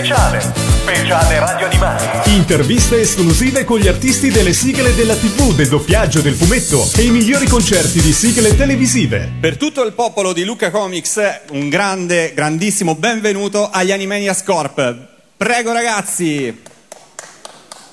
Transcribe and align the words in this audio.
Speciale. 0.00 0.40
Speciale 0.40 1.38
Radio 1.38 1.66
Animati. 1.66 2.30
Interviste 2.30 3.00
esclusive 3.02 3.64
con 3.64 3.78
gli 3.78 3.86
artisti 3.86 4.30
delle 4.30 4.54
sigle 4.54 4.94
della 4.94 5.14
TV, 5.14 5.54
del 5.54 5.68
doppiaggio, 5.68 6.22
del 6.22 6.32
fumetto 6.32 6.88
e 6.96 7.02
i 7.02 7.10
migliori 7.10 7.46
concerti 7.46 8.00
di 8.00 8.10
sigle 8.10 8.56
televisive. 8.56 9.30
Per 9.38 9.58
tutto 9.58 9.84
il 9.84 9.92
popolo 9.92 10.32
di 10.32 10.44
Luca 10.44 10.70
Comics, 10.70 11.20
un 11.50 11.68
grande, 11.68 12.32
grandissimo 12.32 12.94
benvenuto 12.94 13.68
agli 13.68 13.92
Animaniacs 13.92 14.42
Corp. 14.42 14.96
Prego 15.36 15.72
ragazzi. 15.72 16.62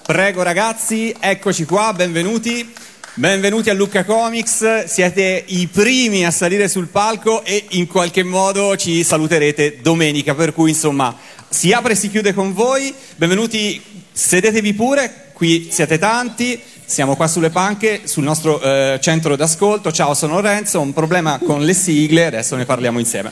Prego 0.05 0.43
ragazzi, 0.43 1.13
eccoci 1.19 1.65
qua, 1.65 1.91
benvenuti. 1.91 2.73
Benvenuti 3.15 3.71
a 3.71 3.73
Lucca 3.73 4.05
Comics, 4.05 4.83
siete 4.83 5.43
i 5.47 5.65
primi 5.65 6.23
a 6.23 6.29
salire 6.29 6.67
sul 6.67 6.85
palco 6.85 7.43
e 7.43 7.65
in 7.69 7.87
qualche 7.87 8.21
modo 8.21 8.77
ci 8.77 9.03
saluterete 9.03 9.79
domenica, 9.81 10.35
per 10.35 10.53
cui 10.53 10.69
insomma 10.69 11.17
si 11.57 11.71
apre 11.71 11.93
e 11.93 11.95
si 11.95 12.11
chiude 12.11 12.35
con 12.35 12.53
voi. 12.53 12.93
Benvenuti, 13.15 13.81
sedetevi 14.11 14.75
pure, 14.75 15.31
qui 15.33 15.69
siete 15.71 15.97
tanti, 15.97 16.61
siamo 16.85 17.15
qua 17.15 17.27
sulle 17.27 17.49
panche, 17.49 18.01
sul 18.03 18.21
nostro 18.21 18.61
eh, 18.61 18.99
centro 19.01 19.35
d'ascolto. 19.35 19.91
Ciao, 19.91 20.13
sono 20.13 20.35
Lorenzo, 20.35 20.77
ho 20.77 20.83
un 20.83 20.93
problema 20.93 21.39
con 21.43 21.65
le 21.65 21.73
sigle, 21.73 22.27
adesso 22.27 22.55
ne 22.55 22.65
parliamo 22.65 22.99
insieme. 22.99 23.31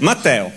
Matteo. 0.00 0.52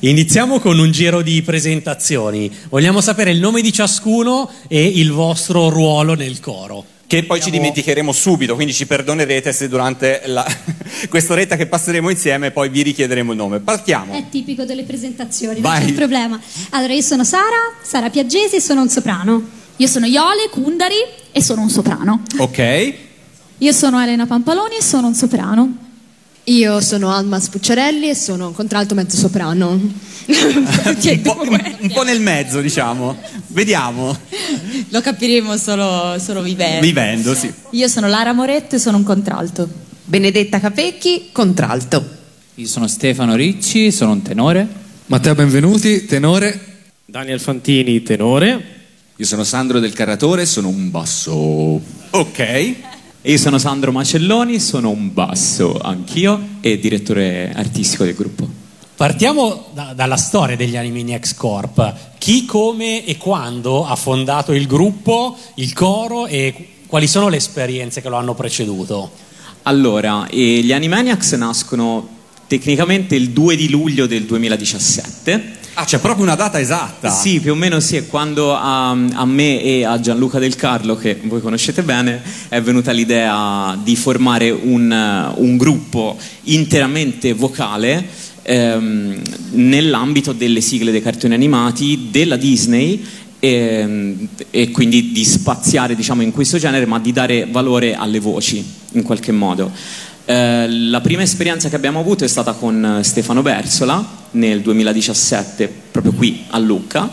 Iniziamo 0.00 0.58
con 0.58 0.78
un 0.78 0.90
giro 0.90 1.20
di 1.20 1.42
presentazioni. 1.42 2.50
Vogliamo 2.70 3.02
sapere 3.02 3.30
il 3.30 3.38
nome 3.38 3.60
di 3.60 3.70
ciascuno 3.70 4.50
e 4.68 4.86
il 4.86 5.12
vostro 5.12 5.68
ruolo 5.68 6.14
nel 6.14 6.40
coro. 6.40 6.95
Che 7.06 7.22
poi 7.22 7.40
ci 7.40 7.50
dimenticheremo 7.50 8.10
subito, 8.10 8.56
quindi 8.56 8.72
ci 8.72 8.84
perdonerete 8.86 9.52
se 9.52 9.68
durante 9.68 10.22
la... 10.26 10.44
quest'oretta 11.08 11.54
che 11.54 11.66
passeremo 11.66 12.10
insieme 12.10 12.50
poi 12.50 12.68
vi 12.68 12.82
richiederemo 12.82 13.30
il 13.30 13.36
nome. 13.36 13.60
Partiamo. 13.60 14.12
È 14.12 14.24
tipico 14.28 14.64
delle 14.64 14.82
presentazioni, 14.82 15.60
Vai. 15.60 15.78
non 15.78 15.88
c'è 15.88 15.94
problema. 15.94 16.40
Allora, 16.70 16.92
io 16.92 17.02
sono 17.02 17.22
Sara, 17.22 17.74
Sara 17.82 18.10
Piaggesi 18.10 18.56
e 18.56 18.60
sono 18.60 18.80
un 18.80 18.88
soprano. 18.88 19.42
Io 19.76 19.86
sono 19.86 20.06
Iole 20.06 20.48
Kundari 20.50 20.96
e 21.30 21.42
sono 21.42 21.60
un 21.62 21.70
soprano. 21.70 22.22
Ok. 22.38 22.94
Io 23.58 23.72
sono 23.72 24.02
Elena 24.02 24.26
Pampaloni 24.26 24.76
e 24.76 24.82
sono 24.82 25.06
un 25.06 25.14
soprano. 25.14 25.85
Io 26.48 26.80
sono 26.80 27.10
Alma 27.10 27.40
Spucciarelli 27.40 28.08
e 28.08 28.14
sono 28.14 28.46
un 28.46 28.54
contralto 28.54 28.94
mezzo 28.94 29.16
soprano. 29.16 29.70
un, 29.72 31.20
po', 31.22 31.40
un 31.40 31.90
po' 31.92 32.04
nel 32.04 32.20
mezzo, 32.20 32.60
diciamo. 32.60 33.18
Vediamo. 33.48 34.16
Lo 34.90 35.00
capiremo 35.00 35.56
solo, 35.56 36.16
solo 36.20 36.42
vivendo. 36.42 36.86
Vivendo, 36.86 37.34
sì. 37.34 37.52
Io 37.70 37.88
sono 37.88 38.06
Lara 38.06 38.32
Moretto 38.32 38.76
e 38.76 38.78
sono 38.78 38.96
un 38.96 39.02
contralto. 39.02 39.68
Benedetta 40.04 40.60
Capecchi, 40.60 41.30
contralto. 41.32 42.08
Io 42.54 42.66
sono 42.68 42.86
Stefano 42.86 43.34
Ricci, 43.34 43.90
sono 43.90 44.12
un 44.12 44.22
tenore. 44.22 44.68
Matteo 45.06 45.34
Benvenuti, 45.34 46.04
tenore. 46.04 46.84
Daniel 47.04 47.40
Fantini, 47.40 48.04
tenore. 48.04 48.74
Io 49.16 49.24
sono 49.24 49.42
Sandro 49.42 49.80
del 49.80 49.94
Carratore, 49.94 50.46
sono 50.46 50.68
un 50.68 50.92
basso. 50.92 51.80
Ok. 52.10 52.74
Io 53.26 53.38
sono 53.38 53.58
Sandro 53.58 53.90
Macelloni, 53.90 54.60
sono 54.60 54.90
un 54.90 55.12
basso 55.12 55.80
anch'io 55.80 56.58
e 56.60 56.78
direttore 56.78 57.52
artistico 57.56 58.04
del 58.04 58.14
gruppo. 58.14 58.46
Partiamo 58.94 59.64
da- 59.74 59.94
dalla 59.96 60.16
storia 60.16 60.54
degli 60.54 60.76
Animaniacs 60.76 61.34
Corp. 61.34 61.94
Chi, 62.18 62.44
come 62.44 63.04
e 63.04 63.16
quando 63.16 63.84
ha 63.84 63.96
fondato 63.96 64.52
il 64.52 64.68
gruppo, 64.68 65.36
il 65.54 65.72
coro 65.72 66.28
e 66.28 66.68
quali 66.86 67.08
sono 67.08 67.28
le 67.28 67.38
esperienze 67.38 68.00
che 68.00 68.08
lo 68.08 68.14
hanno 68.14 68.34
preceduto? 68.34 69.10
Allora, 69.62 70.28
eh, 70.28 70.60
gli 70.62 70.72
Animaniacs 70.72 71.32
nascono 71.32 72.15
tecnicamente 72.46 73.14
il 73.14 73.30
2 73.30 73.56
di 73.56 73.68
luglio 73.68 74.06
del 74.06 74.24
2017. 74.24 75.54
Ah, 75.78 75.84
c'è 75.84 75.98
proprio 75.98 76.24
una 76.24 76.36
data 76.36 76.58
esatta. 76.58 77.10
Sì, 77.10 77.38
più 77.38 77.52
o 77.52 77.54
meno 77.54 77.80
sì, 77.80 77.96
è 77.96 78.06
quando 78.06 78.54
a, 78.54 78.90
a 78.90 79.24
me 79.26 79.62
e 79.62 79.84
a 79.84 80.00
Gianluca 80.00 80.38
Del 80.38 80.56
Carlo, 80.56 80.96
che 80.96 81.20
voi 81.24 81.42
conoscete 81.42 81.82
bene, 81.82 82.22
è 82.48 82.62
venuta 82.62 82.92
l'idea 82.92 83.78
di 83.82 83.94
formare 83.94 84.50
un, 84.50 84.90
eh, 84.90 85.34
un 85.38 85.56
gruppo 85.58 86.16
interamente 86.44 87.34
vocale 87.34 88.08
ehm, 88.40 89.20
nell'ambito 89.50 90.32
delle 90.32 90.62
sigle 90.62 90.92
dei 90.92 91.02
cartoni 91.02 91.34
animati 91.34 92.08
della 92.10 92.36
Disney 92.36 93.04
e, 93.38 94.16
e 94.48 94.70
quindi 94.70 95.12
di 95.12 95.24
spaziare 95.24 95.94
diciamo, 95.94 96.22
in 96.22 96.32
questo 96.32 96.56
genere, 96.56 96.86
ma 96.86 96.98
di 96.98 97.12
dare 97.12 97.46
valore 97.50 97.94
alle 97.94 98.18
voci 98.18 98.64
in 98.92 99.02
qualche 99.02 99.32
modo. 99.32 99.70
Eh, 100.28 100.68
la 100.68 101.00
prima 101.00 101.22
esperienza 101.22 101.68
che 101.68 101.76
abbiamo 101.76 102.00
avuto 102.00 102.24
è 102.24 102.28
stata 102.28 102.52
con 102.54 102.98
Stefano 103.02 103.42
Bersola 103.42 104.04
nel 104.32 104.60
2017, 104.60 105.72
proprio 105.92 106.12
qui 106.12 106.44
a 106.48 106.58
Lucca. 106.58 107.08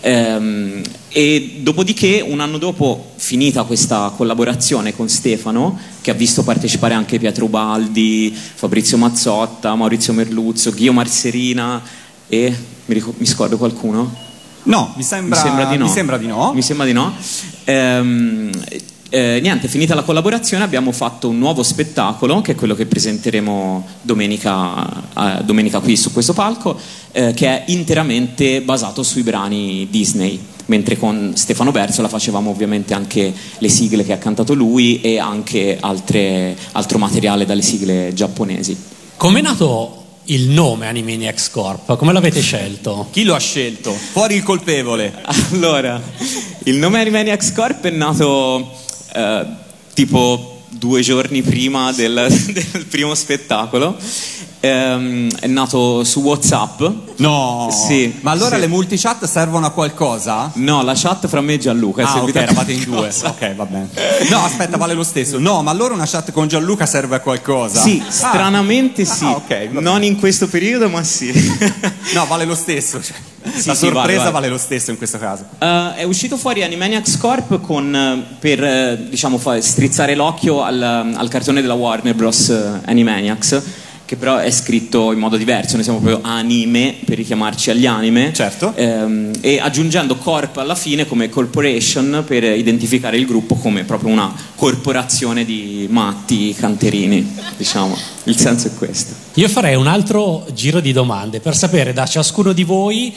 Ehm, 0.00 0.82
e 1.08 1.60
dopodiché, 1.62 2.20
un 2.20 2.40
anno 2.40 2.58
dopo, 2.58 3.12
finita 3.16 3.62
questa 3.62 4.12
collaborazione 4.14 4.94
con 4.94 5.08
Stefano, 5.08 5.78
che 6.02 6.10
ha 6.10 6.14
visto 6.14 6.44
partecipare 6.44 6.92
anche 6.92 7.18
Pietro 7.18 7.46
Ubaldi, 7.46 8.36
Fabrizio 8.36 8.98
Mazzotta, 8.98 9.74
Maurizio 9.74 10.12
Merluzzo, 10.12 10.70
Ghio 10.70 10.92
Marserina 10.92 11.80
e 12.28 12.54
mi, 12.84 12.94
ricor- 12.94 13.14
mi 13.16 13.26
scordo 13.26 13.56
qualcuno? 13.56 14.14
No, 14.64 14.92
mi 14.94 15.02
sembra, 15.02 15.40
Mi 15.40 15.46
sembra 15.48 15.64
di 15.64 15.76
no. 15.78 15.84
mi 15.86 15.90
sembra 15.90 16.18
di 16.18 16.26
no. 16.26 16.52
Mi 16.52 16.62
sembra 16.62 16.84
di 16.84 16.92
no. 16.92 17.14
Ehm, 17.64 18.50
eh, 19.10 19.38
niente, 19.40 19.68
finita 19.68 19.94
la 19.94 20.02
collaborazione 20.02 20.64
abbiamo 20.64 20.92
fatto 20.92 21.28
un 21.28 21.38
nuovo 21.38 21.62
spettacolo, 21.62 22.42
che 22.42 22.52
è 22.52 22.54
quello 22.54 22.74
che 22.74 22.86
presenteremo 22.86 23.86
domenica, 24.02 24.86
eh, 25.16 25.44
domenica 25.44 25.80
qui 25.80 25.96
su 25.96 26.12
questo 26.12 26.34
palco, 26.34 26.78
eh, 27.12 27.32
che 27.32 27.46
è 27.46 27.64
interamente 27.68 28.60
basato 28.60 29.02
sui 29.02 29.22
brani 29.22 29.88
Disney. 29.90 30.38
Mentre 30.66 30.98
con 30.98 31.32
Stefano 31.34 31.70
Berzola 31.70 32.08
facevamo 32.08 32.50
ovviamente 32.50 32.92
anche 32.92 33.32
le 33.56 33.68
sigle 33.70 34.04
che 34.04 34.12
ha 34.12 34.18
cantato 34.18 34.52
lui 34.52 35.00
e 35.00 35.18
anche 35.18 35.78
altre- 35.80 36.54
altro 36.72 36.98
materiale 36.98 37.46
dalle 37.46 37.62
sigle 37.62 38.12
giapponesi. 38.12 38.76
Com'è 39.16 39.40
nato 39.40 40.04
il 40.24 40.50
nome 40.50 40.86
Animaniacs 40.86 41.48
Corp? 41.48 41.96
Come 41.96 42.12
l'avete 42.12 42.42
scelto? 42.42 43.08
Chi 43.10 43.24
lo 43.24 43.34
ha 43.34 43.40
scelto? 43.40 43.92
Fuori 43.92 44.34
il 44.34 44.42
colpevole. 44.42 45.14
Allora, 45.52 45.98
il 46.64 46.76
nome 46.76 47.00
Animaniacs 47.00 47.52
Corp 47.54 47.86
è 47.86 47.90
nato 47.90 48.86
eh, 49.12 49.46
tipo 49.94 50.62
due 50.70 51.00
giorni 51.00 51.42
prima 51.42 51.92
del, 51.92 52.26
del 52.52 52.86
primo 52.88 53.14
spettacolo. 53.14 53.96
Ehm, 54.60 55.30
è 55.38 55.46
nato 55.46 56.02
su 56.02 56.20
WhatsApp. 56.20 56.82
No. 57.18 57.68
Sì. 57.70 58.18
Ma 58.22 58.32
allora 58.32 58.56
sì. 58.56 58.60
le 58.62 58.66
multichat 58.66 59.24
servono 59.24 59.66
a 59.66 59.70
qualcosa? 59.70 60.50
No, 60.54 60.82
la 60.82 60.94
chat 60.96 61.28
fra 61.28 61.40
me 61.40 61.54
e 61.54 61.58
Gianluca. 61.58 62.02
è 62.02 62.04
Ah, 62.04 62.22
ok, 62.22 62.34
eravate 62.34 62.72
in 62.72 62.82
due. 62.84 63.08
Ok, 63.22 63.54
va 63.54 63.64
bene. 63.66 63.88
No, 64.30 64.42
aspetta, 64.44 64.76
vale 64.76 64.94
lo 64.94 65.04
stesso. 65.04 65.38
No, 65.38 65.62
ma 65.62 65.70
allora 65.70 65.94
una 65.94 66.06
chat 66.06 66.32
con 66.32 66.48
Gianluca 66.48 66.86
serve 66.86 67.14
a 67.16 67.20
qualcosa? 67.20 67.80
Sì, 67.80 68.02
Ah. 68.04 68.10
stranamente 68.10 69.04
sì. 69.04 69.24
Ah, 69.24 69.36
ok, 69.36 69.48
va 69.48 69.54
bene. 69.66 69.80
non 69.80 70.02
in 70.02 70.18
questo 70.18 70.48
periodo, 70.48 70.88
ma 70.88 71.04
sì. 71.04 71.32
No, 72.14 72.26
vale 72.26 72.44
lo 72.44 72.56
stesso. 72.56 73.00
Sì, 73.54 73.68
la 73.68 73.74
sì, 73.74 73.86
sorpresa 73.86 73.94
vale, 73.94 74.16
vale, 74.16 74.30
vale. 74.30 74.48
lo 74.48 74.58
stesso 74.58 74.90
in 74.90 74.96
questo 74.96 75.18
caso. 75.18 75.44
Eh, 75.58 75.94
è 75.96 76.02
uscito 76.04 76.36
fuori 76.36 76.62
Animaniacs 76.62 77.16
Corp 77.16 77.60
con, 77.60 77.94
eh, 77.94 78.36
per 78.38 78.62
eh, 78.62 79.06
diciamo, 79.08 79.38
fa- 79.38 79.60
strizzare 79.60 80.14
l'occhio 80.14 80.62
al, 80.62 80.82
al 80.82 81.28
cartone 81.28 81.60
della 81.60 81.74
Warner 81.74 82.14
Bros. 82.14 82.50
Animaniacs, 82.84 83.62
che 84.04 84.16
però 84.16 84.38
è 84.38 84.50
scritto 84.50 85.12
in 85.12 85.18
modo 85.18 85.36
diverso, 85.36 85.74
noi 85.74 85.84
siamo 85.84 86.00
proprio 86.00 86.26
anime 86.26 86.94
per 87.04 87.18
richiamarci 87.18 87.70
agli 87.70 87.84
anime. 87.84 88.32
Certo. 88.32 88.72
Ehm, 88.74 89.32
e 89.42 89.60
aggiungendo 89.60 90.16
Corp 90.16 90.56
alla 90.56 90.74
fine 90.74 91.06
come 91.06 91.28
corporation 91.28 92.24
per 92.26 92.42
identificare 92.42 93.18
il 93.18 93.26
gruppo 93.26 93.56
come 93.56 93.84
proprio 93.84 94.10
una 94.10 94.32
corporazione 94.54 95.44
di 95.44 95.86
matti 95.90 96.54
canterini, 96.54 97.36
diciamo. 97.56 97.96
Il 98.24 98.38
senso 98.38 98.68
è 98.68 98.74
questo. 98.74 99.14
Io 99.34 99.48
farei 99.48 99.74
un 99.74 99.86
altro 99.86 100.46
giro 100.54 100.80
di 100.80 100.92
domande 100.92 101.40
per 101.40 101.54
sapere 101.54 101.92
da 101.92 102.06
ciascuno 102.06 102.52
di 102.52 102.64
voi 102.64 103.14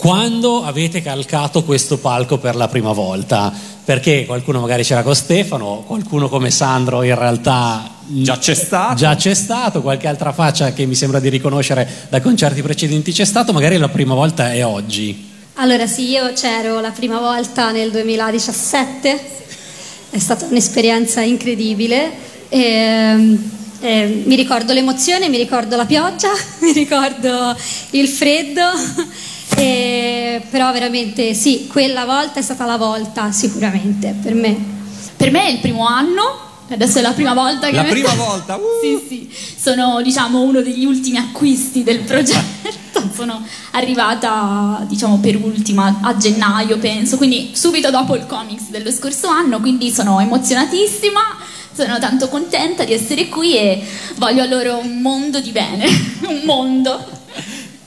quando 0.00 0.64
avete 0.64 1.02
calcato 1.02 1.62
questo 1.62 1.98
palco 1.98 2.38
per 2.38 2.56
la 2.56 2.68
prima 2.68 2.92
volta. 2.92 3.52
Perché 3.84 4.24
qualcuno 4.24 4.60
magari 4.60 4.82
c'era 4.82 5.02
con 5.02 5.14
Stefano, 5.14 5.84
qualcuno 5.86 6.30
come 6.30 6.50
Sandro 6.50 7.02
in 7.02 7.14
realtà 7.14 7.98
Già 8.06 8.38
c'è 8.38 8.54
stato. 8.54 8.94
già 8.94 9.14
c'è 9.14 9.34
stato, 9.34 9.82
qualche 9.82 10.08
altra 10.08 10.32
faccia 10.32 10.72
che 10.72 10.86
mi 10.86 10.94
sembra 10.94 11.20
di 11.20 11.28
riconoscere 11.28 12.06
da 12.08 12.20
concerti 12.22 12.62
precedenti 12.62 13.12
c'è 13.12 13.26
stato, 13.26 13.52
magari 13.52 13.76
la 13.76 13.88
prima 13.88 14.14
volta 14.14 14.52
è 14.52 14.64
oggi. 14.64 15.28
Allora 15.54 15.86
sì, 15.86 16.08
io 16.08 16.32
c'ero 16.32 16.80
la 16.80 16.92
prima 16.92 17.18
volta 17.18 17.70
nel 17.70 17.90
2017, 17.90 19.20
è 20.10 20.18
stata 20.18 20.46
un'esperienza 20.46 21.20
incredibile. 21.20 22.10
E, 22.48 23.38
eh, 23.80 24.22
mi 24.24 24.34
ricordo 24.34 24.72
l'emozione, 24.72 25.28
mi 25.28 25.36
ricordo 25.36 25.76
la 25.76 25.84
pioggia, 25.84 26.30
mi 26.60 26.72
ricordo 26.72 27.54
il 27.90 28.08
freddo, 28.08 28.62
e- 29.56 30.42
però 30.50 30.72
veramente 30.72 31.34
sì, 31.34 31.66
quella 31.66 32.04
volta 32.04 32.40
è 32.40 32.42
stata 32.42 32.64
la 32.64 32.76
volta 32.76 33.32
sicuramente 33.32 34.14
per 34.20 34.34
me. 34.34 34.78
Per 35.16 35.30
me 35.30 35.46
è 35.46 35.50
il 35.50 35.58
primo 35.58 35.86
anno 35.86 36.48
Adesso 36.74 36.98
è 36.98 37.02
la 37.02 37.12
prima 37.12 37.34
volta 37.34 37.68
che 37.68 37.76
La 37.76 37.82
prima 37.82 38.14
volta, 38.14 38.56
uh! 38.56 38.60
Sì, 38.80 39.04
sì. 39.08 39.36
Sono, 39.58 40.00
diciamo, 40.02 40.40
uno 40.40 40.60
degli 40.60 40.84
ultimi 40.84 41.16
acquisti 41.16 41.82
del 41.82 42.00
progetto. 42.00 42.78
Sono 43.14 43.44
arrivata, 43.72 44.84
diciamo, 44.86 45.18
per 45.18 45.36
ultima 45.36 45.98
a 46.02 46.16
gennaio, 46.16 46.78
penso, 46.78 47.16
quindi 47.16 47.50
subito 47.54 47.90
dopo 47.90 48.14
il 48.14 48.26
comics 48.26 48.68
dello 48.68 48.90
scorso 48.92 49.28
anno, 49.28 49.58
quindi 49.60 49.90
sono 49.90 50.20
emozionatissima. 50.20 51.20
Sono 51.72 51.98
tanto 51.98 52.28
contenta 52.28 52.84
di 52.84 52.92
essere 52.92 53.28
qui 53.28 53.56
e 53.56 53.82
voglio 54.16 54.42
a 54.42 54.46
loro 54.46 54.78
un 54.78 55.00
mondo 55.00 55.40
di 55.40 55.50
bene, 55.50 55.86
un 56.26 56.40
mondo. 56.44 57.18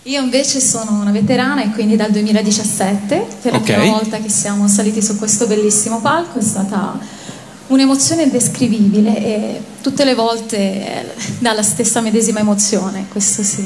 Io 0.04 0.22
invece 0.22 0.60
sono 0.60 1.00
una 1.00 1.12
veterana 1.12 1.64
e 1.64 1.70
quindi 1.72 1.96
dal 1.96 2.12
2017, 2.12 3.26
per 3.42 3.52
la 3.54 3.58
Ok. 3.60 3.64
prima 3.64 3.86
volta 3.86 4.18
che 4.18 4.28
siamo 4.30 4.68
saliti 4.68 5.02
su 5.02 5.18
questo 5.18 5.48
bellissimo 5.48 6.02
palco, 6.02 6.40
è 6.40 6.42
stata 6.42 7.00
un'emozione 7.68 8.24
indescrivibile 8.24 9.18
e 9.18 9.62
tutte 9.82 10.04
le 10.04 10.14
volte 10.14 11.14
dà 11.40 11.54
la 11.54 11.64
stessa 11.64 12.02
medesima 12.02 12.40
emozione, 12.42 13.06
questo 13.10 13.44
sì. 13.44 13.66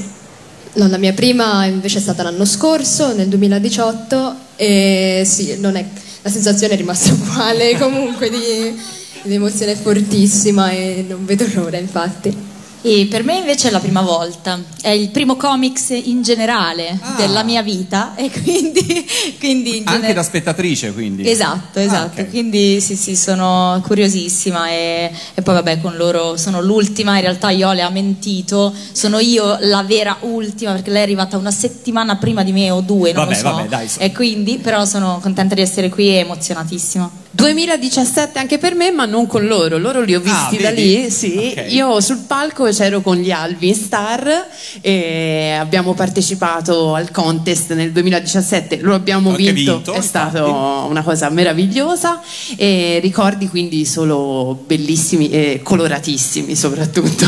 No, 0.74 0.88
la 0.88 0.98
mia 0.98 1.14
prima 1.14 1.66
invece 1.66 1.98
è 1.98 2.02
stata 2.02 2.22
l'anno 2.22 2.46
scorso, 2.46 3.16
nel 3.16 3.28
2018, 3.30 4.36
e 4.58 5.24
sì, 5.26 5.56
non 5.58 5.76
è- 5.76 5.86
la 6.22 6.30
sensazione 6.30 6.74
è 6.74 6.78
rimasta 6.78 7.14
uguale, 7.18 7.76
comunque 7.80 8.30
di, 8.30 8.80
di 9.24 9.34
emozione 9.34 9.74
fortissima 9.76 10.70
e 10.70 11.04
non 11.08 11.26
vedo 11.26 11.48
l'ora, 11.56 11.78
infatti. 11.78 12.47
E 12.88 13.06
per 13.08 13.24
me 13.24 13.38
invece 13.38 13.68
è 13.68 13.72
la 13.72 13.80
prima 13.80 14.02
volta, 14.02 14.58
è 14.82 14.90
il 14.90 15.10
primo 15.10 15.36
comics 15.36 15.90
in 15.90 16.22
generale 16.22 16.98
della 17.18 17.44
mia 17.44 17.62
vita. 17.62 18.16
E 18.16 18.32
quindi, 18.32 19.06
quindi 19.40 19.78
in 19.78 19.84
Anche 19.86 20.00
gener- 20.00 20.16
da 20.16 20.24
spettatrice, 20.24 20.94
quindi. 20.94 21.30
Esatto, 21.30 21.80
esatto, 21.80 22.26
quindi 22.28 22.80
sì 22.80 22.96
sì 22.96 23.16
sono 23.18 23.82
curiosissima 23.86 24.70
e, 24.70 25.12
e 25.34 25.42
poi 25.42 25.56
vabbè 25.56 25.82
con 25.82 25.98
loro 25.98 26.38
sono 26.38 26.62
l'ultima, 26.62 27.16
in 27.16 27.22
realtà 27.22 27.50
Iole 27.50 27.82
ha 27.82 27.90
mentito, 27.90 28.74
sono 28.94 29.20
io 29.20 29.58
la 29.62 29.84
vera 29.84 30.18
ultima 30.22 30.72
perché 30.72 30.90
lei 30.90 31.00
è 31.02 31.04
arrivata 31.04 31.36
una 31.38 31.52
settimana 31.52 32.16
prima 32.16 32.44
di 32.44 32.54
me 32.54 32.72
o 32.72 32.80
due, 32.80 33.12
non 33.12 33.26
Vabbè, 33.26 33.36
lo 33.42 33.48
so, 33.50 33.56
vabbè, 33.56 33.68
dai, 33.68 33.88
so- 33.90 34.00
e 34.00 34.12
quindi 34.14 34.60
però 34.60 34.86
sono 34.86 35.20
contenta 35.22 35.56
di 35.56 35.62
essere 35.62 35.90
qui 35.90 36.08
e 36.10 36.20
emozionatissima. 36.20 37.26
2017 37.38 38.40
anche 38.40 38.58
per 38.58 38.74
me, 38.74 38.90
ma 38.90 39.06
non 39.06 39.28
con 39.28 39.46
loro. 39.46 39.78
Loro 39.78 40.02
li 40.02 40.16
ho 40.16 40.20
visti 40.20 40.58
Ah, 40.58 40.62
da 40.62 40.70
lì. 40.72 41.10
Sì. 41.12 41.54
Ok. 41.56 41.72
Io 41.72 42.02
sul 42.02 42.24
palco 42.26 42.66
c'ero 42.66 43.02
con 43.02 43.18
gli 43.18 43.30
Alvin 43.30 43.76
Star 43.76 44.48
e 44.82 45.56
abbiamo 45.58 45.94
partecipato 45.94 46.96
al 46.96 47.12
contest 47.12 47.74
nel 47.74 47.92
2017. 47.92 48.80
Lo 48.82 48.96
abbiamo 48.96 49.34
vinto, 49.36 49.76
vinto, 49.76 49.94
è 49.94 50.02
stata 50.02 50.44
una 50.46 51.04
cosa 51.04 51.30
meravigliosa. 51.30 52.22
E 52.56 52.98
ricordi 53.04 53.48
quindi 53.48 53.86
solo 53.86 54.64
bellissimi 54.66 55.30
e 55.30 55.60
coloratissimi, 55.62 56.56
soprattutto. 56.56 57.26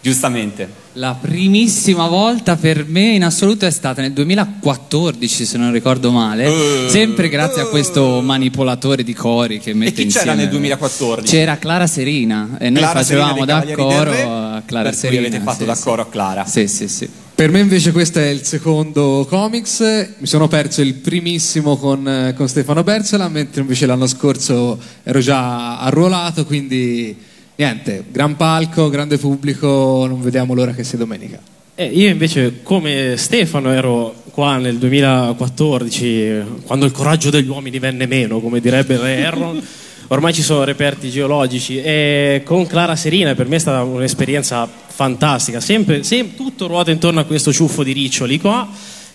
Giustamente. 0.00 0.82
La 0.96 1.16
primissima 1.20 2.06
volta 2.06 2.54
per 2.54 2.86
me 2.86 3.14
in 3.14 3.24
assoluto 3.24 3.66
è 3.66 3.70
stata 3.70 4.00
nel 4.00 4.12
2014, 4.12 5.44
se 5.44 5.58
non 5.58 5.72
ricordo 5.72 6.12
male, 6.12 6.44
Eh, 6.44 6.88
sempre 6.88 7.28
grazie 7.28 7.62
a 7.62 7.66
questo 7.66 8.20
manipolatore 8.20 9.02
di 9.02 9.12
cori 9.12 9.58
che 9.58 9.74
mette 9.74 9.92
chi 9.92 10.02
insieme... 10.02 10.26
c'era 10.26 10.36
nel 10.38 10.48
2014? 10.50 11.34
C'era 11.34 11.58
Clara 11.58 11.88
Serina 11.88 12.58
e 12.60 12.70
noi 12.70 12.82
Clara 12.82 13.02
Serina 13.02 13.26
facevamo 13.26 13.44
da 13.44 13.74
coro 13.74 14.10
a 14.12 14.62
Clara 14.64 14.90
per 14.90 14.98
cui 14.98 15.08
Serina. 15.08 15.26
avete 15.26 15.40
fatto 15.40 15.58
sì, 15.58 15.64
da 15.64 15.74
sì. 15.74 15.82
coro 15.82 16.02
a 16.02 16.06
Clara. 16.06 16.46
Sì, 16.46 16.68
sì, 16.68 16.86
sì. 16.86 17.08
Per 17.34 17.50
me 17.50 17.58
invece 17.58 17.90
questo 17.90 18.20
è 18.20 18.28
il 18.28 18.44
secondo 18.44 19.26
comics, 19.28 19.80
mi 20.18 20.26
sono 20.28 20.46
perso 20.46 20.80
il 20.80 20.94
primissimo 20.94 21.76
con, 21.76 22.32
con 22.36 22.48
Stefano 22.48 22.84
Berzola, 22.84 23.28
mentre 23.28 23.62
invece 23.62 23.86
l'anno 23.86 24.06
scorso 24.06 24.78
ero 25.02 25.18
già 25.18 25.80
arruolato, 25.80 26.46
quindi 26.46 27.32
niente, 27.56 28.04
gran 28.10 28.36
palco, 28.36 28.88
grande 28.88 29.18
pubblico, 29.18 30.06
non 30.08 30.22
vediamo 30.22 30.54
l'ora 30.54 30.72
che 30.72 30.84
sia 30.84 30.98
domenica. 30.98 31.40
Eh, 31.76 31.86
io 31.86 32.08
invece, 32.08 32.62
come 32.62 33.14
Stefano, 33.16 33.70
ero 33.72 34.14
qua 34.30 34.58
nel 34.58 34.78
2014, 34.78 36.42
quando 36.66 36.86
il 36.86 36.92
coraggio 36.92 37.30
degli 37.30 37.48
uomini 37.48 37.78
venne 37.78 38.06
meno, 38.06 38.40
come 38.40 38.60
direbbe 38.60 38.96
Re 38.96 39.16
Erron. 39.16 39.62
Ormai 40.08 40.34
ci 40.34 40.42
sono 40.42 40.64
reperti 40.64 41.10
geologici 41.10 41.80
e 41.80 42.42
con 42.44 42.66
Clara 42.66 42.94
Serina 42.94 43.34
per 43.34 43.48
me 43.48 43.56
è 43.56 43.58
stata 43.58 43.82
un'esperienza 43.82 44.68
fantastica. 44.86 45.60
Sempre, 45.60 46.02
sem- 46.02 46.34
tutto 46.34 46.66
ruota 46.66 46.90
intorno 46.90 47.20
a 47.20 47.24
questo 47.24 47.52
ciuffo 47.52 47.82
di 47.82 47.92
riccioli 47.92 48.38
qua. 48.38 48.68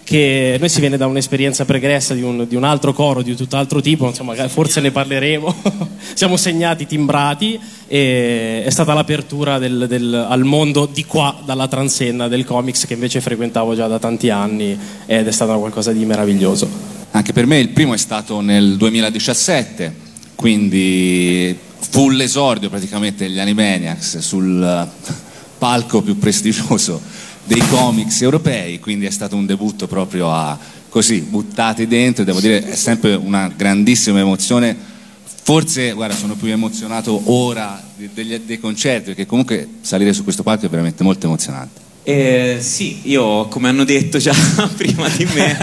Che 0.09 0.57
noi 0.59 0.69
si 0.69 0.79
viene 0.79 0.97
da 0.97 1.05
un'esperienza 1.05 1.65
pregressa 1.65 2.15
di 2.15 2.23
un, 2.23 2.47
di 2.47 2.55
un 2.55 2.63
altro 2.63 2.93
coro 2.93 3.21
di 3.21 3.35
tutt'altro 3.35 3.79
tipo, 3.79 4.07
insomma, 4.07 4.33
forse 4.49 4.81
ne 4.81 4.89
parleremo. 4.89 5.55
Siamo 6.15 6.35
segnati, 6.35 6.87
timbrati 6.87 7.59
e 7.85 8.63
è 8.65 8.69
stata 8.71 8.95
l'apertura 8.95 9.59
del- 9.59 9.85
del- 9.87 10.25
al 10.27 10.43
mondo 10.45 10.89
di 10.91 11.05
qua, 11.05 11.39
dalla 11.45 11.67
transenna 11.67 12.27
del 12.27 12.43
comics 12.43 12.87
che 12.87 12.95
invece 12.95 13.21
frequentavo 13.21 13.75
già 13.75 13.85
da 13.85 13.99
tanti 13.99 14.31
anni 14.31 14.75
ed 15.05 15.27
è 15.27 15.31
stato 15.31 15.55
qualcosa 15.59 15.91
di 15.91 16.03
meraviglioso. 16.05 16.67
Anche 17.11 17.31
per 17.31 17.45
me 17.45 17.59
il 17.59 17.69
primo 17.69 17.93
è 17.93 17.97
stato 17.97 18.41
nel 18.41 18.77
2017, 18.77 19.93
quindi 20.33 21.55
fu 21.87 22.09
l'esordio 22.09 22.69
praticamente 22.69 23.27
degli 23.27 23.37
Animaniacs 23.37 24.17
sul 24.17 24.89
palco 25.59 26.01
più 26.01 26.17
prestigioso 26.17 27.27
dei 27.49 27.65
comics 27.67 28.21
europei, 28.21 28.79
quindi 28.79 29.07
è 29.07 29.09
stato 29.09 29.35
un 29.35 29.47
debutto 29.47 29.87
proprio 29.87 30.31
a 30.31 30.55
così 30.87 31.21
buttati 31.21 31.87
dentro, 31.87 32.23
devo 32.23 32.39
dire 32.39 32.63
è 32.63 32.75
sempre 32.75 33.15
una 33.15 33.47
grandissima 33.47 34.19
emozione. 34.19 34.77
Forse, 35.41 35.93
guarda, 35.93 36.15
sono 36.15 36.35
più 36.35 36.47
emozionato 36.49 37.19
ora 37.25 37.81
de- 37.97 38.11
degli- 38.13 38.39
dei 38.45 38.59
concerti, 38.59 39.05
perché 39.05 39.25
comunque 39.25 39.67
salire 39.81 40.13
su 40.13 40.23
questo 40.23 40.43
palco 40.43 40.67
è 40.67 40.69
veramente 40.69 41.01
molto 41.01 41.25
emozionante. 41.25 41.81
Eh, 42.03 42.57
sì, 42.61 43.01
io 43.03 43.47
come 43.49 43.67
hanno 43.67 43.83
detto 43.83 44.19
già 44.19 44.33
prima 44.75 45.07
di 45.09 45.25
me 45.33 45.57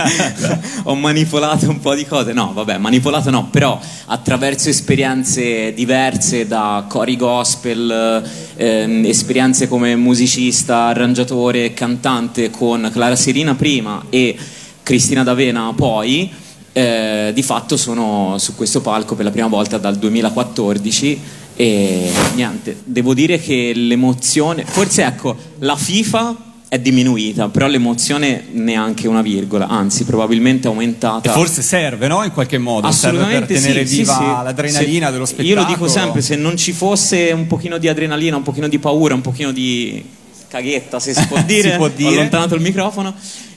ho 0.85 0.95
manipolato 0.95 1.69
un 1.69 1.81
po' 1.81 1.95
di 1.95 2.05
cose, 2.05 2.35
no 2.35 2.53
vabbè 2.53 2.77
manipolato 2.77 3.31
no, 3.31 3.49
però 3.51 3.81
attraverso 4.05 4.69
esperienze 4.69 5.73
diverse 5.73 6.47
da 6.47 6.85
cori 6.89 7.17
gospel, 7.17 8.23
ehm, 8.55 9.07
esperienze 9.07 9.67
come 9.67 9.97
musicista, 9.97 10.85
arrangiatore, 10.85 11.73
cantante 11.73 12.51
con 12.51 12.91
Clara 12.93 13.17
Serina 13.17 13.55
prima 13.55 14.05
e 14.11 14.37
Cristina 14.83 15.25
D'Avena 15.25 15.73
poi, 15.75 16.31
eh, 16.73 17.33
di 17.35 17.43
fatto 17.43 17.79
sono 17.79 18.37
su 18.39 18.55
questo 18.55 18.83
palco 18.83 19.15
per 19.15 19.25
la 19.25 19.31
prima 19.31 19.49
volta 19.49 19.79
dal 19.79 19.97
2014 19.97 21.45
e 21.57 22.11
niente, 22.35 22.77
devo 22.85 23.15
dire 23.15 23.41
che 23.41 23.73
l'emozione, 23.75 24.65
forse 24.67 25.03
ecco, 25.05 25.35
la 25.61 25.75
FIFA 25.77 26.37
è 26.69 26.79
diminuita, 26.79 27.49
però 27.49 27.67
l'emozione 27.69 28.47
neanche 28.51 29.07
una 29.09 29.23
virgola, 29.23 29.69
anzi 29.69 30.05
probabilmente 30.05 30.67
è 30.67 30.71
aumentata. 30.71 31.31
E 31.31 31.33
forse 31.33 31.63
serve, 31.63 32.09
no? 32.09 32.25
In 32.25 32.33
qualche 32.33 32.59
modo, 32.59 32.91
serve 32.91 33.19
per 33.19 33.27
Assolutamente 33.27 33.55
tenere 33.61 33.87
sì, 33.87 33.97
viva 33.99 34.13
sì, 34.13 34.19
sì. 34.19 34.25
l'adrenalina 34.45 35.07
Sì. 35.07 35.13
dello 35.13 35.25
spettacolo. 35.25 35.55
Io 35.55 35.61
lo 35.63 35.73
dico 35.73 35.89
sempre, 35.89 36.21
se 36.23 36.37
non 36.37 36.57
ci 36.57 36.73
fosse 36.73 37.31
un 37.33 37.47
pochino 37.47 37.79
di 37.79 37.89
adrenalina, 37.89 38.37
un 38.37 38.43
pochino 38.43 38.69
di 38.69 38.79
paura, 38.79 39.15
un 39.15 39.21
pochino 39.23 39.53
di 39.53 40.05
caghetta, 40.49 40.99
se 41.01 41.15
si 41.15 41.27
può 41.27 41.41
dire, 41.47 41.71
Si 41.71 41.77
può 41.77 41.87
ho 41.87 41.91
dire. 41.95 42.11
allontanato 42.11 42.55
il 42.57 42.61
microfono, 42.61 43.15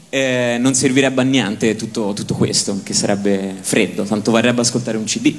eh, 0.10 0.58
non 0.60 0.74
servirebbe 0.76 1.22
a 1.22 1.26
niente 1.26 1.76
tutto, 1.76 2.14
tutto 2.14 2.36
questo, 2.36 2.80
che 2.84 2.94
sarebbe 2.94 3.56
freddo, 3.60 4.04
tanto 4.04 4.32
varrebbe 4.32 4.62
ascoltare 4.62 4.98
un 4.98 5.04
CD. 5.06 5.36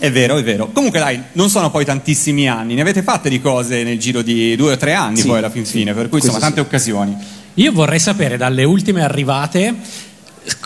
È 0.00 0.10
vero, 0.10 0.38
è 0.38 0.42
vero. 0.42 0.70
Comunque 0.72 0.98
dai, 0.98 1.22
non 1.32 1.50
sono 1.50 1.70
poi 1.70 1.84
tantissimi 1.84 2.48
anni, 2.48 2.72
ne 2.72 2.80
avete 2.80 3.02
fatte 3.02 3.28
di 3.28 3.38
cose 3.38 3.82
nel 3.82 3.98
giro 3.98 4.22
di 4.22 4.56
due 4.56 4.72
o 4.72 4.76
tre 4.78 4.94
anni 4.94 5.18
Sì, 5.18 5.26
poi 5.26 5.36
alla 5.36 5.50
fin 5.50 5.66
fine, 5.66 5.92
per 5.92 6.08
cui 6.08 6.20
insomma 6.20 6.38
tante 6.38 6.60
occasioni. 6.60 7.14
Io 7.54 7.70
vorrei 7.70 7.98
sapere 8.00 8.38
dalle 8.38 8.64
ultime 8.64 9.02
arrivate 9.02 9.74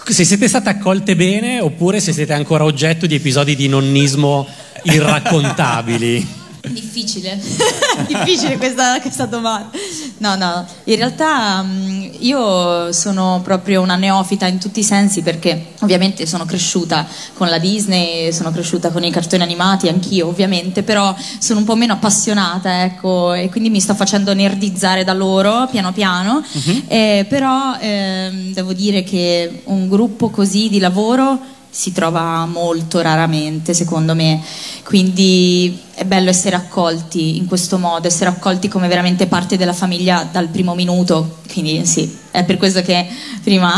se 0.04 0.24
siete 0.24 0.46
state 0.46 0.68
accolte 0.68 1.16
bene 1.16 1.58
oppure 1.58 1.98
se 1.98 2.12
siete 2.12 2.32
ancora 2.32 2.62
oggetto 2.62 3.06
di 3.06 3.16
episodi 3.16 3.56
di 3.56 3.66
nonnismo 3.66 4.46
irraccontabili. 4.84 6.42
Difficile, 6.66 7.38
difficile 8.06 8.56
questa, 8.56 9.00
questa 9.00 9.26
domanda. 9.26 9.70
No, 10.18 10.34
no, 10.36 10.66
in 10.84 10.96
realtà 10.96 11.62
mh, 11.62 12.10
io 12.20 12.92
sono 12.92 13.40
proprio 13.42 13.82
una 13.82 13.96
neofita 13.96 14.46
in 14.46 14.58
tutti 14.58 14.80
i 14.80 14.82
sensi 14.84 15.22
perché 15.22 15.72
ovviamente 15.80 16.26
sono 16.26 16.44
cresciuta 16.44 17.06
con 17.34 17.48
la 17.48 17.58
Disney, 17.58 18.32
sono 18.32 18.50
cresciuta 18.50 18.90
con 18.90 19.04
i 19.04 19.10
cartoni 19.10 19.42
animati, 19.42 19.88
anch'io 19.88 20.26
ovviamente, 20.28 20.82
però 20.82 21.14
sono 21.38 21.58
un 21.58 21.64
po' 21.64 21.76
meno 21.76 21.92
appassionata, 21.94 22.84
ecco, 22.84 23.34
e 23.34 23.50
quindi 23.50 23.68
mi 23.68 23.80
sto 23.80 23.94
facendo 23.94 24.32
nerdizzare 24.32 25.04
da 25.04 25.12
loro 25.12 25.68
piano 25.70 25.92
piano. 25.92 26.42
Eh, 26.88 27.26
però 27.28 27.76
ehm, 27.78 28.52
devo 28.52 28.72
dire 28.72 29.02
che 29.04 29.62
un 29.64 29.88
gruppo 29.88 30.30
così 30.30 30.68
di 30.68 30.78
lavoro 30.78 31.52
si 31.74 31.90
trova 31.90 32.46
molto 32.46 33.00
raramente, 33.00 33.74
secondo 33.74 34.14
me. 34.14 34.40
Quindi 34.84 35.76
è 35.94 36.04
bello 36.04 36.30
essere 36.30 36.54
accolti 36.54 37.36
in 37.36 37.46
questo 37.46 37.78
modo, 37.78 38.06
essere 38.06 38.30
accolti 38.30 38.68
come 38.68 38.86
veramente 38.86 39.26
parte 39.26 39.56
della 39.56 39.72
famiglia 39.72 40.22
dal 40.30 40.46
primo 40.48 40.76
minuto. 40.76 41.38
Quindi 41.50 41.84
sì, 41.84 42.16
è 42.30 42.44
per 42.44 42.58
questo 42.58 42.80
che 42.80 43.08
prima 43.42 43.72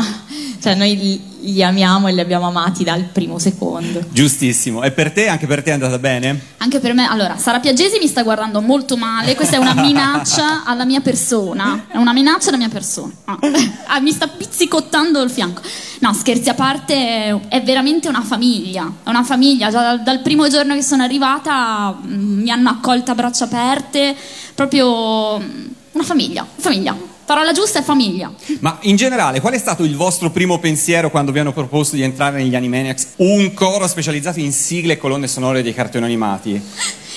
cioè 0.60 0.74
noi 0.74 1.20
li, 1.40 1.62
amiamo 1.62 2.08
e 2.08 2.12
li 2.12 2.20
abbiamo 2.20 2.46
amati 2.46 2.84
dal 2.84 3.02
primo 3.04 3.38
secondo. 3.38 4.04
Giustissimo. 4.10 4.82
E 4.82 4.90
per 4.90 5.12
te, 5.12 5.28
anche 5.28 5.46
per 5.46 5.62
te 5.62 5.70
è 5.70 5.72
andata 5.74 5.98
bene? 5.98 6.54
Anche 6.58 6.80
per 6.80 6.94
me, 6.94 7.08
allora, 7.08 7.36
Sara 7.36 7.60
Piaggesi 7.60 7.98
mi 7.98 8.06
sta 8.06 8.22
guardando 8.22 8.60
molto 8.60 8.96
male, 8.96 9.34
questa 9.34 9.56
è 9.56 9.58
una 9.58 9.74
minaccia 9.74 10.64
alla 10.66 10.84
mia 10.84 11.00
persona, 11.00 11.86
è 11.88 11.96
una 11.96 12.12
minaccia 12.12 12.48
alla 12.48 12.58
mia 12.58 12.68
persona. 12.68 13.12
Ah. 13.24 13.38
Ah, 13.88 14.00
mi 14.00 14.10
sta 14.10 14.26
pizzicottando 14.26 15.22
il 15.22 15.30
fianco. 15.30 15.62
No, 16.00 16.12
scherzi 16.12 16.48
a 16.48 16.54
parte, 16.54 17.40
è 17.48 17.62
veramente 17.62 18.08
una 18.08 18.20
famiglia, 18.20 18.92
è 19.02 19.08
una 19.08 19.22
famiglia, 19.22 19.70
già 19.70 19.80
dal, 19.80 20.02
dal 20.02 20.20
primo 20.20 20.48
giorno 20.48 20.74
che 20.74 20.82
sono 20.82 21.02
arrivata 21.02 21.96
mm, 22.04 22.42
mi 22.42 22.50
hanno 22.50 22.68
accolta 22.68 23.12
a 23.12 23.14
braccia 23.14 23.44
aperte, 23.44 24.14
proprio 24.54 25.38
mm, 25.38 25.66
una 25.92 26.04
famiglia, 26.04 26.46
famiglia. 26.56 27.14
Parola 27.26 27.50
giusta 27.50 27.80
è 27.80 27.82
famiglia. 27.82 28.32
Ma 28.60 28.78
in 28.82 28.94
generale, 28.94 29.40
qual 29.40 29.52
è 29.52 29.58
stato 29.58 29.82
il 29.82 29.96
vostro 29.96 30.30
primo 30.30 30.60
pensiero 30.60 31.10
quando 31.10 31.32
vi 31.32 31.40
hanno 31.40 31.52
proposto 31.52 31.96
di 31.96 32.02
entrare 32.02 32.38
negli 32.38 32.54
Animaniacs? 32.54 33.14
Un 33.16 33.52
coro 33.52 33.88
specializzato 33.88 34.38
in 34.38 34.52
sigle 34.52 34.92
e 34.92 34.96
colonne 34.96 35.26
sonore 35.26 35.60
dei 35.60 35.74
cartoni 35.74 36.04
animati? 36.04 36.62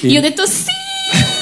Io 0.01 0.18
ho 0.18 0.22
detto 0.22 0.48
sì! 0.48 0.63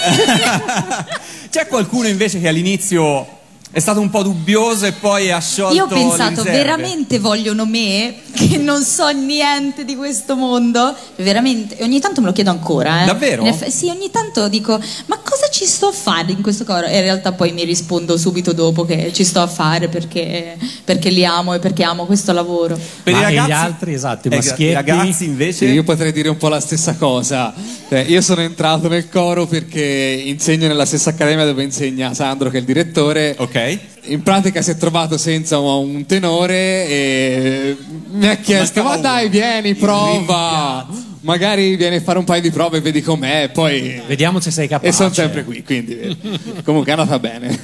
C'è 1.50 1.68
qualcuno 1.68 2.10
invece 2.10 2.42
che 2.42 2.50
all'inizio 2.50 3.36
è 3.72 3.80
stato 3.80 4.02
un 4.02 4.10
po' 4.10 4.24
dubbioso 4.24 4.86
e 4.86 4.92
poi 4.92 5.32
ha 5.32 5.40
sciolto 5.40 5.74
Io 5.74 5.86
ho 5.86 5.88
pensato, 5.88 6.44
veramente 6.44 7.20
vogliono 7.20 7.66
me, 7.66 8.16
che 8.38 8.58
non 8.58 8.84
so 8.84 9.08
niente 9.10 9.84
di 9.84 9.96
questo 9.96 10.36
mondo? 10.36 10.96
Veramente, 11.16 11.78
e 11.78 11.84
ogni 11.84 12.00
tanto 12.00 12.22
me 12.22 12.28
lo 12.28 12.34
chiedo 12.34 12.52
ancora. 12.52 13.04
Eh. 13.04 13.06
Davvero? 13.06 13.44
Eff- 13.44 13.68
sì, 13.68 13.90
ogni 13.90 14.12
tanto 14.12 14.48
dico, 14.48 14.80
ma 15.08 15.18
cosa 15.24 15.48
ci 15.50 15.66
sto 15.66 15.88
a 15.88 15.92
fare 15.92 16.32
in 16.32 16.42
questo 16.42 16.64
coro? 16.64 16.86
E 16.86 16.96
in 16.96 17.02
realtà 17.02 17.32
poi 17.32 17.52
mi 17.52 17.64
rispondo 17.66 18.18
subito 18.18 18.54
dopo 18.54 18.86
che 18.86 19.12
ci 19.14 19.24
sto 19.24 19.40
a 19.42 19.48
fare 19.48 19.88
perché, 19.88 20.56
perché 20.84 21.10
li 21.10 21.26
amo 21.26 21.54
e 21.56 21.60
perché 21.60 21.84
amo 21.84 22.06
questo 22.06 22.32
lavoro. 22.32 22.78
Per 23.04 23.14
Ma 23.14 23.20
i 23.20 23.22
e 23.22 23.26
ragazzi, 23.26 23.48
gli 23.50 23.52
altri, 23.54 23.94
esatto, 23.94 24.28
i 24.28 24.32
Eh, 24.32 24.36
maschietti? 24.36 24.64
i 24.64 24.74
ragazzi 24.74 25.26
invece 25.26 25.68
Sì, 25.68 25.74
io 25.74 25.84
potrei 25.84 26.12
dire 26.12 26.30
un 26.30 26.38
po' 26.38 26.50
la 26.50 26.60
stessa 26.60 26.96
cosa. 26.96 27.54
Cioè, 27.90 28.00
io 28.00 28.22
sono 28.22 28.42
entrato 28.42 28.88
nel 28.88 29.10
coro 29.10 29.48
perché 29.48 30.22
insegno 30.26 30.68
nella 30.68 30.86
stessa 30.86 31.10
accademia 31.12 31.46
dove 31.46 31.64
insegna 31.64 32.14
Sandro, 32.14 32.50
che 32.50 32.58
è 32.58 32.60
il 32.60 32.66
direttore. 32.66 33.36
Ok. 33.40 33.80
In 34.08 34.24
pratica 34.24 34.62
si 34.62 34.72
è 34.72 34.78
trovato 34.78 35.18
senza 35.18 35.60
un 35.60 36.06
tenore 36.06 36.88
e 36.88 37.78
mi 38.12 38.28
ha 38.28 38.36
chiesto: 38.36 38.84
Ma 38.84 38.98
dai, 38.98 39.30
vieni, 39.30 39.76
prova. 39.76 40.88
Magari 41.22 41.76
vieni 41.76 41.98
a 41.98 42.02
fare 42.02 42.18
un 42.18 42.24
paio 42.24 42.42
di 42.42 42.52
prove 42.52 42.78
e 42.78 42.82
vedi 42.82 43.02
com'è. 43.02 43.50
Poi 43.52 44.02
Vediamo 44.08 44.40
se 44.40 44.52
sei 44.52 44.68
capace. 44.68 44.90
E 44.90 44.94
sono 44.94 45.12
sempre 45.12 45.44
qui, 45.44 45.62
quindi 45.64 46.00
eh, 46.00 46.18
comunque 46.64 46.94
è 46.94 46.96
andata 46.98 47.20
bene. 47.20 47.60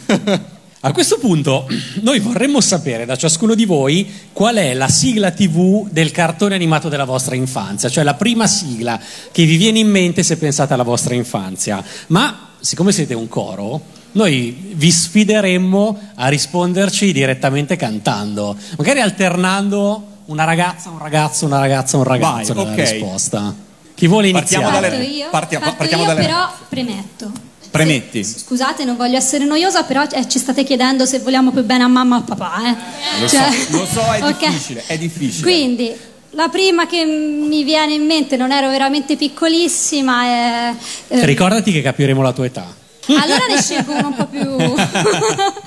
A 0.86 0.92
questo 0.92 1.18
punto 1.18 1.66
noi 2.02 2.20
vorremmo 2.20 2.60
sapere 2.60 3.06
da 3.06 3.16
ciascuno 3.16 3.56
di 3.56 3.64
voi 3.64 4.06
qual 4.34 4.58
è 4.58 4.74
la 4.74 4.90
sigla 4.90 5.32
TV 5.32 5.88
del 5.90 6.12
cartone 6.12 6.56
animato 6.56 6.90
della 6.90 7.06
vostra 7.06 7.36
infanzia, 7.36 7.88
cioè 7.88 8.04
la 8.04 8.16
prima 8.16 8.48
sigla 8.48 9.00
che 9.32 9.46
vi 9.46 9.56
viene 9.56 9.80
in 9.80 9.88
mente 9.88 10.24
se 10.24 10.36
pensate 10.36 10.74
alla 10.74 10.84
vostra 10.84 11.14
infanzia. 11.14 11.82
Ma 12.08 12.50
siccome 12.60 12.92
siete 12.92 13.14
un 13.14 13.30
coro, 13.30 13.82
noi 14.13 14.72
vi 14.74 14.91
sfideremmo 14.91 16.00
a 16.15 16.27
risponderci 16.27 17.12
direttamente 17.12 17.75
cantando, 17.75 18.55
magari 18.77 19.01
alternando 19.01 20.08
una 20.25 20.43
ragazza, 20.43 20.89
un 20.89 21.00
ragazzo, 21.00 21.46
una 21.46 21.60
ragazza, 21.60 21.98
un 21.98 22.03
ragazzo 22.03 22.53
Vai, 22.53 22.65
nella 22.65 22.82
ok. 22.84 22.89
risposta. 22.91 23.55
Chi 23.96 24.08
vuole 24.08 24.27
iniziare? 24.29 24.63
Partiamo 24.63 24.79
Parto 24.82 24.98
dalle- 24.98 25.10
io, 25.12 25.27
partiamo- 25.29 25.63
parto 25.65 25.77
partiamo 25.79 26.03
io, 26.03 26.08
dalle- 26.10 26.22
però 26.25 26.51
premetto. 26.70 27.32
Premetti. 27.70 28.24
Scusate, 28.24 28.86
non 28.86 28.96
voglio 28.96 29.17
essere 29.17 29.46
noiosa, 29.46 29.84
però 29.84 30.03
eh, 30.03 30.27
ci 30.27 30.38
state 30.38 30.63
chiedendo 30.63 31.05
se 31.08 31.20
vogliamo 31.20 31.50
più 31.51 31.63
bene 31.63 31.84
a 31.84 31.88
mamma 31.88 32.17
o 32.17 32.20
a 32.20 32.22
papà. 32.22 32.70
Eh. 32.70 32.75
Lo 33.22 33.27
Cioè- 33.27 33.50
so, 33.51 33.77
lo 33.77 33.86
so, 33.86 34.01
è 34.13 34.22
Ok. 34.29 34.38
difficile, 34.48 34.84
è 34.86 34.98
difficile. 35.00 35.41
Quindi, 35.41 35.91
la 36.32 36.50
prima 36.50 36.86
che 36.86 37.03
mi 37.03 37.63
viene 37.63 37.93
in 37.96 38.05
mente, 38.05 38.38
non 38.38 38.51
ero 38.51 38.70
veramente 38.70 39.15
piccolissima, 39.17 40.24
è... 40.24 40.74
eh, 41.08 41.25
Ricordati 41.25 41.72
che 41.72 41.82
capiremo 41.82 42.22
la 42.22 42.32
tua 42.32 42.46
età. 42.46 42.82
Allora 43.08 43.46
ne 43.48 43.62
scelgo 43.62 43.92
una 43.92 44.08
un 44.08 44.16
po' 44.16 44.28
più... 44.28 44.42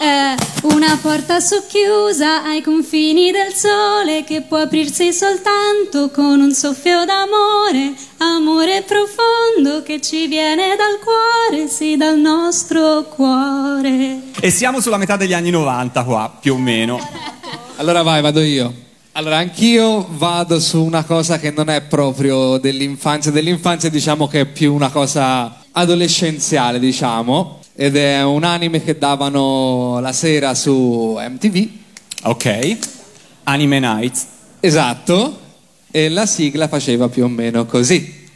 Eh, 0.00 0.34
una 0.62 0.98
porta 0.98 1.40
socchiusa 1.40 2.42
ai 2.42 2.62
confini 2.62 3.30
del 3.30 3.52
sole 3.52 4.24
che 4.24 4.40
può 4.40 4.56
aprirsi 4.56 5.12
soltanto 5.12 6.08
con 6.10 6.40
un 6.40 6.54
soffio 6.54 7.04
d'amore, 7.04 7.92
amore 8.16 8.82
profondo 8.82 9.82
che 9.82 10.00
ci 10.00 10.26
viene 10.26 10.76
dal 10.76 10.98
cuore, 11.04 11.68
sì 11.68 11.98
dal 11.98 12.18
nostro 12.18 13.04
cuore. 13.14 14.20
E 14.40 14.50
siamo 14.50 14.80
sulla 14.80 14.96
metà 14.96 15.16
degli 15.16 15.34
anni 15.34 15.50
90 15.50 16.02
qua, 16.04 16.34
più 16.40 16.54
o 16.54 16.58
meno. 16.58 16.98
Allora 17.76 18.00
vai, 18.00 18.22
vado 18.22 18.40
io. 18.40 18.72
Allora, 19.12 19.36
anch'io 19.36 20.06
vado 20.12 20.58
su 20.60 20.82
una 20.82 21.04
cosa 21.04 21.38
che 21.38 21.50
non 21.50 21.68
è 21.68 21.82
proprio 21.82 22.56
dell'infanzia. 22.56 23.30
Dell'infanzia 23.30 23.90
diciamo 23.90 24.28
che 24.28 24.40
è 24.40 24.46
più 24.46 24.72
una 24.72 24.88
cosa 24.88 25.59
adolescenziale, 25.72 26.78
diciamo. 26.78 27.60
Ed 27.74 27.96
è 27.96 28.22
un 28.22 28.44
anime 28.44 28.82
che 28.82 28.98
davano 28.98 30.00
la 30.00 30.12
sera 30.12 30.54
su 30.54 31.18
MTV. 31.18 31.68
Ok. 32.24 32.76
Anime 33.44 33.78
Nights. 33.78 34.26
Esatto. 34.60 35.38
E 35.90 36.08
la 36.08 36.26
sigla 36.26 36.68
faceva 36.68 37.08
più 37.08 37.24
o 37.24 37.28
meno 37.28 37.66
così. 37.66 38.28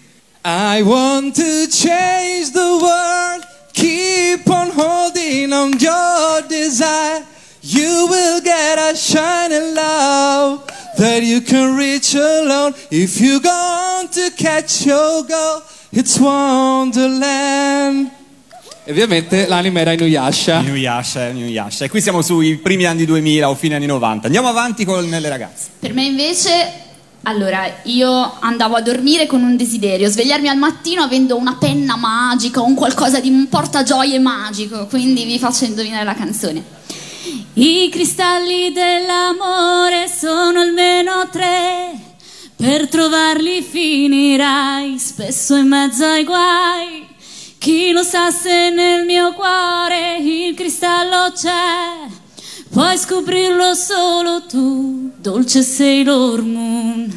I 0.44 0.82
want 0.82 1.34
to 1.36 1.66
change 1.70 2.50
the 2.52 2.78
world. 2.80 3.46
Keep 3.72 4.48
on 4.48 4.70
holding 4.74 5.52
on 5.52 5.72
your 5.78 6.42
desire. 6.48 7.24
You 7.60 8.06
will 8.08 8.40
get 8.42 8.78
a 8.78 8.94
shining 8.94 9.74
love 9.74 10.64
that 10.96 11.22
you 11.22 11.40
can 11.40 11.76
reach 11.76 12.14
alone. 12.14 12.74
If 12.90 13.20
you 13.20 13.40
go 13.40 13.48
on 13.48 14.08
to 14.10 14.30
catch 14.36 14.84
your 14.84 15.24
goal, 15.24 15.62
it's 15.94 16.18
Wonderland. 16.18 18.10
E 18.84 18.90
ovviamente 18.90 19.46
l'anime 19.46 19.80
era 19.80 19.92
Inuyasha. 19.92 20.60
Inuyasha, 20.60 21.28
Inuyasha. 21.28 21.84
E 21.86 21.88
qui 21.88 22.02
siamo 22.02 22.20
sui 22.20 22.56
primi 22.56 22.84
anni 22.84 23.04
2000 23.04 23.48
o 23.48 23.54
fine 23.54 23.76
anni 23.76 23.86
90. 23.86 24.26
Andiamo 24.26 24.48
avanti 24.48 24.84
con 24.84 25.04
le 25.04 25.28
ragazze. 25.28 25.68
Per 25.78 25.94
me 25.94 26.04
invece, 26.04 26.50
allora, 27.22 27.64
io 27.84 28.36
andavo 28.40 28.74
a 28.74 28.82
dormire 28.82 29.26
con 29.26 29.42
un 29.42 29.56
desiderio, 29.56 30.10
svegliarmi 30.10 30.48
al 30.48 30.58
mattino 30.58 31.02
avendo 31.02 31.36
una 31.36 31.56
penna 31.58 31.96
magica, 31.96 32.60
un 32.60 32.74
qualcosa 32.74 33.20
di 33.20 33.28
un 33.28 33.48
portagioie 33.48 34.18
magico, 34.18 34.86
quindi 34.86 35.24
vi 35.24 35.38
faccio 35.38 35.64
indovinare 35.64 36.04
la 36.04 36.14
canzone. 36.14 36.62
I 37.54 37.88
cristalli 37.90 38.72
dell'amore 38.72 40.08
sono 40.08 40.60
almeno 40.60 41.28
tre, 41.30 42.13
per 42.56 42.88
trovarli 42.88 43.62
finirai 43.62 44.98
spesso 44.98 45.56
in 45.56 45.66
mezzo 45.68 46.04
ai 46.04 46.24
guai. 46.24 47.06
Chi 47.58 47.92
lo 47.92 48.02
sa 48.02 48.30
se 48.30 48.70
nel 48.70 49.04
mio 49.04 49.32
cuore 49.32 50.18
il 50.18 50.54
cristallo 50.54 51.32
c'è? 51.32 52.10
Puoi 52.70 52.98
scoprirlo 52.98 53.74
solo 53.74 54.44
tu, 54.46 55.10
dolce 55.16 55.62
Sailor 55.62 56.42
Moon. 56.42 57.16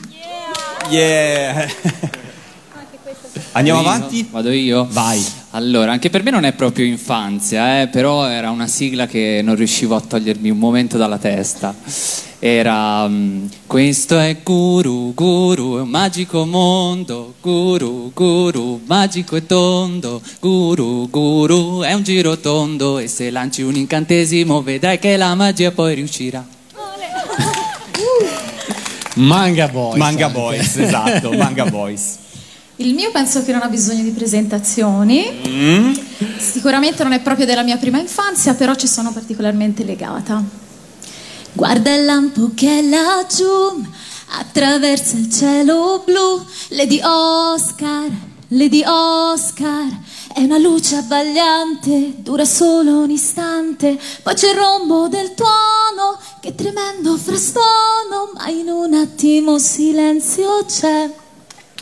Yeah. 0.89 1.67
Andiamo 3.53 3.81
Vado 3.81 3.89
io? 3.89 3.95
avanti? 3.97 4.27
Vado 4.31 4.51
io? 4.51 4.87
Vai. 4.89 5.25
Allora, 5.51 5.91
anche 5.93 6.09
per 6.09 6.23
me 6.23 6.31
non 6.31 6.43
è 6.43 6.51
proprio 6.51 6.85
infanzia, 6.85 7.81
eh, 7.81 7.87
però 7.87 8.27
era 8.27 8.51
una 8.51 8.67
sigla 8.67 9.07
che 9.07 9.39
non 9.41 9.55
riuscivo 9.55 9.95
a 9.95 10.01
togliermi 10.01 10.49
un 10.49 10.57
momento 10.57 10.97
dalla 10.97 11.17
testa. 11.17 11.73
Era 12.39 13.07
mm, 13.07 13.45
Questo 13.65 14.19
è 14.19 14.37
Guru, 14.43 15.13
Guru, 15.13 15.77
è 15.77 15.81
un 15.81 15.89
magico 15.89 16.45
mondo. 16.45 17.35
Guru, 17.41 18.11
Guru, 18.13 18.81
magico 18.85 19.37
e 19.37 19.45
tondo. 19.45 20.21
Guru, 20.39 21.09
Guru, 21.09 21.81
è 21.81 21.93
un 21.93 22.03
giro 22.03 22.37
tondo. 22.37 22.99
E 22.99 23.07
se 23.07 23.31
lanci 23.31 23.61
un 23.61 23.75
incantesimo 23.75 24.61
vedrai 24.61 24.99
che 24.99 25.17
la 25.17 25.33
magia 25.33 25.71
poi 25.71 25.95
riuscirà. 25.95 26.45
Manga 29.15 29.67
Boys. 29.69 29.97
Manga 29.97 30.25
anche. 30.27 30.37
Boys, 30.37 30.75
esatto, 30.77 31.31
Manga 31.31 31.65
Boys. 31.65 32.17
Il 32.79 32.93
mio 32.93 33.09
penso 33.09 33.43
che 33.43 33.51
non 33.51 33.63
ha 33.63 33.69
bisogno 33.69 34.03
di 34.03 34.11
presentazioni. 34.11 35.25
Mm? 35.47 35.93
Sicuramente 36.37 37.01
non 37.01 37.11
è 37.11 37.21
proprio 37.21 37.47
della 37.47 37.63
mia 37.63 37.77
prima 37.77 37.99
infanzia, 37.99 38.53
però 38.53 38.75
ci 38.75 38.87
sono 38.87 39.11
particolarmente 39.11 39.83
legata. 39.83 40.43
Guarda 41.53 41.95
il 41.95 42.05
lampo 42.05 42.51
che 42.53 42.79
è 42.79 42.81
laggiù, 42.83 43.83
attraversa 44.37 45.17
il 45.17 45.33
cielo 45.33 46.03
blu. 46.05 46.45
Lady 46.69 47.01
Oscar, 47.01 48.09
Lady 48.49 48.83
Oscar, 48.85 49.87
è 50.35 50.41
una 50.41 50.59
luce 50.59 50.97
abbagliante, 50.97 52.17
dura 52.17 52.45
solo 52.45 52.99
un 52.99 53.09
istante. 53.09 53.99
Poi 54.21 54.35
c'è 54.35 54.49
il 54.51 54.55
rombo 54.55 55.07
del 55.07 55.33
tuono, 55.33 56.19
che 56.39 56.53
tremendo 56.53 57.17
frastuono, 57.17 58.33
ma 58.35 58.49
in 58.49 58.67
un 58.67 58.93
attimo 58.93 59.57
silenzio 59.57 60.63
c'è. 60.67 61.25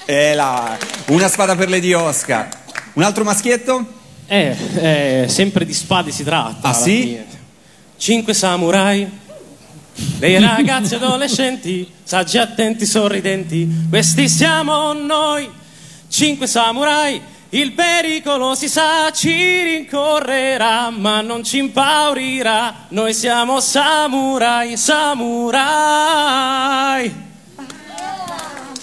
E 0.07 0.35
là, 0.35 0.77
una 1.07 1.27
spada 1.27 1.55
per 1.55 1.67
Lady 1.67 1.91
Oscar. 1.91 2.47
Un 2.93 3.01
altro 3.01 3.23
maschietto? 3.23 3.83
Eh, 4.27 4.55
eh, 4.75 5.25
sempre 5.27 5.65
di 5.65 5.73
spade 5.73 6.11
si 6.11 6.23
tratta. 6.23 6.69
Ah, 6.69 6.73
sì? 6.73 7.01
fine. 7.01 7.25
Cinque 7.97 8.35
samurai, 8.35 9.09
dei 10.19 10.37
ragazzi 10.39 10.93
adolescenti, 10.93 11.91
saggi, 12.03 12.37
attenti, 12.37 12.85
sorridenti, 12.85 13.67
questi 13.89 14.29
siamo 14.29 14.93
noi, 14.93 15.49
cinque 16.07 16.45
samurai. 16.45 17.19
Il 17.49 17.71
pericolo 17.71 18.53
si 18.53 18.67
sa 18.67 19.09
ci 19.11 19.31
rincorrerà, 19.63 20.91
ma 20.91 21.21
non 21.21 21.43
ci 21.43 21.57
impaurirà. 21.57 22.85
Noi 22.89 23.13
siamo 23.13 23.59
samurai, 23.59 24.77
samurai. 24.77 25.63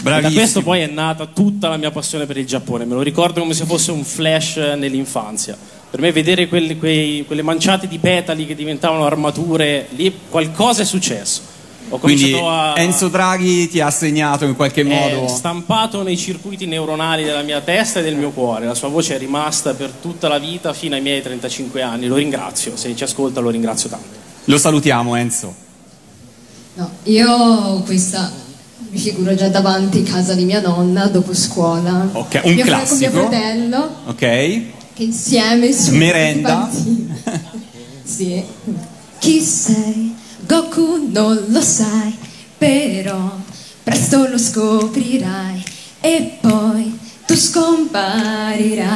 Da 0.02 0.30
questo 0.32 0.62
poi 0.62 0.80
è 0.80 0.86
nata 0.86 1.26
tutta 1.26 1.68
la 1.68 1.76
mia 1.76 1.90
passione 1.90 2.26
per 2.26 2.36
il 2.36 2.46
Giappone. 2.46 2.84
Me 2.84 2.94
lo 2.94 3.02
ricordo 3.02 3.40
come 3.40 3.54
se 3.54 3.64
fosse 3.64 3.92
un 3.92 4.04
flash 4.04 4.56
nell'infanzia. 4.56 5.56
Per 5.90 6.00
me 6.00 6.10
vedere 6.10 6.48
quelli- 6.48 6.76
quei- 6.76 7.24
quelle 7.26 7.42
manciate 7.42 7.86
di 7.86 7.98
petali 7.98 8.46
che 8.46 8.54
diventavano 8.54 9.04
armature, 9.04 9.86
lì 9.90 10.12
qualcosa 10.28 10.82
è 10.82 10.84
successo. 10.84 11.50
Ho 11.90 11.98
Quindi 11.98 12.30
cominciato 12.30 12.48
a... 12.50 12.74
Enzo 12.80 13.08
Draghi 13.08 13.68
ti 13.68 13.80
ha 13.80 13.90
segnato 13.90 14.44
in 14.46 14.56
qualche 14.56 14.80
è 14.80 14.84
modo. 14.84 15.28
stampato 15.28 16.02
nei 16.02 16.16
circuiti 16.16 16.64
neuronali 16.66 17.22
della 17.22 17.42
mia 17.42 17.60
testa 17.60 18.00
e 18.00 18.02
del 18.02 18.16
mio 18.16 18.30
cuore. 18.30 18.64
La 18.64 18.74
sua 18.74 18.88
voce 18.88 19.16
è 19.16 19.18
rimasta 19.18 19.74
per 19.74 19.90
tutta 20.00 20.26
la 20.28 20.38
vita 20.38 20.72
fino 20.72 20.94
ai 20.94 21.02
miei 21.02 21.20
35 21.22 21.82
anni. 21.82 22.06
Lo 22.06 22.16
ringrazio, 22.16 22.76
se 22.76 22.96
ci 22.96 23.04
ascolta 23.04 23.40
lo 23.40 23.50
ringrazio 23.50 23.90
tanto. 23.90 24.06
Lo 24.44 24.56
salutiamo 24.58 25.14
Enzo. 25.16 25.54
No, 26.74 26.90
io 27.02 27.82
questa 27.84 28.32
mi 28.92 28.98
figuro 28.98 29.34
già 29.34 29.48
davanti 29.48 30.02
casa 30.02 30.34
di 30.34 30.44
mia 30.44 30.60
nonna 30.60 31.06
dopo 31.06 31.32
scuola. 31.34 32.10
Ok, 32.12 32.40
un 32.44 32.52
mio 32.52 32.64
classico. 32.64 33.10
Con 33.10 33.20
mio 33.20 33.28
fratello 33.30 33.96
Ok. 34.04 34.18
che 34.18 35.02
insieme 35.02 35.72
su 35.72 35.94
Merenda. 35.94 36.68
Sì. 38.04 38.44
Chi 39.18 39.40
sei? 39.40 40.14
Goku 40.46 41.08
non 41.10 41.42
lo 41.48 41.62
sai, 41.62 42.14
però 42.58 43.32
presto 43.82 44.28
lo 44.28 44.36
scoprirai 44.36 45.64
e 46.00 46.36
poi 46.40 46.98
tu 47.24 47.34
scomparirai. 47.34 48.90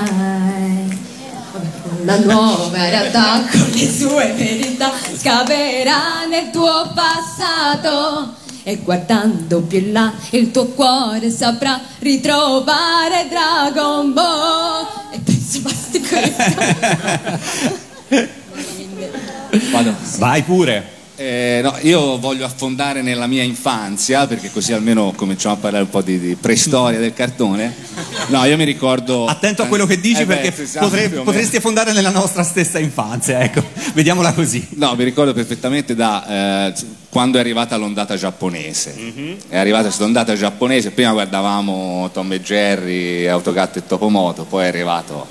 Una 2.02 2.16
nuova 2.18 2.88
realtà 2.90 3.46
con 3.50 3.70
le 3.72 3.90
sue 3.90 4.34
verità 4.36 4.92
scaverà 5.18 6.26
nel 6.28 6.50
tuo 6.50 6.92
passato 6.94 8.34
e 8.68 8.78
guardando 8.78 9.61
più 9.61 9.78
in 9.78 9.92
là 9.92 10.12
il 10.30 10.50
tuo 10.50 10.66
cuore 10.66 11.30
saprà 11.30 11.80
ritrovare 12.00 13.28
Dragon 13.28 14.12
Ball. 14.12 14.87
E 15.12 15.20
penso 15.20 15.61
basti 15.61 16.00
questo. 16.00 16.42
Vado. 19.70 19.94
Vai 20.18 20.42
pure. 20.42 20.95
Eh, 21.18 21.61
no, 21.62 21.75
io 21.80 22.18
voglio 22.18 22.44
affondare 22.44 23.00
nella 23.00 23.26
mia 23.26 23.42
infanzia 23.42 24.26
perché 24.26 24.50
così 24.52 24.75
almeno 24.75 25.12
cominciamo 25.16 25.54
a 25.54 25.58
parlare 25.58 25.85
un 25.85 25.90
po' 25.90 26.02
di, 26.02 26.18
di 26.20 26.35
preistoria 26.35 26.99
del 26.99 27.14
cartone. 27.14 27.75
No, 28.28 28.44
io 28.44 28.56
mi 28.58 28.64
ricordo. 28.64 29.25
Attento 29.26 29.62
a 29.62 29.66
quello 29.66 29.87
che 29.87 29.99
dici 29.99 30.20
Eh 30.20 30.26
beh, 30.26 30.35
perché 30.37 30.52
sì, 30.54 30.66
siamo 30.66 30.88
potre- 30.88 31.04
più 31.04 31.16
o 31.16 31.18
meno. 31.20 31.25
potresti 31.30 31.56
affondare 31.56 31.92
nella 31.92 32.11
nostra 32.11 32.42
stessa 32.42 32.78
infanzia, 32.78 33.40
ecco. 33.40 33.62
Vediamola 33.94 34.35
così. 34.35 34.66
No, 34.73 34.94
mi 34.94 35.04
ricordo 35.04 35.32
perfettamente 35.32 35.94
da 35.94 36.66
eh, 36.68 36.75
quando 37.08 37.38
è 37.38 37.40
arrivata 37.40 37.76
l'ondata 37.76 38.14
giapponese. 38.16 38.94
Mhm. 38.94 39.37
È 39.49 39.56
arrivata 39.56 39.85
questa 39.85 40.04
ondata 40.04 40.35
giapponese, 40.35 40.90
prima 40.90 41.12
guardavamo 41.12 42.11
Tom 42.12 42.30
e 42.32 42.42
Jerry, 42.42 43.26
Autogatto 43.26 43.78
e 43.78 43.87
Topomoto, 43.87 44.44
poi 44.44 44.64
è 44.64 44.68
arrivato 44.68 45.26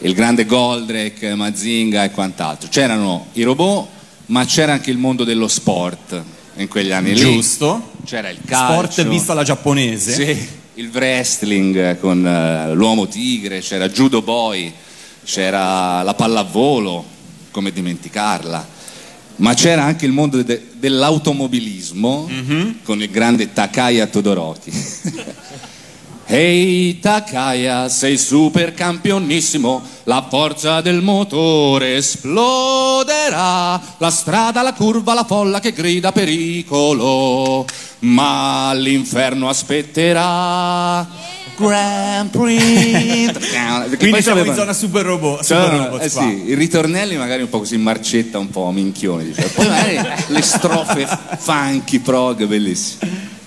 il 0.00 0.12
grande 0.12 0.44
Goldrake, 0.44 1.34
Mazinga 1.34 2.04
e 2.04 2.10
quant'altro. 2.10 2.68
C'erano 2.68 3.28
i 3.32 3.42
robot, 3.42 3.88
ma 4.30 4.44
c'era 4.44 4.72
anche 4.72 4.90
il 4.90 4.96
mondo 4.98 5.24
dello 5.24 5.48
sport 5.48 6.22
in 6.56 6.68
quegli 6.68 6.90
anni 6.92 7.14
lì. 7.14 7.20
Giusto. 7.20 7.92
C'era 8.04 8.28
il 8.30 8.38
calcio. 8.44 8.72
Sport 8.92 9.08
visto 9.08 9.32
alla 9.32 9.42
giapponese. 9.44 10.12
Sì, 10.12 10.48
il 10.74 10.90
wrestling 10.92 11.98
con 11.98 12.26
eh, 12.26 12.72
l'uomo 12.74 13.06
tigre, 13.08 13.60
c'era 13.60 13.88
Judo 13.88 14.22
Boy, 14.22 14.72
c'era 15.24 16.02
la 16.02 16.14
pallavolo, 16.14 17.04
come 17.50 17.72
dimenticarla. 17.72 18.78
Ma 19.36 19.54
c'era 19.54 19.84
anche 19.84 20.04
il 20.06 20.12
mondo 20.12 20.42
de- 20.42 20.66
dell'automobilismo 20.74 22.26
Mhm. 22.28 22.76
con 22.82 23.00
il 23.02 23.10
grande 23.10 23.52
Takaya 23.52 24.06
Todoroki. 24.06 24.70
Ehi 26.32 27.00
Takaya, 27.00 27.88
sei 27.88 28.16
super 28.16 28.72
campionissimo, 28.72 29.82
la 30.04 30.24
forza 30.30 30.80
del 30.80 31.02
motore 31.02 31.96
esploderà, 31.96 33.80
la 33.98 34.10
strada, 34.10 34.62
la 34.62 34.72
curva, 34.72 35.12
la 35.12 35.24
folla 35.24 35.58
che 35.58 35.72
grida 35.72 36.12
pericolo, 36.12 37.66
ma 38.00 38.72
l'inferno 38.74 39.48
aspetterà. 39.48 41.04
Grand 41.56 42.30
Prix. 42.30 43.96
Quindi 43.98 44.22
siamo 44.22 44.44
in 44.44 44.54
zona 44.54 44.72
super 44.72 45.04
robot. 45.04 45.42
Super 45.42 45.68
Cioè, 45.68 45.78
robot 45.78 46.02
eh 46.04 46.08
sì, 46.08 46.44
i 46.46 46.54
ritornelli 46.54 47.16
magari 47.16 47.42
un 47.42 47.48
po' 47.48 47.58
così 47.58 47.74
in 47.74 47.82
marcetta, 47.82 48.38
un 48.38 48.50
po' 48.50 48.70
minchione, 48.70 49.24
diciamo. 49.24 49.48
poi 49.52 49.66
magari 49.66 50.00
le 50.28 50.42
strofe 50.42 51.08
funky 51.38 51.98
prog, 51.98 52.46
bellissime. 52.46 53.38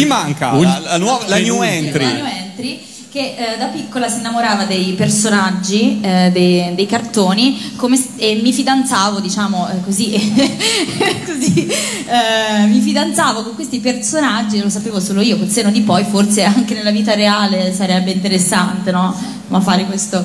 Chi 0.00 0.06
manca? 0.06 0.52
La, 0.52 0.80
la 0.82 0.96
nuova- 0.96 1.26
la 1.26 1.36
new 1.36 1.62
entry. 1.62 2.04
La 2.04 2.12
new 2.12 2.24
entry 2.24 2.80
che 3.10 3.34
eh, 3.36 3.58
da 3.58 3.66
piccola 3.66 4.08
si 4.08 4.20
innamorava 4.20 4.64
dei 4.64 4.92
personaggi, 4.92 6.00
eh, 6.00 6.30
dei, 6.32 6.74
dei 6.76 6.86
cartoni 6.86 7.72
come 7.74 8.00
e 8.16 8.38
mi 8.40 8.52
fidanzavo, 8.52 9.18
diciamo 9.18 9.68
eh, 9.68 9.80
così, 9.84 10.12
così 11.26 11.66
eh, 11.66 12.66
mi 12.68 12.80
fidanzavo 12.80 13.42
con 13.42 13.56
questi 13.56 13.80
personaggi, 13.80 14.62
lo 14.62 14.70
sapevo 14.70 15.00
solo 15.00 15.20
io, 15.22 15.36
col 15.36 15.48
seno 15.48 15.72
di 15.72 15.80
poi, 15.80 16.04
forse 16.04 16.44
anche 16.44 16.72
nella 16.74 16.92
vita 16.92 17.14
reale 17.14 17.74
sarebbe 17.74 18.12
interessante, 18.12 18.92
no? 18.92 19.12
Ma 19.48 19.60
fare 19.60 19.84
questo. 19.86 20.24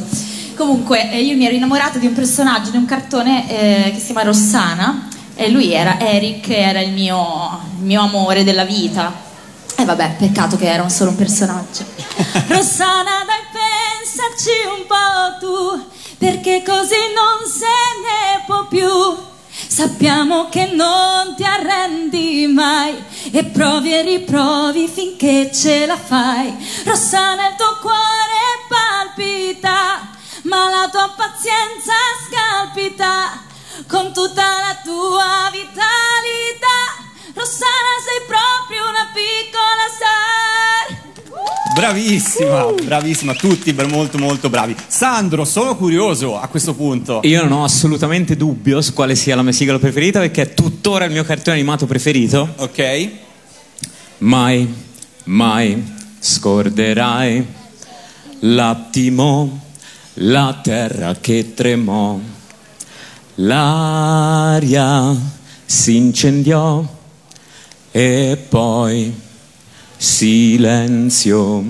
Comunque, 0.55 1.11
eh, 1.11 1.21
io 1.21 1.35
mi 1.35 1.47
ero 1.47 1.55
innamorata 1.55 1.97
di 1.97 2.05
un 2.05 2.13
personaggio, 2.13 2.69
di 2.69 2.77
un 2.77 2.85
cartone 2.85 3.49
eh, 3.49 3.91
che 3.91 3.97
si 3.97 4.05
chiama 4.05 4.21
Rossana, 4.21 5.07
e 5.33 5.49
lui 5.49 5.73
era 5.73 5.99
Eric, 5.99 6.49
era 6.49 6.79
il 6.79 6.93
mio, 6.93 7.59
il 7.79 7.83
mio 7.83 8.01
amore 8.03 8.43
della 8.43 8.63
vita. 8.63 9.33
E 9.77 9.83
vabbè, 9.83 10.15
peccato 10.17 10.55
che 10.55 10.71
era 10.71 10.87
solo 10.89 11.09
un 11.11 11.17
personaggio. 11.17 11.83
Rossana, 12.47 13.25
dai, 13.25 13.43
pensarci 13.51 14.49
un 14.77 14.85
po' 14.87 15.37
tu, 15.39 15.85
perché 16.17 16.63
così 16.65 16.95
non 17.13 17.49
se 17.49 17.65
ne 18.01 18.43
può 18.45 18.67
più. 18.67 18.87
Sappiamo 19.67 20.47
che 20.49 20.67
non 20.73 21.35
ti 21.35 21.43
arrendi 21.43 22.47
mai 22.47 22.95
e 23.31 23.43
provi 23.45 23.93
e 23.93 24.01
riprovi 24.03 24.87
finché 24.87 25.51
ce 25.53 25.85
la 25.85 25.97
fai. 25.97 26.55
Rossana, 26.85 27.49
il 27.49 27.55
tuo 27.55 27.77
cuore 27.81 28.15
palpita, 28.69 30.09
ma 30.43 30.69
la 30.69 30.89
tua 30.89 31.13
pazienza 31.15 31.93
scalpita 32.25 33.43
con 33.87 34.13
tutta 34.13 34.43
la 34.43 34.77
tua 34.83 35.49
vitalità. 35.51 36.94
Rossana, 37.35 37.91
sei 38.01 38.25
proprio 38.25 38.87
una 38.87 39.09
piccola 39.13 39.85
star. 39.91 41.03
Bravissima, 41.75 42.71
bravissima, 42.81 43.33
tutti 43.33 43.73
molto 43.73 44.17
molto 44.17 44.49
bravi. 44.49 44.73
Sandro, 44.87 45.43
sono 45.43 45.75
curioso 45.75 46.39
a 46.39 46.47
questo 46.47 46.73
punto. 46.73 47.19
Io 47.23 47.43
non 47.43 47.51
ho 47.51 47.63
assolutamente 47.65 48.37
dubbio 48.37 48.81
su 48.81 48.93
quale 48.93 49.15
sia 49.15 49.35
la 49.35 49.41
mia 49.41 49.51
sigla 49.51 49.77
preferita 49.77 50.19
perché 50.19 50.43
è 50.43 50.53
tuttora 50.53 51.03
il 51.03 51.11
mio 51.11 51.25
cartone 51.25 51.57
animato 51.57 51.85
preferito. 51.85 52.53
Ok. 52.55 53.09
Mai, 54.19 54.73
mai 55.25 55.93
scorderai 56.17 57.45
l'attimo, 58.39 59.61
la 60.13 60.57
terra 60.63 61.17
che 61.19 61.53
tremò, 61.53 62.17
l'aria 63.35 65.13
si 65.65 65.97
incendiò 65.97 67.03
e 67.95 68.37
poi 68.49 69.15
silenzio. 69.95 71.63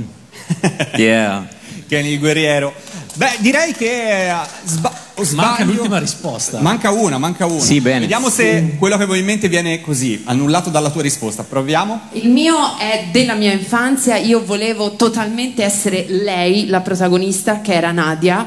Yeah. 0.95 1.47
Kenny 1.87 2.13
il 2.13 2.19
guerriero. 2.19 2.73
Beh, 3.13 3.37
direi 3.39 3.73
che 3.73 4.29
eh, 4.29 4.35
sba- 4.63 5.03
Manca 5.33 5.63
l'ultima 5.63 5.99
risposta. 5.99 6.59
Manca 6.61 6.89
una, 6.89 7.17
manca 7.19 7.45
una. 7.45 7.59
Sì, 7.59 7.79
bene. 7.79 8.01
Vediamo 8.01 8.29
se 8.29 8.75
quello 8.77 8.97
che 8.97 9.03
avevo 9.03 9.17
in 9.19 9.25
mente 9.25 9.47
viene 9.49 9.81
così, 9.81 10.23
annullato 10.25 10.69
dalla 10.69 10.89
tua 10.89 11.03
risposta. 11.03 11.43
Proviamo. 11.43 12.09
Il 12.13 12.29
mio 12.29 12.77
è 12.77 13.07
della 13.11 13.35
mia 13.35 13.51
infanzia, 13.51 14.17
io 14.17 14.43
volevo 14.43 14.95
totalmente 14.95 15.63
essere 15.63 16.05
lei, 16.07 16.67
la 16.67 16.81
protagonista, 16.81 17.61
che 17.61 17.73
era 17.73 17.91
Nadia, 17.91 18.45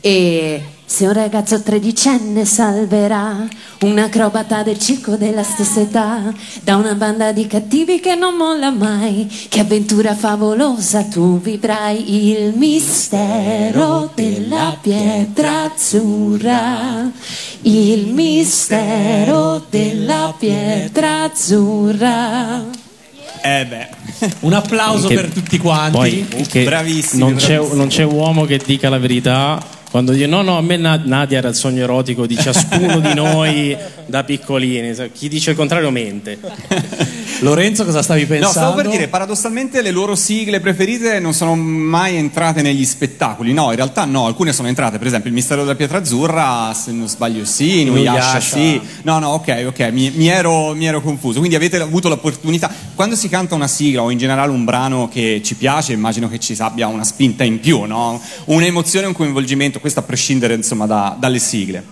e 0.00 0.62
Se 0.92 1.06
un 1.06 1.14
ragazzo 1.14 1.62
tredicenne 1.62 2.44
salverà 2.44 3.48
un 3.80 3.98
acrobata 3.98 4.62
del 4.62 4.78
circo 4.78 5.16
della 5.16 5.42
stessa 5.42 5.80
età 5.80 6.30
da 6.62 6.76
una 6.76 6.92
banda 6.92 7.32
di 7.32 7.46
cattivi 7.46 7.98
che 7.98 8.14
non 8.14 8.34
molla 8.34 8.70
mai, 8.70 9.26
che 9.48 9.60
avventura 9.60 10.14
favolosa 10.14 11.04
tu 11.04 11.40
vivrai 11.40 12.28
il 12.28 12.52
mistero 12.58 14.12
della 14.14 14.76
pietra 14.82 15.62
azzurra, 15.62 17.10
il 17.62 18.08
mistero 18.08 19.64
della 19.70 20.34
pietra 20.38 21.22
azzurra. 21.22 22.64
Eh 23.42 23.64
beh. 23.64 23.88
Un 24.40 24.52
applauso 24.52 25.08
Che- 25.08 25.14
per 25.14 25.30
tutti 25.30 25.56
quanti. 25.56 25.96
Poi 25.96 26.46
che 26.46 26.64
Bravissimi, 26.64 27.22
non 27.22 27.36
c'è, 27.36 27.58
non 27.72 27.88
c'è 27.88 28.02
uomo 28.02 28.44
che 28.44 28.60
dica 28.62 28.90
la 28.90 28.98
verità 28.98 29.80
quando 29.92 30.12
dice 30.12 30.26
no 30.26 30.42
no 30.42 30.56
a 30.56 30.62
me 30.62 30.76
Na- 30.76 31.00
Nadia 31.04 31.38
era 31.38 31.48
il 31.48 31.54
sogno 31.54 31.82
erotico 31.84 32.26
di 32.26 32.36
ciascuno 32.36 32.98
di 32.98 33.14
noi 33.14 33.76
da 34.06 34.24
piccolini 34.24 34.92
chi 35.12 35.28
dice 35.28 35.50
il 35.50 35.56
contrario 35.56 35.90
mente 35.90 36.40
Lorenzo 37.42 37.84
cosa 37.84 38.02
stavi 38.02 38.20
No, 38.22 38.26
pensando? 38.28 38.52
stavo 38.52 38.74
per 38.76 38.88
dire, 38.88 39.08
paradossalmente 39.08 39.82
le 39.82 39.90
loro 39.90 40.14
sigle 40.14 40.60
preferite 40.60 41.18
non 41.18 41.34
sono 41.34 41.56
mai 41.56 42.14
entrate 42.14 42.62
negli 42.62 42.84
spettacoli. 42.84 43.52
No, 43.52 43.70
in 43.70 43.76
realtà 43.76 44.04
no, 44.04 44.26
alcune 44.26 44.52
sono 44.52 44.68
entrate, 44.68 44.98
per 44.98 45.08
esempio 45.08 45.28
Il 45.28 45.34
mistero 45.34 45.62
della 45.62 45.74
pietra 45.74 45.98
azzurra, 45.98 46.72
se 46.72 46.92
non 46.92 47.08
sbaglio 47.08 47.44
sì, 47.44 47.80
Inuyasha. 47.80 48.38
sì. 48.38 48.80
No, 49.02 49.18
no, 49.18 49.30
ok, 49.30 49.64
ok, 49.66 49.80
mi, 49.90 50.12
mi 50.14 50.28
ero, 50.28 50.72
mi 50.74 50.86
ero 50.86 51.00
confuso. 51.00 51.38
Quindi 51.40 51.56
avete 51.56 51.78
avuto 51.80 52.08
l'opportunità, 52.08 52.70
quando 52.94 53.16
si 53.16 53.28
canta 53.28 53.56
una 53.56 53.66
sigla 53.66 54.02
o 54.02 54.10
in 54.12 54.18
generale 54.18 54.52
un 54.52 54.64
brano 54.64 55.08
che 55.08 55.40
ci 55.44 55.56
piace, 55.56 55.92
immagino 55.94 56.28
che 56.28 56.38
ci 56.38 56.54
abbia 56.58 56.86
una 56.86 57.02
spinta 57.02 57.42
in 57.42 57.58
più, 57.58 57.82
no? 57.86 58.20
Un'emozione, 58.44 59.06
un 59.08 59.14
coinvolgimento, 59.14 59.80
questo 59.82 60.00
a 60.00 60.04
prescindere 60.04 60.54
insomma 60.54 60.86
da- 60.86 61.14
dalle 61.18 61.38
sigle. 61.38 61.84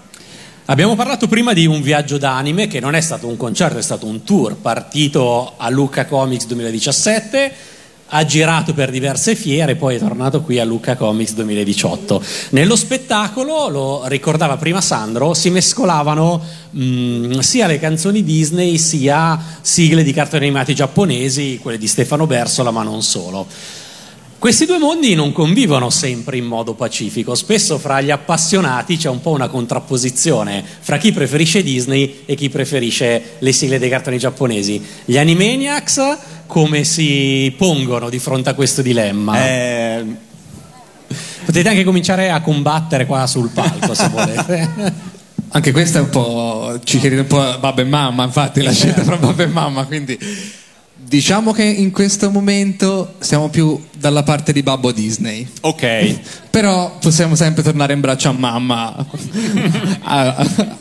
Abbiamo 0.67 0.95
parlato 0.95 1.27
prima 1.27 1.53
di 1.53 1.67
un 1.67 1.83
viaggio 1.83 2.17
d'anime 2.17 2.69
che 2.69 2.79
non 2.79 2.95
è 2.95 3.01
stato 3.01 3.27
un 3.27 3.37
concerto, 3.37 3.77
è 3.77 3.83
stato 3.83 4.07
un 4.07 4.23
tour 4.23 4.55
partito 4.55 5.55
a 5.57 5.69
Lucca 5.69 6.07
Comics 6.07 6.47
2017, 6.47 7.53
ha 8.07 8.25
girato 8.25 8.73
per 8.73 8.91
diverse 8.91 9.35
fiere 9.35 9.73
e 9.73 9.77
poi 9.77 9.97
è 9.97 9.99
tornato 9.99 10.43
qui 10.43 10.61
a 10.61 10.65
Lucca 10.65 10.95
Comics 10.97 11.35
2018. 11.35 12.23
Nello 12.51 12.77
spettacolo, 12.77 13.69
lo 13.69 14.07
ricordava 14.07 14.57
prima 14.57 14.81
Sandro, 14.81 15.35
si 15.35 15.51
mescolavano 15.51 16.41
mh, 16.71 17.39
sia 17.41 17.67
le 17.67 17.81
canzoni 17.81 18.23
Disney 18.23 18.79
sia 18.79 19.39
sigle 19.61 20.05
di 20.05 20.13
cartoni 20.13 20.45
animati 20.45 20.73
giapponesi, 20.73 21.59
quelle 21.61 21.79
di 21.79 21.89
Stefano 21.89 22.29
Bersola, 22.29 22.71
ma 22.71 22.85
non 22.85 23.03
solo. 23.03 23.47
Questi 24.41 24.65
due 24.65 24.79
mondi 24.79 25.15
non 25.15 25.33
convivono 25.33 25.91
sempre 25.91 26.39
in 26.39 26.47
modo 26.47 26.73
pacifico, 26.73 27.35
spesso 27.35 27.77
fra 27.79 28.01
gli 28.01 28.11
appassionati 28.11 28.97
c'è 28.97 29.11
un 29.11 29.21
po' 29.21 29.33
una 29.33 29.49
contrapposizione 29.49 30.65
fra 30.81 30.97
chi 30.97 31.13
preferisce 31.13 31.63
Disney 31.63 32.23
e 32.25 32.35
chi 32.37 32.49
preferisce 32.49 33.37
le 33.39 33.53
sigle 33.53 33.79
dei 33.79 33.91
cartoni 33.91 34.17
giapponesi. 34.17 34.83
Gli 35.05 35.19
Animaniacs 35.19 36.19
come 36.47 36.85
si 36.85 37.55
pongono 37.59 38.09
di 38.09 38.19
fronte 38.19 38.49
a 38.49 38.55
questo 38.55 38.81
dilemma? 38.81 39.47
Eh, 39.47 40.05
Potete 41.45 41.69
anche 41.69 41.85
cominciare 41.85 42.31
a 42.31 42.41
combattere 42.41 43.05
qua 43.05 43.27
sul 43.27 43.51
palco 43.51 43.93
se 43.93 44.09
volete. 44.13 44.93
Anche 45.49 45.71
questa 45.71 45.99
è 45.99 46.01
un 46.01 46.09
po'. 46.09 46.81
ci 46.85 46.99
chiede 46.99 47.19
un 47.19 47.27
po' 47.27 47.59
babbo 47.59 47.83
e 47.83 47.85
mamma, 47.85 48.25
infatti, 48.25 48.63
la 48.63 48.73
scelta 48.73 49.03
fra 49.03 49.17
babbo 49.19 49.43
e 49.43 49.47
mamma. 49.49 49.85
Quindi 49.85 50.19
diciamo 51.11 51.51
che 51.51 51.65
in 51.65 51.91
questo 51.91 52.31
momento 52.31 53.15
siamo 53.19 53.49
più 53.49 53.83
dalla 53.99 54.23
parte 54.23 54.53
di 54.53 54.63
babbo 54.63 54.93
Disney. 54.93 55.45
Ok. 55.63 56.19
Però 56.51 56.99
possiamo 57.01 57.35
sempre 57.35 57.65
tornare 57.65 57.93
in 57.95 58.01
braccio 58.01 58.29
a 58.29 58.33
mamma 58.33 58.95
a- 58.95 59.07
a- 60.37 60.79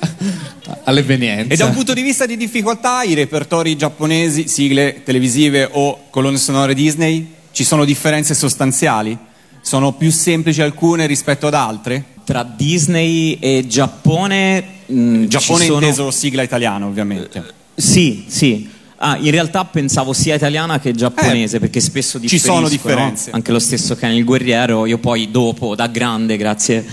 all'evenienza. 0.84 1.52
E 1.52 1.58
da 1.58 1.66
un 1.66 1.74
punto 1.74 1.94
di 1.94 2.04
vista 2.04 2.28
di 2.28 2.38
difficoltà, 2.38 3.02
i 3.02 3.16
repertori 3.16 3.76
giapponesi, 3.76 4.48
sigle 4.48 5.02
televisive 5.04 5.68
o 5.72 6.02
colonne 6.12 6.38
sonore 6.38 6.76
Disney, 6.76 7.28
ci 7.52 7.64
sono 7.64 7.84
differenze 7.84 8.36
sostanziali? 8.36 9.18
Sono 9.62 9.94
più 9.94 10.12
semplici 10.12 10.62
alcune 10.62 11.08
rispetto 11.08 11.48
ad 11.48 11.56
altre? 11.56 12.04
Tra 12.24 12.44
Disney 12.44 13.38
e 13.40 13.66
Giappone. 13.68 14.64
mh, 14.86 15.26
Giappone 15.26 15.60
ci 15.62 15.66
sono... 15.66 15.80
inteso 15.86 16.12
sigla 16.12 16.44
italiana, 16.44 16.86
ovviamente. 16.86 17.44
Sì, 17.76 18.26
sì. 18.28 18.78
Ah, 19.02 19.18
in 19.18 19.32
realtà 19.32 19.64
pensavo 19.64 20.12
sia 20.12 20.36
italiana 20.36 20.78
che 20.78 20.94
giapponese 20.94 21.60
perché 21.60 21.80
spesso 21.80 22.20
Eh, 22.22 22.28
ci 22.28 22.38
sono 22.38 22.68
differenze. 22.68 23.32
Anche 23.32 23.54
lo 23.54 23.60
stesso 23.60 23.96
Ken 23.96 24.12
il 24.12 24.26
guerriero, 24.26 24.86
io 24.86 24.98
poi 24.98 25.32
dopo, 25.32 25.74
da 25.74 25.88
grande, 25.88 26.36
grazie 26.36 26.86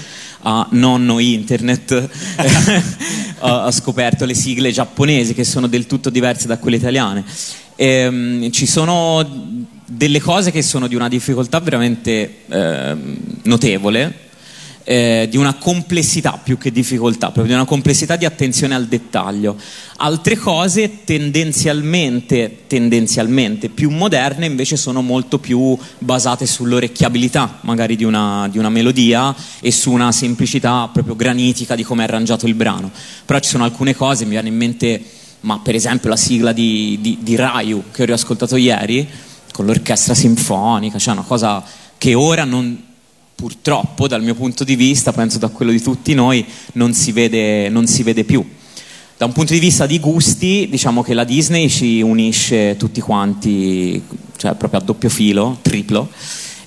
a 0.42 0.68
nonno 0.70 1.18
internet, 1.18 2.08
ho 3.40 3.70
scoperto 3.72 4.24
le 4.24 4.34
sigle 4.34 4.70
giapponesi 4.70 5.34
che 5.34 5.42
sono 5.42 5.66
del 5.66 5.86
tutto 5.86 6.08
diverse 6.08 6.46
da 6.46 6.58
quelle 6.58 6.76
italiane. 6.76 7.24
Ehm, 7.74 8.52
ci 8.52 8.66
sono 8.66 9.28
delle 9.84 10.20
cose 10.20 10.52
che 10.52 10.62
sono 10.62 10.86
di 10.86 10.94
una 10.94 11.08
difficoltà 11.08 11.58
veramente 11.58 12.42
ehm, 12.48 13.16
notevole 13.42 14.25
eh, 14.88 15.26
di 15.28 15.36
una 15.36 15.54
complessità 15.54 16.38
più 16.40 16.56
che 16.56 16.70
difficoltà, 16.70 17.26
proprio 17.32 17.46
di 17.46 17.52
una 17.54 17.64
complessità 17.64 18.14
di 18.14 18.24
attenzione 18.24 18.76
al 18.76 18.86
dettaglio. 18.86 19.56
Altre 19.96 20.36
cose 20.36 21.02
tendenzialmente, 21.02 22.58
tendenzialmente 22.68 23.68
più 23.68 23.90
moderne 23.90 24.46
invece 24.46 24.76
sono 24.76 25.02
molto 25.02 25.40
più 25.40 25.76
basate 25.98 26.46
sull'orecchiabilità 26.46 27.58
magari 27.62 27.96
di 27.96 28.04
una, 28.04 28.46
di 28.48 28.58
una 28.58 28.68
melodia 28.68 29.34
e 29.60 29.72
su 29.72 29.90
una 29.90 30.12
semplicità 30.12 30.88
proprio 30.92 31.16
granitica 31.16 31.74
di 31.74 31.82
come 31.82 32.02
è 32.02 32.04
arrangiato 32.04 32.46
il 32.46 32.54
brano. 32.54 32.92
Però 33.24 33.40
ci 33.40 33.50
sono 33.50 33.64
alcune 33.64 33.96
cose, 33.96 34.22
mi 34.22 34.30
viene 34.30 34.48
in 34.48 34.56
mente, 34.56 35.02
ma 35.40 35.58
per 35.58 35.74
esempio 35.74 36.10
la 36.10 36.16
sigla 36.16 36.52
di, 36.52 36.98
di, 37.00 37.18
di 37.22 37.36
Ryu 37.36 37.82
che 37.90 38.02
ho 38.02 38.06
riascoltato 38.06 38.54
ieri 38.54 39.08
con 39.52 39.66
l'orchestra 39.66 40.14
sinfonica, 40.14 40.98
cioè 40.98 41.14
una 41.14 41.24
cosa 41.24 41.64
che 41.98 42.14
ora 42.14 42.44
non, 42.44 42.85
purtroppo 43.36 44.08
dal 44.08 44.22
mio 44.22 44.34
punto 44.34 44.64
di 44.64 44.74
vista, 44.74 45.12
penso 45.12 45.38
da 45.38 45.48
quello 45.48 45.70
di 45.70 45.80
tutti 45.80 46.14
noi, 46.14 46.44
non 46.72 46.94
si 46.94 47.12
vede, 47.12 47.68
non 47.68 47.86
si 47.86 48.02
vede 48.02 48.24
più. 48.24 48.44
Da 49.18 49.26
un 49.26 49.32
punto 49.32 49.52
di 49.52 49.58
vista 49.58 49.86
di 49.86 50.00
gusti, 50.00 50.66
diciamo 50.70 51.02
che 51.02 51.14
la 51.14 51.24
Disney 51.24 51.68
ci 51.68 52.00
unisce 52.00 52.76
tutti 52.78 53.00
quanti, 53.00 54.02
cioè 54.36 54.54
proprio 54.54 54.80
a 54.80 54.82
doppio 54.82 55.10
filo, 55.10 55.58
triplo. 55.62 56.10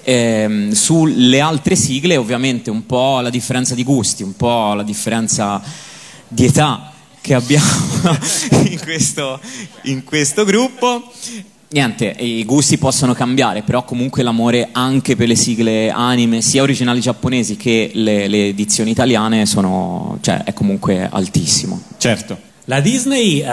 Ehm, 0.04 0.72
sulle 0.72 1.40
altre 1.40 1.76
sigle 1.76 2.18
ovviamente 2.18 2.70
un 2.70 2.86
po' 2.86 3.20
la 3.20 3.30
differenza 3.30 3.76
di 3.76 3.84
gusti, 3.84 4.24
un 4.24 4.36
po' 4.36 4.74
la 4.74 4.84
differenza 4.84 5.62
di 6.28 6.46
età 6.46 6.92
che 7.22 7.34
abbiamo 7.34 7.68
in 8.70 8.80
questo, 8.80 9.40
in 9.84 10.04
questo 10.04 10.46
gruppo. 10.46 11.12
Niente, 11.72 12.16
i 12.18 12.44
gusti 12.46 12.80
possono 12.80 13.14
cambiare, 13.14 13.62
però 13.62 13.84
comunque 13.84 14.24
l'amore 14.24 14.70
anche 14.72 15.16
per 15.16 15.28
le 15.28 15.36
sigle 15.36 15.92
anime, 15.92 16.42
sia 16.42 16.64
originali 16.64 17.00
giapponesi 17.00 17.58
che 17.58 17.92
le, 17.94 18.28
le 18.28 18.48
edizioni 18.48 18.90
italiane, 18.90 19.46
sono, 19.46 20.18
cioè, 20.22 20.44
è 20.46 20.54
comunque 20.54 21.08
altissimo. 21.08 21.80
Certo. 21.98 22.48
La 22.66 22.80
Disney 22.80 23.42
eh, 23.42 23.48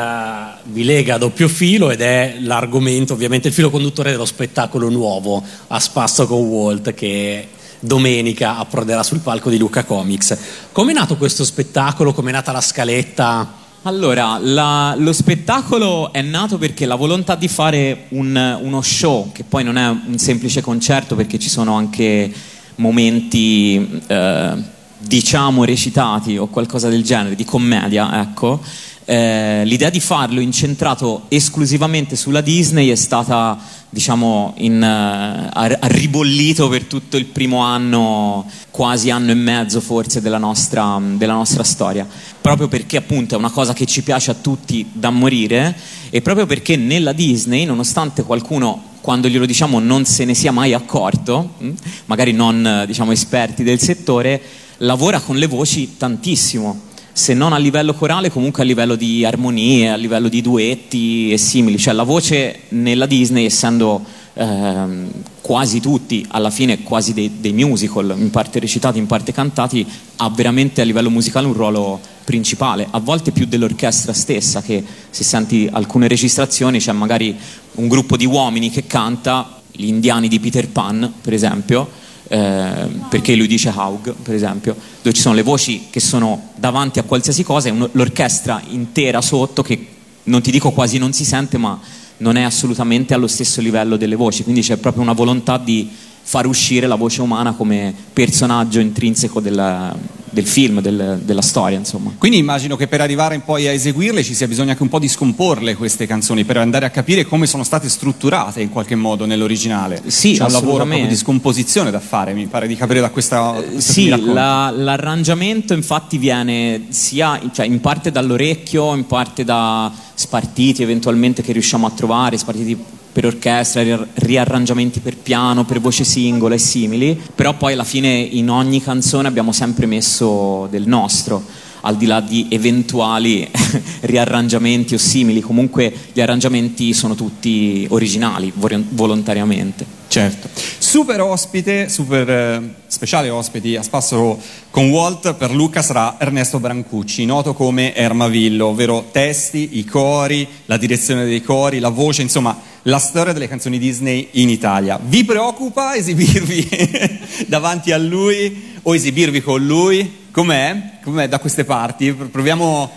vi 0.65 0.85
lega 0.85 1.17
a 1.17 1.19
doppio 1.19 1.47
filo 1.47 1.91
ed 1.91 2.01
è 2.01 2.37
l'argomento, 2.41 3.13
ovviamente 3.13 3.49
il 3.49 3.55
filo 3.55 3.69
conduttore 3.69 4.13
dello 4.13 4.25
spettacolo 4.25 4.89
nuovo 4.89 5.43
a 5.67 5.79
spasso 5.79 6.27
con 6.27 6.41
Walt 6.41 6.95
che 6.95 7.49
domenica 7.81 8.57
approderà 8.57 9.03
sul 9.03 9.21
palco 9.21 9.51
di 9.51 9.59
Luca 9.59 9.85
Comics. 9.85 10.39
Com'è 10.73 10.95
nato 10.95 11.19
questo 11.19 11.45
spettacolo? 11.45 12.15
Com'è 12.15 12.31
nata 12.31 12.51
la 12.53 12.63
scaletta? 12.63 13.65
Allora, 13.87 14.39
la- 14.43 14.97
lo 14.99 15.13
spettacolo 15.13 16.13
è 16.13 16.21
nato 16.21 16.59
perché 16.59 16.87
la 16.87 16.97
volontà 16.97 17.37
di 17.37 17.47
fare 17.47 18.07
un- 18.09 18.59
uno 18.61 18.83
show, 18.83 19.31
che 19.31 19.45
poi 19.45 19.63
non 19.63 19.79
è 19.79 19.87
un 19.87 20.19
semplice 20.19 20.61
concerto 20.61 21.15
perché 21.15 21.39
ci 21.39 21.49
sono 21.49 21.75
anche 21.77 22.33
momenti, 22.77 24.03
eh, 24.09 24.55
diciamo, 24.99 25.63
recitati 25.63 26.37
o 26.37 26.49
qualcosa 26.49 26.89
del 26.89 27.05
genere, 27.05 27.37
di 27.37 27.45
commedia, 27.45 28.23
ecco, 28.23 28.61
eh, 29.09 29.63
l'idea 29.65 29.89
di 29.89 30.01
farlo 30.01 30.41
incentrato 30.41 31.27
esclusivamente 31.29 32.17
sulla 32.17 32.41
Disney 32.41 32.89
è 32.89 32.97
stata, 32.97 33.57
diciamo, 33.89 34.55
in, 34.57 34.83
eh, 34.83 35.49
ha, 35.53 35.79
ribollito 35.83 36.69
per 36.69 36.85
tutto 36.85 37.17
il 37.17 37.27
primo 37.27 37.61
anno, 37.61 38.45
quasi 38.71 39.11
anno 39.11 39.31
e 39.31 39.35
mezzo 39.35 39.81
forse 39.81 40.21
della 40.21 40.39
nostra, 40.39 41.01
della 41.01 41.35
nostra 41.35 41.63
storia, 41.63 42.05
proprio 42.41 42.67
perché 42.67 42.97
appunto 42.97 43.37
è 43.37 43.39
una 43.39 43.51
cosa 43.51 43.73
che 43.73 43.87
ci 43.87 44.03
piace 44.03 44.33
a 44.33 44.35
tutti 44.35 44.91
da 44.93 45.11
morire 45.11 45.77
e 46.11 46.21
proprio 46.21 46.47
perché 46.47 46.77
nella 46.77 47.13
Disney, 47.13 47.65
nonostante 47.65 48.25
qualcuno 48.25 48.95
quando 49.01 49.29
glielo 49.29 49.47
diciamo 49.47 49.79
non 49.79 50.05
se 50.05 50.25
ne 50.25 50.35
sia 50.35 50.51
mai 50.51 50.75
accorto, 50.75 51.51
mh, 51.59 51.71
magari 52.07 52.33
non 52.33 52.67
eh, 52.67 52.87
diciamo 52.87 53.13
esperti 53.13 53.63
del 53.63 53.79
settore, 53.79 54.43
lavora 54.79 55.21
con 55.21 55.37
le 55.37 55.47
voci 55.47 55.97
tantissimo 55.97 56.95
se 57.17 57.33
non 57.33 57.55
a 57.55 57.57
livello 57.57 57.95
corale, 57.95 58.31
comunque 58.31 58.63
a 58.63 58.67
livello 58.67 58.95
di 58.95 59.25
armonie, 59.25 59.89
a 59.89 59.97
livello 59.97 60.29
di 60.29 60.43
duetti 60.43 61.33
e 61.33 61.39
simili. 61.39 61.79
Cioè 61.79 61.95
la 61.95 62.03
voce 62.03 62.65
nella 62.69 63.07
Disney, 63.07 63.47
essendo 63.47 64.05
ehm, 64.35 65.09
quasi 65.41 65.81
tutti, 65.81 66.27
alla 66.29 66.51
fine 66.51 66.83
quasi 66.83 67.15
dei, 67.15 67.41
dei 67.41 67.55
musical, 67.55 68.15
in 68.19 68.29
parte 68.29 68.59
recitati, 68.59 68.99
in 68.99 69.07
parte 69.07 69.33
cantati, 69.33 69.87
ha 70.17 70.29
veramente 70.29 70.83
a 70.83 70.85
livello 70.85 71.09
musicale 71.09 71.47
un 71.47 71.55
ruolo 71.55 71.99
principale, 72.23 72.87
a 72.91 73.01
volte 73.01 73.31
più 73.31 73.47
dell'orchestra 73.47 74.13
stessa, 74.13 74.61
che 74.61 74.85
se 75.09 75.25
senti 75.25 75.67
alcune 75.73 76.09
registrazioni 76.09 76.81
c'è 76.81 76.93
magari 76.93 77.35
un 77.77 77.89
gruppo 77.89 78.19
di 78.19 78.27
uomini 78.27 78.69
che 78.69 78.87
canta, 78.87 79.63
gli 79.73 79.87
indiani 79.87 80.29
di 80.29 80.39
Peter 80.39 80.69
Pan, 80.69 81.15
per 81.23 81.33
esempio, 81.33 81.89
eh, 82.29 82.89
perché 83.09 83.35
lui 83.37 83.47
dice 83.47 83.73
Haug, 83.75 84.15
per 84.15 84.35
esempio, 84.35 84.75
dove 85.03 85.15
ci 85.15 85.21
sono 85.23 85.35
le 85.35 85.43
voci 85.43 85.87
che 85.91 86.01
sono 86.01 86.51
davanti 86.57 86.99
a 86.99 87.03
qualsiasi 87.05 87.45
cosa 87.45 87.69
e 87.69 87.73
un- 87.73 87.89
l'orchestra 87.93 88.61
intera 88.69 89.21
sotto 89.21 89.63
che 89.63 89.87
non 90.25 90.43
ti 90.43 90.51
dico 90.51 90.71
quasi 90.73 90.99
non 90.99 91.13
si 91.13 91.25
sente, 91.25 91.57
ma 91.57 91.79
non 92.19 92.37
è 92.37 92.43
assolutamente 92.43 93.15
allo 93.15 93.27
stesso 93.27 93.61
livello 93.61 93.97
delle 93.97 94.17
voci, 94.17 94.43
quindi 94.43 94.63
c'è 94.63 94.77
proprio 94.77 95.03
una 95.03 95.13
volontà 95.13 95.59
di 95.59 95.89
far 96.23 96.47
uscire 96.47 96.87
la 96.87 96.97
voce 96.97 97.21
umana 97.21 97.53
come 97.53 97.95
personaggio 98.13 98.81
intrinseco 98.81 99.41
del, 99.41 99.95
del 100.37 100.47
film, 100.47 100.81
del- 100.83 101.21
della 101.25 101.41
storia, 101.41 101.79
insomma. 101.79 102.13
Quindi 102.19 102.37
immagino 102.37 102.77
che 102.77 102.87
per 102.89 103.01
arrivare 103.01 103.39
poi 103.39 103.67
a 103.67 103.73
eseguirle 103.73 104.23
ci 104.23 104.35
sia 104.35 104.47
bisogno 104.47 104.71
anche 104.71 104.83
un 104.83 104.91
po' 104.91 104.99
di 104.99 105.09
scomporle 105.09 105.75
queste 105.77 106.07
canzoni 106.07 106.45
per 106.45 106.59
andare 106.59 106.85
a 106.85 106.91
capire 106.91 107.25
come 107.25 107.47
sono 107.47 107.65
state 107.65 107.89
strutturate 107.89 108.61
in 108.61 108.69
qualche 108.69 108.95
modo 108.97 109.25
nell'originale. 109.25 110.03
Sì, 110.09 110.35
C'è 110.35 110.45
un 110.45 110.53
lavoro 110.53 110.85
proprio 110.85 111.07
di 111.07 111.17
scomposizione 111.17 111.91
da 111.91 112.01
fare, 112.01 112.35
mi 112.35 112.47
pare 112.47 112.67
di 112.67 112.77
capire 112.77 113.01
da 113.01 113.09
questa, 113.09 113.55
che 113.59 113.67
mi 113.77 113.81
Sì, 113.81 114.09
la- 114.09 114.71
l'arrangiamento 114.71 115.73
infatti 115.73 116.19
viene 116.19 116.87
sia 116.91 117.41
cioè, 117.53 117.65
in 117.65 117.81
parte 117.81 118.11
dall'orecchio, 118.11 118.95
in 118.95 119.07
parte 119.07 119.43
da 119.43 119.91
spartiti 120.17 120.83
eventualmente 120.83 121.43
che 121.43 121.53
riusciamo 121.53 121.87
a 121.87 121.91
trovare, 121.91 122.39
spartiti 122.39 122.77
per 123.13 123.27
orchestra, 123.27 123.83
ri- 123.83 124.07
riarrangiamenti 124.15 125.01
per 125.01 125.17
piano, 125.17 125.65
per 125.65 125.81
voce 125.81 126.05
singola 126.05 126.55
e 126.55 126.59
simili, 126.59 127.19
però 127.35 127.55
poi 127.55 127.75
alla 127.75 127.85
fine 127.85 128.09
in 128.09 128.51
ogni 128.51 128.83
canzone 128.83 129.29
abbiamo 129.29 129.53
sempre 129.53 129.87
messo 129.87 130.67
del 130.71 130.87
nostro, 130.89 131.43
al 131.83 131.97
di 131.97 132.07
là 132.07 132.21
di 132.21 132.47
eventuali 132.51 133.49
riarrangiamenti 134.01 134.95
o 134.95 134.99
simili, 134.99 135.41
comunque 135.41 135.93
gli 136.13 136.21
arrangiamenti 136.21 136.93
sono 136.95 137.15
tutti 137.15 137.87
originali, 137.91 138.53
volontariamente. 138.55 140.06
Certo. 140.17 140.49
Super 140.79 141.21
ospite, 141.21 141.91
super 141.91 142.31
eh, 142.31 142.75
speciale 142.87 143.29
ospiti 143.29 143.77
a 143.77 143.83
spasso 143.83 144.41
con 144.71 144.89
Walt 144.89 145.35
per 145.35 145.51
Luca 145.51 145.83
sarà 145.83 146.17
Ernesto 146.19 146.59
Brancucci, 146.59 147.27
noto 147.27 147.53
come 147.53 147.95
Ermavillo, 147.95 148.69
ovvero 148.69 149.11
testi, 149.13 149.77
i 149.77 149.85
cori, 149.85 150.49
la 150.65 150.79
direzione 150.79 151.27
dei 151.27 151.43
cori, 151.43 151.81
la 151.81 151.91
voce, 151.91 152.23
insomma, 152.23 152.59
la 152.85 152.99
storia 152.99 153.35
delle 153.35 153.47
canzoni 153.47 153.79
Disney 153.79 154.29
in 154.31 154.49
Italia. 154.49 154.99
Vi 155.03 155.23
preoccupa 155.23 155.95
esibirvi 155.95 156.67
davanti 157.47 157.93
a 157.93 157.99
lui 157.99 158.79
o 158.81 158.95
esibirvi 158.95 159.43
con 159.43 159.63
lui? 159.67 160.25
Com'è? 160.31 160.93
Com'è 161.03 161.29
da 161.29 161.39
queste 161.39 161.65
parti? 161.65 162.15
Proviamo 162.15 162.91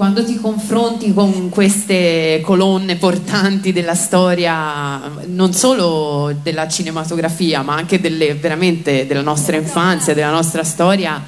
Quando 0.00 0.24
ti 0.24 0.36
confronti 0.36 1.12
con 1.12 1.50
queste 1.50 2.40
colonne 2.42 2.96
portanti 2.96 3.70
della 3.70 3.94
storia, 3.94 4.98
non 5.26 5.52
solo 5.52 6.34
della 6.42 6.66
cinematografia, 6.66 7.60
ma 7.60 7.74
anche 7.74 8.00
delle- 8.00 8.34
veramente 8.34 9.06
della 9.06 9.20
nostra 9.20 9.58
infanzia, 9.58 10.14
della 10.14 10.30
nostra 10.30 10.64
storia, 10.64 11.22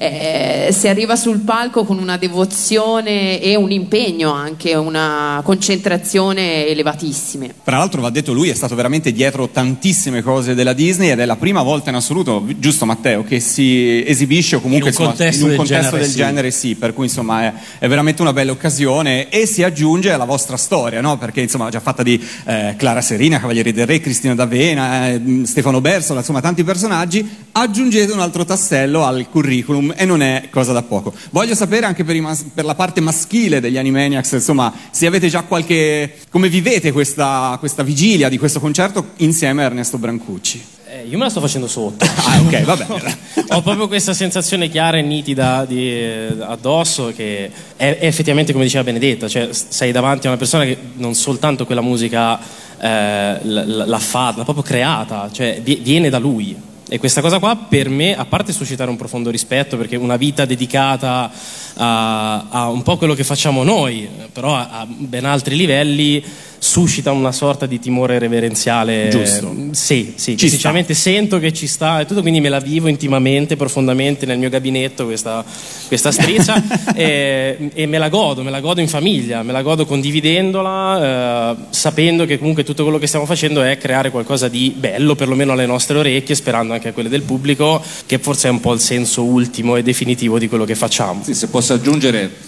eh, 0.00 0.68
si 0.70 0.86
arriva 0.86 1.16
sul 1.16 1.40
palco 1.40 1.84
con 1.84 1.98
una 1.98 2.16
devozione 2.16 3.40
e 3.40 3.56
un 3.56 3.72
impegno 3.72 4.32
anche, 4.32 4.74
una 4.74 5.40
concentrazione 5.42 6.66
elevatissime. 6.66 7.52
Tra 7.64 7.78
l'altro 7.78 8.00
va 8.00 8.10
detto, 8.10 8.32
lui 8.32 8.48
è 8.48 8.54
stato 8.54 8.76
veramente 8.76 9.10
dietro 9.10 9.48
tantissime 9.48 10.22
cose 10.22 10.54
della 10.54 10.72
Disney 10.72 11.10
ed 11.10 11.18
è 11.18 11.24
la 11.24 11.34
prima 11.34 11.62
volta 11.62 11.90
in 11.90 11.96
assoluto, 11.96 12.44
giusto 12.58 12.86
Matteo, 12.86 13.24
che 13.24 13.40
si 13.40 14.04
esibisce 14.06 14.56
o 14.56 14.60
comunque 14.60 14.90
In 14.90 14.94
un 14.96 15.02
insomma, 15.02 15.08
contesto 15.08 15.36
in 15.36 15.42
un 15.42 15.48
del 15.48 15.58
contesto 15.58 15.82
genere, 15.82 16.00
del 16.00 16.10
sì. 16.10 16.16
genere 16.16 16.50
sì, 16.52 16.74
per 16.76 16.94
cui 16.94 17.04
insomma 17.06 17.42
è, 17.42 17.52
è 17.80 17.88
veramente 17.88 18.22
una 18.22 18.32
bella 18.32 18.52
occasione 18.52 19.28
e 19.30 19.46
si 19.46 19.64
aggiunge 19.64 20.12
alla 20.12 20.24
vostra 20.24 20.56
storia, 20.56 21.00
no? 21.00 21.18
perché 21.18 21.40
insomma 21.40 21.70
già 21.70 21.80
fatta 21.80 22.04
di 22.04 22.24
eh, 22.44 22.74
Clara 22.76 23.00
Serina, 23.00 23.40
Cavalieri 23.40 23.72
del 23.72 23.86
Re, 23.86 23.98
Cristina 23.98 24.36
D'Avena, 24.36 25.08
eh, 25.08 25.20
Stefano 25.42 25.80
Bersola, 25.80 26.20
insomma 26.20 26.40
tanti 26.40 26.62
personaggi, 26.62 27.28
aggiungete 27.50 28.12
un 28.12 28.20
altro 28.20 28.44
tassello 28.44 29.04
al 29.04 29.28
curriculum 29.28 29.87
e 29.96 30.04
non 30.04 30.22
è 30.22 30.48
cosa 30.50 30.72
da 30.72 30.82
poco. 30.82 31.12
Voglio 31.30 31.54
sapere 31.54 31.86
anche 31.86 32.04
per, 32.04 32.20
mas- 32.20 32.44
per 32.54 32.64
la 32.64 32.74
parte 32.74 33.00
maschile 33.00 33.60
degli 33.60 33.76
Animaniacs, 33.78 34.32
insomma, 34.32 34.72
se 34.90 35.06
avete 35.06 35.28
già 35.28 35.42
qualche... 35.42 36.16
come 36.30 36.48
vivete 36.48 36.92
questa, 36.92 37.56
questa 37.58 37.82
vigilia 37.82 38.28
di 38.28 38.38
questo 38.38 38.60
concerto 38.60 39.10
insieme 39.16 39.62
a 39.62 39.66
Ernesto 39.66 39.98
Brancucci? 39.98 40.64
Eh, 40.90 41.06
io 41.06 41.18
me 41.18 41.24
la 41.24 41.30
sto 41.30 41.40
facendo 41.40 41.66
sotto. 41.66 42.04
Ah, 42.28 42.40
ok, 42.40 42.62
va 42.62 42.76
bene. 42.76 43.16
Ho 43.50 43.62
proprio 43.62 43.88
questa 43.88 44.12
sensazione 44.14 44.68
chiara 44.68 44.98
e 44.98 45.02
nitida 45.02 45.64
di- 45.64 45.90
eh, 45.90 46.34
addosso 46.40 47.12
che 47.14 47.50
è, 47.76 47.96
è 47.98 48.06
effettivamente 48.06 48.52
come 48.52 48.64
diceva 48.64 48.84
Benedetta, 48.84 49.28
cioè 49.28 49.48
sei 49.52 49.92
davanti 49.92 50.26
a 50.26 50.30
una 50.30 50.38
persona 50.38 50.64
che 50.64 50.76
non 50.94 51.14
soltanto 51.14 51.64
quella 51.66 51.80
musica 51.80 52.38
eh, 52.80 53.38
l'ha 53.42 53.98
fatta, 53.98 54.38
l'ha 54.38 54.44
proprio 54.44 54.62
creata, 54.64 55.28
cioè 55.32 55.60
vi- 55.62 55.80
viene 55.82 56.10
da 56.10 56.18
lui. 56.18 56.54
E 56.90 56.98
questa 56.98 57.20
cosa 57.20 57.38
qua 57.38 57.54
per 57.54 57.90
me, 57.90 58.16
a 58.16 58.24
parte 58.24 58.50
suscitare 58.50 58.88
un 58.88 58.96
profondo 58.96 59.28
rispetto, 59.28 59.76
perché 59.76 59.96
una 59.96 60.16
vita 60.16 60.46
dedicata 60.46 61.30
a, 61.74 62.46
a 62.48 62.68
un 62.70 62.82
po' 62.82 62.96
quello 62.96 63.12
che 63.12 63.24
facciamo 63.24 63.62
noi, 63.62 64.08
però 64.32 64.54
a, 64.54 64.68
a 64.70 64.86
ben 64.88 65.26
altri 65.26 65.54
livelli, 65.54 66.24
suscita 66.58 67.12
una 67.12 67.32
sorta 67.32 67.66
di 67.66 67.78
timore 67.78 68.18
reverenziale. 68.18 69.08
Giusto. 69.08 69.54
Sì, 69.70 70.14
sì, 70.16 70.36
Ci 70.36 70.48
sinceramente 70.48 70.94
sento 70.94 71.38
che 71.38 71.52
ci 71.52 71.66
sta 71.66 72.00
e 72.00 72.06
tutto, 72.06 72.20
quindi 72.20 72.40
me 72.40 72.48
la 72.48 72.58
vivo 72.58 72.88
intimamente, 72.88 73.56
profondamente 73.56 74.26
nel 74.26 74.38
mio 74.38 74.48
gabinetto 74.48 75.04
questa, 75.06 75.44
questa 75.86 76.10
strizza 76.10 76.62
e, 76.94 77.70
e 77.72 77.86
me 77.86 77.98
la 77.98 78.08
godo, 78.08 78.42
me 78.42 78.50
la 78.50 78.60
godo 78.60 78.80
in 78.80 78.88
famiglia, 78.88 79.42
me 79.42 79.52
la 79.52 79.62
godo 79.62 79.86
condividendola, 79.86 81.52
eh, 81.52 81.56
sapendo 81.70 82.24
che 82.26 82.38
comunque 82.38 82.64
tutto 82.64 82.82
quello 82.82 82.98
che 82.98 83.06
stiamo 83.06 83.26
facendo 83.26 83.62
è 83.62 83.78
creare 83.78 84.10
qualcosa 84.10 84.48
di 84.48 84.74
bello, 84.76 85.14
perlomeno 85.14 85.52
alle 85.52 85.66
nostre 85.66 85.98
orecchie, 85.98 86.34
sperando 86.34 86.72
anche 86.72 86.88
a 86.88 86.92
quelle 86.92 87.08
del 87.08 87.22
pubblico, 87.22 87.82
che 88.06 88.18
forse 88.18 88.48
è 88.48 88.50
un 88.50 88.60
po' 88.60 88.72
il 88.72 88.80
senso 88.80 89.24
ultimo 89.24 89.76
e 89.76 89.82
definitivo 89.82 90.38
di 90.38 90.48
quello 90.48 90.64
che 90.64 90.74
facciamo. 90.74 91.22
Sì, 91.22 91.34
se 91.34 91.48
posso 91.48 91.72
aggiungere, 91.72 92.47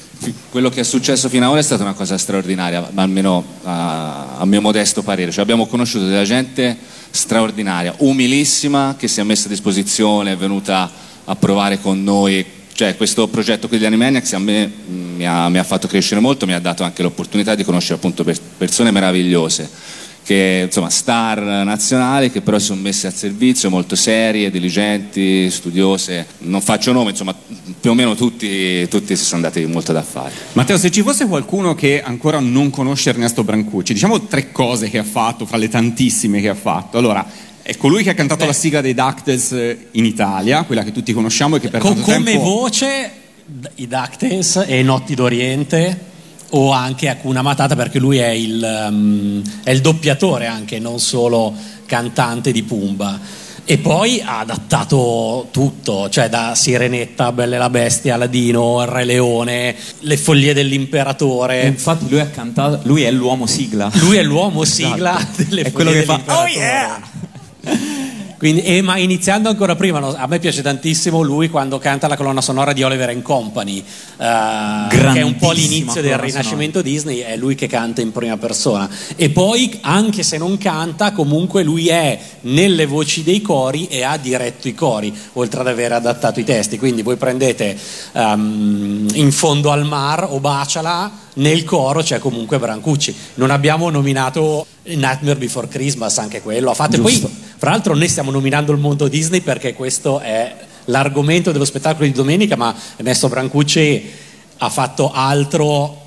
quello 0.51 0.69
che 0.69 0.81
è 0.81 0.85
successo 0.85 1.29
fino 1.29 1.45
ad 1.45 1.51
ora 1.51 1.61
è 1.61 1.63
stata 1.63 1.83
una 1.83 1.95
cosa 1.95 2.19
straordinaria, 2.19 2.91
almeno 2.95 3.45
a, 3.63 4.37
a 4.39 4.45
mio 4.45 4.61
modesto 4.61 5.03
parere. 5.03 5.31
Cioè, 5.31 5.43
abbiamo 5.43 5.67
conosciuto 5.67 6.07
della 6.07 6.25
gente 6.25 6.77
straordinaria, 7.11 7.95
umilissima, 7.99 8.97
che 8.99 9.09
si 9.09 9.21
è 9.21 9.23
messa 9.23 9.47
a 9.47 9.49
disposizione, 9.49 10.33
è 10.33 10.37
venuta 10.37 10.91
a 11.25 11.37
provare 11.37 11.81
con 11.81 12.03
noi. 12.03 12.45
Cioè, 12.73 12.97
questo 12.97 13.29
progetto 13.29 13.69
qui 13.69 13.77
degli 13.77 13.87
Animaniacs 13.87 14.33
a 14.33 14.39
me 14.39 14.71
mi 14.87 15.27
ha, 15.27 15.49
mi 15.49 15.59
ha 15.59 15.65
fatto 15.65 15.87
crescere 15.87 16.21
molto, 16.21 16.47
mi 16.47 16.55
ha 16.55 16.61
dato 16.61 16.83
anche 16.83 17.03
l'opportunità 17.03 17.55
di 17.55 17.65
conoscere 17.65 17.95
appunto 17.95 18.25
per- 18.25 18.41
persone 18.57 18.91
meravigliose 18.91 19.99
che 20.31 20.63
insomma 20.67 20.91
star 20.91 21.41
nazionali 21.41 22.31
che 22.31 22.41
però 22.41 22.57
si 22.61 22.67
sono 22.67 22.81
messe 22.81 23.09
al 23.09 23.13
servizio 23.13 23.69
molto 23.69 23.97
serie, 23.97 24.49
diligenti, 24.49 25.51
studiose. 25.51 26.25
Non 26.43 26.61
faccio 26.61 26.93
nome 26.93 27.11
insomma 27.11 27.35
più 27.81 27.91
o 27.91 27.95
meno 27.95 28.15
tutti, 28.15 28.87
tutti 28.87 29.17
si 29.17 29.25
sono 29.25 29.43
dati 29.43 29.67
molto 29.67 29.93
da 29.93 30.03
fare. 30.03 30.31
Matteo, 30.53 30.79
se 30.79 30.93
ci 30.93 31.03
fosse 31.03 31.27
qualcuno 31.27 31.75
che 31.75 32.01
ancora 32.01 32.39
non 32.39 32.71
conosce 32.71 33.11
Ernesto 33.11 33.43
Brancucci, 33.43 33.93
diciamo 33.93 34.27
tre 34.27 34.53
cose 34.53 34.89
che 34.89 34.99
ha 34.99 35.05
fatto, 35.05 35.47
fra 35.47 35.57
le 35.57 35.69
tantissime 35.69 36.41
che 36.41 36.51
ha 36.51 36.55
fatto. 36.55 36.97
Allora, 36.97 37.27
è 37.61 37.77
colui 37.77 38.05
che 38.05 38.11
ha 38.11 38.15
cantato 38.15 38.47
la 38.47 38.53
sigla 38.53 38.81
dei 38.81 38.95
DuckTales 38.95 39.51
eh, 39.51 39.87
in 39.93 40.05
Italia, 40.05 40.63
quella 40.63 40.85
che 40.85 40.93
tutti 40.93 41.13
conosciamo 41.13 41.57
e 41.57 41.61
che 41.61 41.71
per 41.71 41.81
Co- 41.81 41.89
tanto 41.89 42.03
come 42.03 42.23
tempo... 42.23 42.45
voce 42.45 43.11
d- 43.45 43.69
i 43.75 43.89
DuckTales 43.89 44.65
e 44.65 44.81
Notti 44.85 45.17
d'Oriente 45.17 46.10
o 46.51 46.73
anche 46.73 47.09
Hakuna 47.09 47.43
Matata 47.43 47.77
perché 47.77 47.99
lui 47.99 48.19
è 48.19 48.29
il, 48.29 48.87
um, 48.89 49.43
è 49.63 49.71
il 49.71 49.81
doppiatore 49.81 50.47
anche, 50.47 50.79
non 50.79 50.99
solo 50.99 51.55
cantante 51.87 52.53
di 52.53 52.63
Pumba. 52.63 53.19
E 53.65 53.79
poi 53.79 54.21
ha 54.21 54.41
adattato 54.41 55.47
tutto, 55.53 56.09
cioè 56.09 56.29
da 56.29 56.57
Sirenetta, 56.57 57.31
Belle 57.31 57.57
la 57.57 57.71
Bestia, 57.71 58.15
Aladino, 58.15 58.83
Il 58.83 58.89
Re 58.89 59.05
Leone, 59.05 59.77
Le 60.01 60.17
Follie 60.17 60.53
dell'Imperatore. 60.53 61.63
E 61.63 61.67
infatti 61.69 62.09
lui 62.09 62.19
ha 62.19 62.27
cantato, 62.27 62.81
lui 62.85 63.03
è 63.03 63.11
l'uomo 63.13 63.47
sigla. 63.47 63.89
Lui 64.01 64.17
è 64.17 64.23
l'uomo 64.25 64.65
sigla 64.65 65.19
Esatto. 65.19 65.45
delle 65.45 65.63
È 65.63 65.71
quello 65.71 65.91
Follie 65.91 66.05
che 66.05 66.13
fa, 66.13 66.21
dell'Imperatore. 66.27 66.51
Oh 66.51 67.77
yeah! 67.79 68.00
Quindi, 68.41 68.63
e, 68.63 68.81
ma 68.81 68.97
iniziando 68.97 69.51
ancora 69.51 69.77
prima, 69.77 69.99
no, 69.99 70.15
a 70.17 70.27
me 70.27 70.39
piace 70.39 70.63
tantissimo 70.63 71.21
lui 71.21 71.51
quando 71.51 71.77
canta 71.77 72.09
la 72.09 72.17
colonna 72.17 72.41
sonora 72.41 72.73
di 72.73 72.83
Oliver 72.83 73.11
and 73.11 73.21
Company, 73.21 73.81
eh, 73.81 74.87
che 74.89 75.13
è 75.13 75.21
un 75.21 75.37
po' 75.37 75.51
l'inizio 75.51 76.01
del 76.01 76.17
rinascimento 76.17 76.81
Disney, 76.81 77.19
è 77.19 77.37
lui 77.37 77.55
che 77.55 77.67
canta 77.67 78.01
in 78.01 78.13
prima 78.13 78.39
persona. 78.39 78.89
E 79.15 79.29
poi, 79.29 79.77
anche 79.83 80.23
se 80.23 80.39
non 80.39 80.57
canta, 80.57 81.13
comunque 81.13 81.63
lui 81.63 81.89
è 81.89 82.19
nelle 82.41 82.87
voci 82.87 83.23
dei 83.23 83.43
cori 83.43 83.89
e 83.89 84.05
ha 84.05 84.17
diretto 84.17 84.69
i 84.69 84.75
cori, 84.75 85.15
oltre 85.35 85.61
ad 85.61 85.67
aver 85.67 85.93
adattato 85.93 86.41
i 86.41 86.45
testi. 86.45 86.79
Quindi 86.79 87.03
voi 87.03 87.17
prendete 87.17 87.77
ehm, 88.13 89.07
In 89.17 89.33
fondo 89.33 89.71
al 89.71 89.85
mar 89.85 90.27
o 90.27 90.41
Baciala, 90.41 91.13
nel 91.35 91.65
coro 91.65 92.01
c'è 92.01 92.19
comunque 92.19 92.59
Brancucci. 92.59 93.15
Non 93.35 93.51
abbiamo 93.51 93.91
nominato 93.91 94.65
Nightmare 94.85 95.37
Before 95.37 95.69
Christmas, 95.69 96.17
anche 96.17 96.41
quello 96.41 96.71
ha 96.71 96.75
fatto. 96.75 96.97
E 96.97 97.01
poi, 97.01 97.49
fra 97.61 97.73
l'altro, 97.73 97.95
noi 97.95 98.09
stiamo 98.09 98.31
nominando 98.31 98.73
il 98.73 98.79
mondo 98.79 99.07
Disney 99.07 99.43
perché 99.43 99.75
questo 99.75 100.19
è 100.19 100.57
l'argomento 100.87 101.53
dello 101.53 101.67
spettacolo 101.67 102.07
di 102.07 102.13
domenica, 102.13 102.57
ma 102.57 102.75
Ernesto 102.97 103.29
Brancucci 103.29 104.11
ha 104.57 104.71
fatto 104.71 105.13
altro 105.13 106.01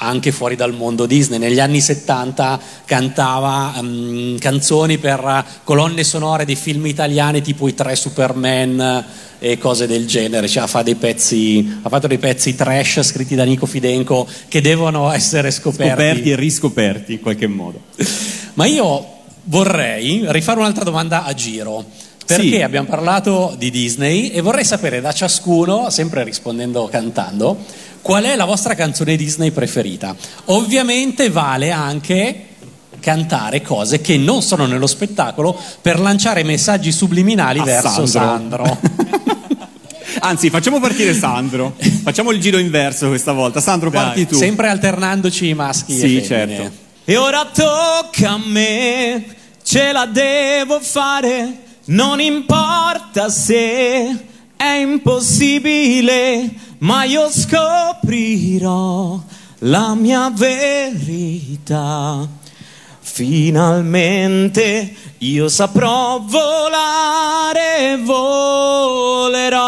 anche 0.00 0.32
fuori 0.32 0.54
dal 0.54 0.74
mondo 0.74 1.06
Disney. 1.06 1.38
Negli 1.38 1.60
anni 1.60 1.80
70 1.80 2.60
cantava 2.84 3.80
mm, 3.80 4.36
canzoni 4.36 4.98
per 4.98 5.46
colonne 5.64 6.04
sonore 6.04 6.44
di 6.44 6.54
film 6.54 6.84
italiani 6.84 7.40
tipo 7.40 7.68
i 7.68 7.74
tre 7.74 7.96
Superman 7.96 9.02
e 9.38 9.56
cose 9.56 9.86
del 9.86 10.06
genere. 10.06 10.46
Cioè, 10.46 10.66
fa 10.66 10.82
dei 10.82 10.96
pezzi, 10.96 11.78
ha 11.80 11.88
fatto 11.88 12.06
dei 12.06 12.18
pezzi 12.18 12.54
trash 12.54 13.00
scritti 13.00 13.34
da 13.34 13.44
Nico 13.44 13.64
Fidenco 13.64 14.28
che 14.48 14.60
devono 14.60 15.10
essere 15.10 15.50
scoperti. 15.50 15.88
Scoperti 15.88 16.30
e 16.32 16.36
riscoperti 16.36 17.12
in 17.14 17.20
qualche 17.22 17.46
modo. 17.46 17.80
Ma 18.52 18.66
io 18.66 19.16
vorrei 19.48 20.24
rifare 20.28 20.60
un'altra 20.60 20.84
domanda 20.84 21.24
a 21.24 21.32
giro. 21.34 21.84
Perché 22.26 22.42
Sì. 22.56 22.62
abbiamo 22.62 22.86
parlato 22.86 23.54
di 23.56 23.70
Disney 23.70 24.28
e 24.28 24.42
vorrei 24.42 24.64
sapere 24.64 25.00
da 25.00 25.12
ciascuno, 25.12 25.88
sempre 25.88 26.24
rispondendo 26.24 26.86
cantando, 26.90 27.56
qual 28.02 28.24
è 28.24 28.36
la 28.36 28.44
vostra 28.44 28.74
canzone 28.74 29.16
Disney 29.16 29.50
preferita. 29.50 30.14
Ovviamente 30.46 31.30
vale 31.30 31.70
anche 31.70 32.42
cantare 33.00 33.62
cose 33.62 34.02
che 34.02 34.18
non 34.18 34.42
sono 34.42 34.66
nello 34.66 34.86
spettacolo 34.86 35.58
per 35.80 35.98
lanciare 36.00 36.42
messaggi 36.42 36.92
subliminali 36.92 37.60
A 37.60 37.64
verso 37.64 38.04
Sandro. 38.04 38.64
Sandro. 38.66 38.78
Anzi, 40.20 40.50
facciamo 40.50 40.80
partire 40.80 41.14
Sandro. 41.14 41.74
Facciamo 42.02 42.30
il 42.32 42.40
giro 42.40 42.58
inverso 42.58 43.08
questa 43.08 43.32
volta. 43.32 43.60
Sandro, 43.60 43.90
parti 43.90 44.26
tu. 44.26 44.36
Sempre 44.36 44.68
alternandoci 44.68 45.48
i 45.48 45.54
maschi 45.54 45.94
Sì, 45.96 46.16
e 46.18 46.20
femmine. 46.22 46.56
certo. 46.58 46.76
E 47.04 47.16
ora 47.16 47.46
tocca 47.50 48.32
a 48.32 48.40
me, 48.44 49.24
ce 49.68 49.92
la 49.92 50.06
devo 50.06 50.80
fare, 50.80 51.58
non 51.88 52.22
importa 52.22 53.28
se 53.28 54.28
è 54.56 54.78
impossibile, 54.80 56.50
ma 56.78 57.04
io 57.04 57.30
scoprirò 57.30 59.20
la 59.58 59.94
mia 59.94 60.32
verità. 60.34 62.26
Finalmente 62.98 64.94
io 65.18 65.48
saprò 65.50 66.24
volare, 66.26 67.98
volerò. 68.02 69.66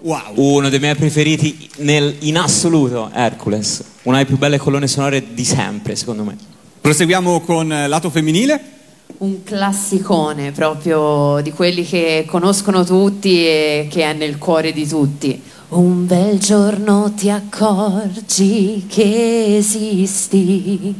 Wow. 0.00 0.32
Uno 0.34 0.68
dei 0.68 0.80
miei 0.80 0.96
preferiti 0.96 1.70
nel- 1.76 2.16
in 2.22 2.38
assoluto, 2.38 3.08
Hercules. 3.12 3.84
Una 4.02 4.16
delle 4.16 4.28
più 4.28 4.36
belle 4.36 4.58
colonne 4.58 4.88
sonore 4.88 5.32
di 5.32 5.44
sempre, 5.44 5.94
secondo 5.94 6.24
me. 6.24 6.56
Proseguiamo 6.80 7.40
con 7.40 7.70
eh, 7.72 7.88
lato 7.88 8.08
femminile. 8.08 8.76
Un 9.18 9.42
classicone 9.42 10.52
proprio 10.52 11.40
di 11.42 11.50
quelli 11.50 11.84
che 11.84 12.24
conoscono 12.26 12.84
tutti 12.84 13.44
e 13.44 13.88
che 13.90 14.02
è 14.02 14.12
nel 14.12 14.38
cuore 14.38 14.72
di 14.72 14.86
tutti. 14.86 15.42
Un 15.70 16.06
bel 16.06 16.38
giorno 16.38 17.12
ti 17.14 17.28
accorgi 17.28 18.86
che 18.88 19.56
esisti, 19.56 20.94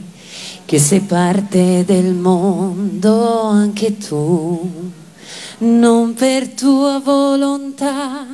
che 0.64 0.79
sei 0.79 1.01
parte 1.01 1.85
del 1.87 2.12
mondo 2.12 3.45
anche 3.45 3.97
tu, 3.97 4.91
non 5.59 6.14
per 6.14 6.49
tua 6.49 7.01
volontà, 7.03 8.27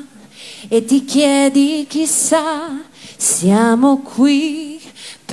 e 0.66 0.84
ti 0.84 1.04
chiedi 1.04 1.84
chissà, 1.88 2.82
siamo 3.16 3.98
qui 3.98 4.80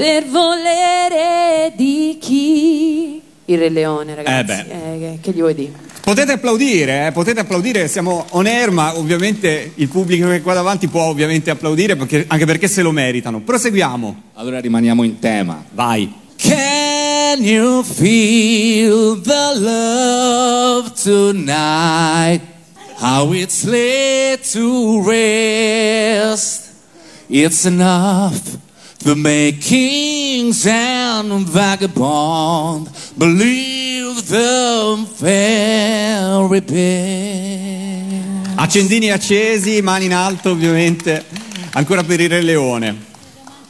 per 0.02 0.26
volere 0.26 1.74
di 1.76 2.18
chi? 2.20 3.22
Il 3.46 3.58
Re 3.60 3.70
Leone, 3.70 4.16
ragazzi. 4.16 4.40
Eh 4.40 4.44
beh. 4.44 4.94
Eh, 4.96 5.00
che, 5.00 5.20
che 5.22 5.32
gli 5.32 5.42
vuoi 5.42 5.54
dire? 5.54 5.74
Potete 6.02 6.32
applaudire, 6.32 7.06
eh, 7.06 7.12
potete 7.12 7.42
applaudire, 7.42 7.88
siamo 7.88 8.26
on 8.32 8.48
air, 8.48 8.72
ma 8.72 8.98
ovviamente 8.98 9.74
il 9.76 9.88
pubblico 9.90 10.26
che 10.26 10.38
è 10.38 10.42
qua 10.42 10.56
davanti 10.56 10.88
può 10.88 11.04
ovviamente 11.04 11.52
applaudire 11.52 11.96
perché- 11.96 12.26
anche 12.28 12.48
perché 12.48 12.68
se 12.68 12.82
lo 12.82 12.90
meritano. 12.90 13.42
Proseguiamo. 13.42 14.22
Allora 14.34 14.60
rimaniamo 14.60 15.04
in 15.04 15.20
tema. 15.20 15.64
Vai. 15.72 16.12
Can 16.36 17.44
you 17.44 17.84
feel 17.84 19.22
the 19.22 19.60
love 19.60 20.94
tonight? 21.00 22.42
How 23.00 23.32
it's 23.34 23.66
laid 23.66 24.40
to 24.52 25.04
rest. 25.08 26.70
It's 27.28 27.66
enough 27.66 28.58
to 29.04 29.16
make 29.16 29.58
kings 29.60 30.66
and 30.66 31.44
vagabond 31.50 32.88
believe 33.16 34.22
the 34.28 35.06
fairy 35.16 36.64
tale. 36.64 38.50
Accendini 38.56 39.10
accesi, 39.10 39.82
mani 39.82 40.06
in 40.06 40.14
alto 40.14 40.52
ovviamente, 40.52 41.26
ancora 41.72 42.04
per 42.04 42.20
il 42.20 42.30
Re 42.30 42.42
Leone. 42.42 43.06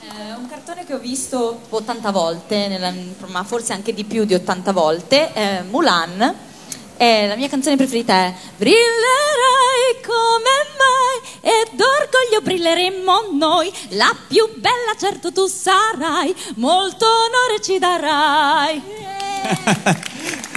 È 0.01 0.33
un 0.35 0.47
cartone 0.49 0.85
che 0.85 0.93
ho 0.93 0.99
visto 0.99 1.61
80 1.69 2.11
volte, 2.11 2.67
nella- 2.67 2.93
ma 3.27 3.43
forse 3.43 3.71
anche 3.71 3.93
di 3.93 4.03
più 4.03 4.25
di 4.25 4.33
80 4.33 4.73
volte, 4.73 5.31
è 5.31 5.63
Mulan. 5.69 6.49
E 7.01 7.25
la 7.25 7.35
mia 7.35 7.49
canzone 7.49 7.77
preferita 7.77 8.13
è 8.13 8.33
Brillerai 8.57 9.97
come 10.05 10.53
mai 10.77 11.17
e 11.41 11.67
d'orgoglio 11.75 12.41
brilleremo 12.43 13.11
noi. 13.39 13.71
La 13.89 14.15
più 14.27 14.47
bella 14.57 14.93
certo 14.99 15.31
tu 15.31 15.47
sarai, 15.47 16.31
molto 16.57 17.07
onore 17.07 17.59
ci 17.63 17.79
darai. 17.79 18.81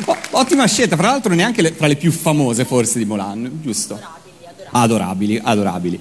O- 0.07 0.17
ottima 0.33 0.67
scelta, 0.67 0.97
fra 0.97 1.07
l'altro 1.07 1.33
neanche 1.33 1.63
le- 1.63 1.73
fra 1.73 1.87
le 1.87 1.97
più 1.97 2.13
famose 2.13 2.67
forse 2.67 2.99
di 2.99 3.07
Molan, 3.07 3.61
giusto? 3.63 3.99
Adorabili, 4.73 5.41
adorabili. 5.43 5.99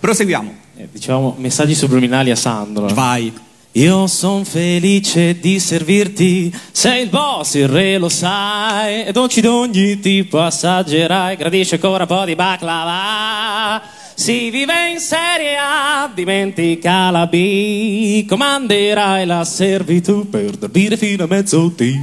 Proseguiamo. 0.00 0.52
Eh, 0.76 0.88
diciamo 0.90 1.36
messaggi 1.38 1.76
subliminali 1.76 2.32
a 2.32 2.36
Sandro. 2.36 2.88
Vai. 2.88 3.32
Io 3.76 4.06
son 4.06 4.44
felice 4.44 5.40
di 5.40 5.58
servirti, 5.58 6.54
sei 6.70 7.02
il 7.02 7.08
boss, 7.08 7.54
il 7.54 7.66
re 7.66 7.98
lo 7.98 8.08
sai, 8.08 9.02
ed 9.02 9.16
oggi 9.16 9.40
d'ogni 9.40 9.98
tipo 9.98 10.40
assaggerai, 10.40 11.34
gradisce 11.34 11.74
ancora 11.74 12.04
un 12.04 12.08
po' 12.08 12.24
di 12.24 12.36
baklava. 12.36 13.82
Si 14.14 14.50
vive 14.50 14.90
in 14.92 15.00
Serie 15.00 15.56
A, 15.56 16.08
dimentica 16.14 17.10
la 17.10 17.26
B, 17.26 18.24
comanderai 18.26 19.26
la 19.26 19.44
servitù 19.44 20.30
per 20.30 20.52
dormire 20.52 20.96
fino 20.96 21.24
a 21.24 21.26
mezzodì. 21.26 22.00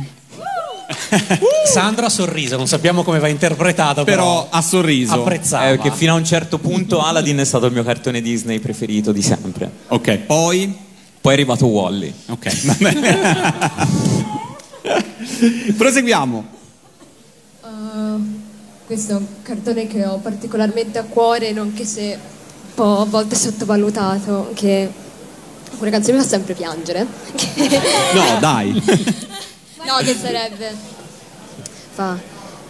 Sandro 1.72 2.08
ha 2.08 2.10
sorriso, 2.10 2.58
non 2.58 2.68
sappiamo 2.68 3.02
come 3.02 3.20
va 3.20 3.30
interpretato, 3.30 4.04
Però 4.04 4.42
però, 4.44 4.48
ha 4.50 4.62
sorriso. 4.62 5.14
apprezzava. 5.14 5.70
Eh, 5.70 5.78
perché 5.78 5.96
fino 5.96 6.12
a 6.12 6.18
un 6.18 6.26
certo 6.26 6.58
punto 6.58 7.00
Aladdin 7.02 7.38
è 7.38 7.46
stato 7.46 7.68
il 7.68 7.72
mio 7.72 7.84
cartone 7.86 8.20
Disney 8.20 8.60
preferito 8.60 9.14
di 9.14 9.22
sempre. 9.22 9.72
Ok, 9.88 10.18
poi... 10.18 10.90
Poi 11.22 11.32
è 11.32 11.36
arrivato 11.36 11.68
Wally. 11.68 12.12
Ok. 12.30 12.50
Proseguiamo. 15.78 16.46
Uh, 17.62 18.40
questo 18.88 19.12
è 19.12 19.16
un 19.16 19.26
cartone 19.44 19.86
che 19.86 20.04
ho 20.04 20.18
particolarmente 20.18 20.98
a 20.98 21.04
cuore, 21.04 21.52
nonché 21.52 21.86
se 21.86 22.18
un 22.18 22.74
po' 22.74 23.02
a 23.02 23.06
volte 23.06 23.36
sottovalutato, 23.36 24.50
che 24.56 24.92
una 25.78 25.90
canzone 25.92 26.18
mi 26.18 26.24
fa 26.24 26.30
sempre 26.30 26.56
piangere. 26.56 27.06
No, 28.14 28.40
dai. 28.40 28.74
No, 29.84 29.98
che 30.04 30.16
sarebbe? 30.16 30.76
Fa. 31.94 32.18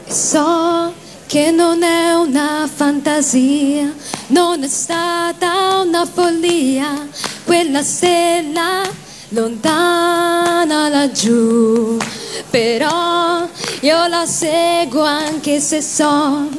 So 0.07 0.93
che 1.31 1.49
non 1.49 1.81
è 1.81 2.13
una 2.13 2.67
fantasia, 2.73 3.93
non 4.27 4.63
è 4.63 4.67
stata 4.67 5.79
una 5.79 6.05
follia, 6.05 7.07
quella 7.45 7.81
stella 7.83 8.81
lontana 9.29 10.89
laggiù. 10.89 11.97
Però 12.49 13.47
io 13.81 14.07
la 14.07 14.25
seguo 14.25 15.03
anche 15.03 15.59
se 15.59 15.81
so 15.81 16.49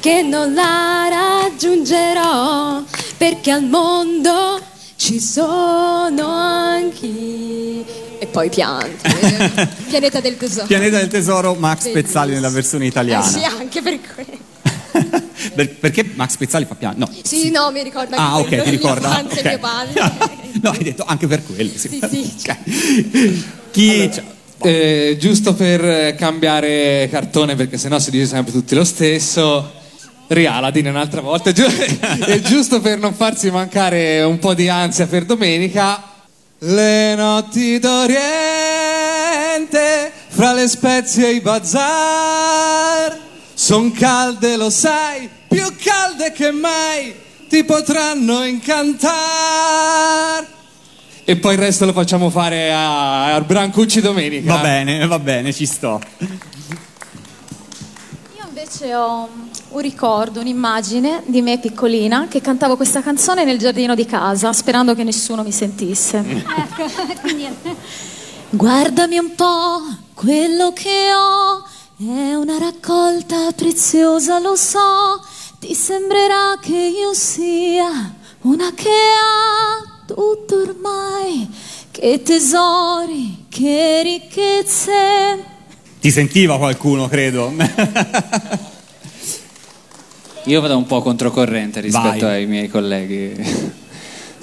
che 0.00 0.22
non 0.22 0.54
la 0.54 1.08
raggiungerò, 1.10 2.82
perché 3.16 3.50
al 3.50 3.64
mondo 3.64 4.60
ci 4.96 5.20
sono 5.20 6.26
anch'io. 6.28 7.84
E 8.18 8.26
poi 8.26 8.48
pianti. 8.50 9.08
Pianeta 9.88 10.20
del 10.20 10.36
tesoro. 10.36 10.66
Pianeta 10.66 10.98
del 10.98 11.08
Tesoro, 11.08 11.54
Max 11.54 11.84
Bellissimo. 11.84 12.02
Pezzali 12.02 12.32
nella 12.34 12.50
versione 12.50 12.84
Eh 12.84 12.88
italiana. 12.88 13.24
sì, 13.24 13.42
anche 13.42 13.80
per 13.80 13.98
quello. 14.14 15.28
Per- 15.54 15.74
perché 15.76 16.04
Max 16.14 16.36
Pezzali 16.36 16.64
fa 16.64 16.74
piano? 16.74 16.96
No. 16.98 17.08
Sì, 17.22 17.50
no, 17.50 17.70
mi 17.70 17.82
ricordo 17.82 18.14
anche 18.16 18.22
Ah, 18.34 18.38
ok, 18.38 18.62
ti 18.64 18.70
ricorda? 18.70 19.08
Mia 19.08 19.20
infanzia, 19.20 19.40
Ok. 19.40 19.46
mio 19.46 19.58
padre. 19.58 20.38
No, 20.62 20.70
hai 20.70 20.82
detto 20.82 21.04
anche 21.06 21.26
per 21.26 21.42
quello. 21.44 21.70
Sì. 21.74 21.88
Sì, 21.88 22.00
sì. 22.10 22.32
Ok. 22.40 22.56
Chi 23.70 24.08
c'è? 24.12 24.22
Eh, 24.62 25.16
giusto 25.18 25.54
per 25.54 26.14
cambiare 26.16 27.08
cartone, 27.10 27.54
perché 27.54 27.78
sennò 27.78 27.98
si 27.98 28.10
dice 28.10 28.26
sempre 28.26 28.52
tutti 28.52 28.74
lo 28.74 28.84
stesso. 28.84 29.72
Rialadin 30.26 30.86
un'altra 30.88 31.20
volta, 31.22 31.50
e 32.26 32.40
giusto 32.42 32.80
per 32.80 32.98
non 32.98 33.14
farsi 33.14 33.50
mancare 33.50 34.22
un 34.22 34.38
po' 34.38 34.52
di 34.54 34.68
ansia 34.68 35.06
per 35.06 35.24
domenica. 35.24 36.02
Le 36.58 37.14
notti 37.14 37.78
d'Oriente, 38.80 40.12
fra 40.28 40.52
le 40.52 40.68
spezie 40.68 41.28
e 41.28 41.32
i 41.34 41.40
bazar, 41.40 43.18
son 43.60 43.92
calde, 43.92 44.56
lo 44.56 44.70
sai, 44.70 45.28
più 45.46 45.66
calde 45.76 46.32
che 46.32 46.50
mai, 46.50 47.14
ti 47.46 47.62
potranno 47.62 48.42
incantare. 48.42 50.48
E 51.24 51.36
poi 51.36 51.52
il 51.52 51.60
resto 51.60 51.84
lo 51.84 51.92
facciamo 51.92 52.30
fare 52.30 52.72
a, 52.72 53.34
a 53.34 53.40
Brancucci 53.42 54.00
domenica. 54.00 54.54
Va 54.54 54.62
bene, 54.62 55.06
va 55.06 55.18
bene, 55.18 55.52
ci 55.52 55.66
sto. 55.66 56.00
Io 58.38 58.46
invece 58.48 58.94
ho 58.94 59.28
un 59.68 59.80
ricordo, 59.80 60.40
un'immagine 60.40 61.24
di 61.26 61.42
me 61.42 61.58
piccolina 61.58 62.28
che 62.28 62.40
cantavo 62.40 62.76
questa 62.76 63.02
canzone 63.02 63.44
nel 63.44 63.58
giardino 63.58 63.94
di 63.94 64.06
casa, 64.06 64.54
sperando 64.54 64.94
che 64.94 65.04
nessuno 65.04 65.42
mi 65.42 65.52
sentisse. 65.52 66.24
Ecco, 66.24 66.90
quindi 67.20 67.46
Guardami 68.52 69.18
un 69.18 69.34
po', 69.36 69.80
quello 70.14 70.72
che 70.72 71.12
ho 71.14 71.62
è 72.08 72.34
una 72.34 72.56
raccolta 72.56 73.52
preziosa, 73.52 74.38
lo 74.38 74.56
so. 74.56 75.22
Ti 75.58 75.74
sembrerà 75.74 76.56
che 76.58 76.74
io 76.74 77.12
sia 77.12 78.14
una 78.42 78.72
che 78.74 78.88
ha 78.88 80.04
tutto 80.06 80.62
ormai. 80.62 81.46
Che 81.90 82.22
tesori, 82.22 83.44
che 83.50 84.00
ricchezze. 84.02 85.44
Ti 86.00 86.10
sentiva 86.10 86.56
qualcuno, 86.56 87.06
credo. 87.06 87.52
Io 90.46 90.60
vado 90.62 90.78
un 90.78 90.86
po' 90.86 91.02
controcorrente 91.02 91.80
rispetto 91.80 92.24
Vai. 92.24 92.36
ai 92.36 92.46
miei 92.46 92.68
colleghi. 92.68 93.78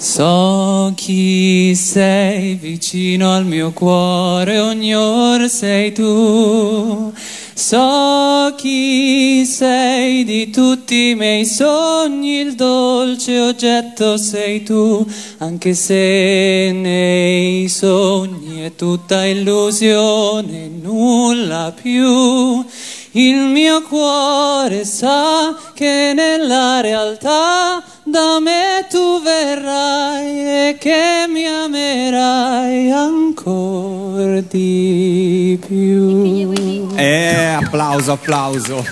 So 0.00 0.92
chi 0.94 1.74
sei 1.74 2.54
vicino 2.54 3.34
al 3.34 3.44
mio 3.44 3.72
cuore, 3.72 4.60
ogni 4.60 4.94
ora 4.94 5.48
sei 5.48 5.92
tu. 5.92 7.12
So 7.52 8.54
chi 8.56 9.44
sei 9.44 10.22
di 10.22 10.50
tutti 10.50 11.08
i 11.08 11.14
miei 11.16 11.44
sogni, 11.44 12.38
il 12.38 12.54
dolce 12.54 13.40
oggetto 13.40 14.16
sei 14.16 14.62
tu, 14.62 15.04
anche 15.38 15.74
se 15.74 16.70
nei 16.72 17.68
sogni 17.68 18.60
è 18.60 18.76
tutta 18.76 19.24
illusione, 19.24 20.70
nulla 20.80 21.74
più. 21.74 22.64
Il 23.12 23.36
mio 23.36 23.82
cuore 23.82 24.84
sa 24.84 25.56
che 25.74 26.12
nella 26.14 26.80
realtà 26.80 27.82
da 28.10 28.40
me 28.40 28.86
tu 28.88 29.20
verrai 29.22 30.68
e 30.68 30.76
che 30.78 31.26
mi 31.28 31.44
amerai 31.44 32.90
ancora 32.90 34.40
di 34.40 35.58
più. 35.66 36.90
Eh, 36.96 37.54
applauso, 37.62 38.12
applauso. 38.12 38.86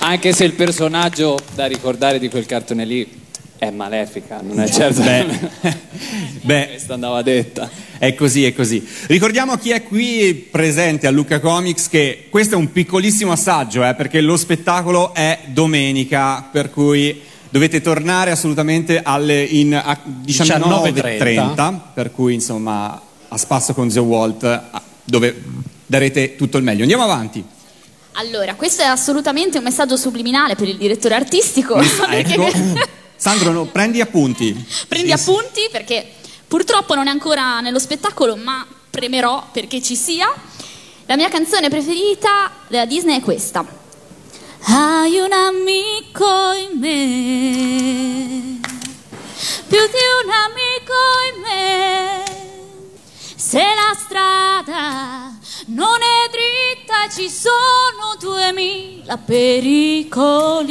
Anche 0.00 0.32
se 0.32 0.44
il 0.44 0.52
personaggio 0.52 1.38
da 1.54 1.66
ricordare 1.66 2.18
di 2.18 2.28
quel 2.28 2.46
cartone 2.46 2.84
lì 2.84 3.18
è 3.58 3.70
malefica, 3.70 4.40
non 4.42 4.60
è 4.60 4.68
certo. 4.68 5.02
Beh, 5.02 5.26
beh, 6.42 6.68
Questa 6.72 6.94
andava 6.94 7.22
detta. 7.22 7.70
È 7.98 8.14
così, 8.14 8.44
è 8.44 8.54
così. 8.54 8.86
Ricordiamo 9.06 9.52
a 9.52 9.58
chi 9.58 9.70
è 9.70 9.82
qui 9.82 10.48
presente 10.50 11.06
a 11.06 11.10
Luca 11.10 11.40
Comics 11.40 11.88
che 11.88 12.26
questo 12.30 12.54
è 12.54 12.58
un 12.58 12.72
piccolissimo 12.72 13.32
assaggio, 13.32 13.86
eh, 13.86 13.94
perché 13.94 14.20
lo 14.20 14.36
spettacolo 14.36 15.14
è 15.14 15.38
domenica, 15.46 16.48
per 16.50 16.70
cui 16.70 17.28
dovete 17.50 17.80
tornare 17.80 18.30
assolutamente 18.30 19.02
alle 19.02 19.42
in, 19.42 19.74
a 19.74 19.98
19.30, 20.24 21.78
per 21.92 22.10
cui 22.12 22.34
insomma 22.34 23.00
a 23.28 23.36
spasso 23.36 23.74
con 23.74 23.88
The 23.88 24.00
Walt, 24.00 24.62
dove 25.04 25.42
darete 25.86 26.36
tutto 26.36 26.56
il 26.56 26.64
meglio. 26.64 26.82
Andiamo 26.82 27.04
avanti. 27.04 27.44
Allora, 28.14 28.54
questo 28.54 28.82
è 28.82 28.86
assolutamente 28.86 29.58
un 29.58 29.64
messaggio 29.64 29.96
subliminale 29.96 30.54
per 30.54 30.68
il 30.68 30.76
direttore 30.76 31.14
artistico. 31.14 31.74
perché- 32.08 32.34
Ecco. 32.34 32.48
Sandro, 33.16 33.52
no, 33.52 33.66
prendi 33.66 34.00
appunti. 34.00 34.66
Prendi 34.88 35.12
appunti 35.12 35.68
perché 35.70 36.06
purtroppo 36.48 36.94
non 36.94 37.06
è 37.06 37.10
ancora 37.10 37.60
nello 37.60 37.78
spettacolo, 37.78 38.34
ma 38.36 38.66
premerò 38.88 39.48
perché 39.52 39.82
ci 39.82 39.94
sia. 39.94 40.32
La 41.06 41.16
mia 41.16 41.28
canzone 41.28 41.68
preferita 41.68 42.50
della 42.68 42.86
Disney 42.86 43.18
è 43.18 43.20
questa. 43.20 43.79
Hai 44.62 45.18
un 45.18 45.32
amico 45.32 46.52
in 46.52 46.78
me, 46.78 48.60
più 49.66 49.78
di 49.78 50.04
un 50.22 50.30
amico 50.30 50.94
in 51.32 51.40
me. 51.40 52.24
Se 53.36 53.58
la 53.58 53.94
strada 53.98 55.38
non 55.66 56.02
è 56.02 56.28
dritta 56.30 57.08
ci 57.10 57.28
sono 57.30 58.16
duemila 58.18 59.16
pericoli, 59.16 60.68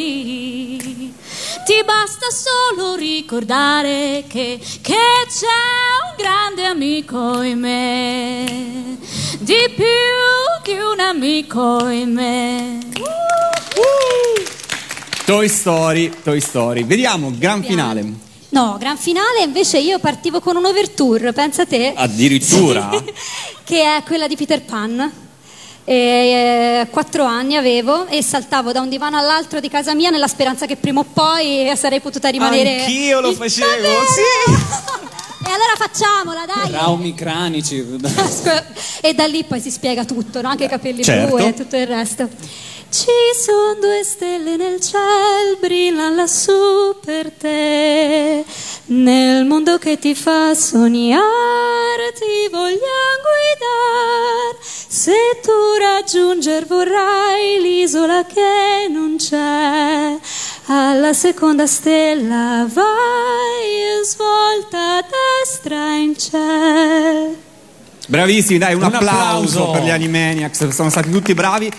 ti 1.70 1.84
basta 1.86 2.26
solo 2.32 2.96
ricordare 2.96 4.24
che, 4.28 4.60
che 4.82 4.96
c'è 5.28 5.46
un 5.46 6.16
grande 6.18 6.66
amico 6.66 7.44
in 7.44 7.60
me, 7.60 8.98
di 9.38 9.54
più 9.76 9.86
che 10.64 10.82
un 10.82 11.00
amico 11.00 11.88
in 11.90 12.12
me. 12.12 12.80
Toy 15.28 15.48
Story, 15.48 16.12
Toy 16.24 16.42
Story. 16.42 16.86
Vediamo, 16.86 17.32
gran 17.38 17.64
finale. 17.64 18.14
No, 18.50 18.78
gran 18.80 18.98
finale 18.98 19.44
invece 19.44 19.78
io 19.78 20.00
partivo 20.00 20.40
con 20.40 20.56
un 20.56 20.66
overture, 20.66 21.34
pensa 21.34 21.68
te. 21.68 21.94
Addirittura? 21.96 22.90
che 23.64 23.84
è 23.84 24.02
quella 24.08 24.28
di 24.28 24.36
Peter 24.36 24.64
Pan. 24.64 25.29
E, 25.90 25.96
eh, 26.82 26.88
quattro 26.92 27.24
anni 27.24 27.56
avevo 27.56 28.06
e 28.06 28.22
saltavo 28.22 28.72
da 28.72 28.80
un 28.80 28.90
divano 28.90 29.18
all'altro 29.18 29.60
di 29.60 29.70
casa 29.70 29.96
mia 29.96 30.12
nella 30.12 30.28
speranza 30.28 30.68
che 30.68 30.76
prima 30.76 31.00
o 31.00 31.06
poi 31.12 31.72
sarei 31.76 32.00
potuta 32.00 32.30
rimanere. 32.30 32.82
Anch'io 32.82 33.20
lo 33.22 33.34
facevo, 33.34 33.88
sì. 34.06 35.08
E 35.42 35.52
allora 35.52 35.74
facciamola, 35.78 36.46
dai! 36.46 36.70
Traumi 36.70 37.16
cranici. 37.16 37.84
E 39.02 39.14
da 39.14 39.26
lì 39.26 39.44
poi 39.46 39.60
si 39.60 39.72
spiega 39.72 40.06
tutto, 40.06 40.42
no? 40.42 40.50
anche 40.50 40.66
i 40.66 40.68
capelli 40.68 41.04
Certo. 41.04 41.36
blu 41.36 41.44
e 41.44 41.54
tutto 41.56 41.76
il 41.76 41.88
resto. 41.88 42.30
Ci 42.92 43.06
sono 43.40 43.76
due 43.80 44.04
stelle 44.04 44.56
nel 44.56 44.82
cielo, 44.82 45.58
brillano 45.60 46.16
lassù 46.16 46.98
per 47.06 47.32
te. 47.32 48.44
Nel 48.86 49.46
mondo 49.46 49.78
che 49.78 50.00
ti 50.00 50.16
fa 50.16 50.56
sognare, 50.56 52.12
ti 52.14 52.50
vogliamo 52.50 52.80
guidare. 53.22 54.58
Se 54.62 55.14
tu 55.44 55.52
raggiunger 55.80 56.66
vorrai 56.66 57.62
l'isola 57.62 58.26
che 58.26 58.88
non 58.90 59.18
c'è, 59.18 60.18
alla 60.66 61.14
seconda 61.14 61.68
stella 61.68 62.66
vai 62.68 64.00
e 64.02 64.04
svolta 64.04 64.98
a 64.98 65.06
destra 65.08 65.94
in 65.94 66.18
cielo. 66.18 67.48
Bravissimi, 68.08 68.58
dai, 68.58 68.74
un, 68.74 68.82
Un 68.82 68.96
applauso, 68.96 69.60
applauso. 69.60 69.72
per 69.74 69.84
gli 69.84 69.92
Animaniacs, 69.92 70.70
sono 70.70 70.90
stati 70.90 71.12
tutti 71.12 71.36
bravi 71.36 71.72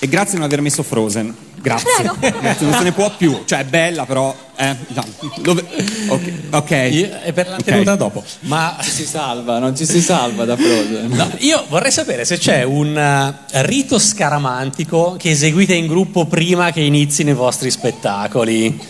e 0.00 0.08
grazie 0.08 0.32
di 0.32 0.36
non 0.38 0.46
aver 0.46 0.60
messo 0.60 0.82
Frozen. 0.82 1.34
Grazie. 1.62 1.88
Grazie, 2.18 2.66
non 2.66 2.74
se 2.74 2.82
ne 2.84 2.92
può 2.92 3.14
più, 3.14 3.42
cioè 3.44 3.58
è 3.58 3.64
bella 3.64 4.06
però 4.06 4.34
eh, 4.56 4.74
no, 4.88 5.04
dove- 5.42 5.62
ok, 6.08 6.32
ok. 6.50 6.70
E 6.70 7.32
per 7.34 7.48
la 7.50 7.56
tenuta 7.62 7.96
dopo. 7.96 8.24
Ma 8.40 8.78
ci 8.80 8.90
si 8.90 9.04
salva, 9.04 9.58
non 9.58 9.76
ci 9.76 9.84
si 9.84 10.00
salva 10.00 10.46
da 10.46 10.56
Frozen. 10.56 11.08
No, 11.10 11.30
io 11.38 11.64
vorrei 11.68 11.90
sapere 11.92 12.24
se 12.24 12.38
c'è 12.38 12.62
un 12.62 12.96
eh, 12.96 13.62
rito 13.66 13.98
scaramantico 13.98 15.16
che 15.18 15.30
eseguite 15.30 15.74
in 15.74 15.86
gruppo 15.86 16.24
prima 16.24 16.72
che 16.72 16.80
inizino 16.80 17.28
i 17.28 17.34
vostri 17.34 17.70
spettacoli. 17.70 18.80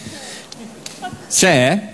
C'è? 1.28 1.88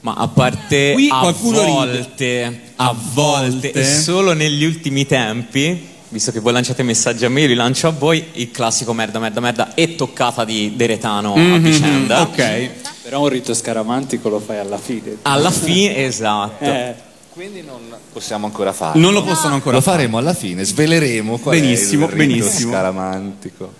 Ma 0.00 0.14
a 0.14 0.28
parte 0.28 0.92
Qui 0.92 1.08
a 1.10 1.18
qualcuno 1.18 1.60
ride. 1.60 1.70
volte, 1.72 2.60
a 2.76 2.94
volte, 3.12 3.50
volte. 3.50 3.72
e 3.72 3.84
solo 3.84 4.32
negli 4.34 4.64
ultimi 4.64 5.06
tempi, 5.06 5.94
visto 6.08 6.30
che 6.32 6.40
voi 6.40 6.52
lanciate 6.52 6.82
messaggi 6.82 7.24
a 7.24 7.28
me, 7.28 7.42
io 7.42 7.46
li 7.48 7.54
lancio 7.54 7.88
a 7.88 7.90
voi, 7.90 8.24
il 8.34 8.50
classico 8.50 8.92
merda, 8.92 9.18
merda, 9.18 9.40
merda 9.40 9.74
e 9.74 9.94
toccata 9.96 10.44
di 10.44 10.74
Deretano 10.76 11.34
a 11.34 11.38
Mhm, 11.38 11.62
vicenda. 11.62 12.22
ok. 12.22 12.70
Però 13.02 13.20
un 13.22 13.28
rito 13.28 13.54
scaramantico 13.54 14.28
lo 14.28 14.38
fai 14.40 14.58
alla 14.58 14.78
fine. 14.78 15.18
Alla 15.22 15.50
fine, 15.50 16.04
esatto. 16.04 16.64
Eh. 16.64 16.94
Quindi 17.32 17.62
non 17.62 17.80
possiamo 18.12 18.46
ancora 18.46 18.72
farlo. 18.72 19.00
Non 19.00 19.12
lo 19.12 19.22
possono 19.22 19.54
ancora 19.54 19.76
Lo 19.76 19.82
fare. 19.82 19.98
faremo 19.98 20.16
alla 20.18 20.32
fine, 20.34 20.64
sveleremo 20.64 21.38
qual 21.38 21.58
Benissimo, 21.60 22.08
è 22.08 22.12
il 22.12 22.16
rito 22.18 22.34
benissimo. 22.34 22.72
scaramantico. 22.72 23.72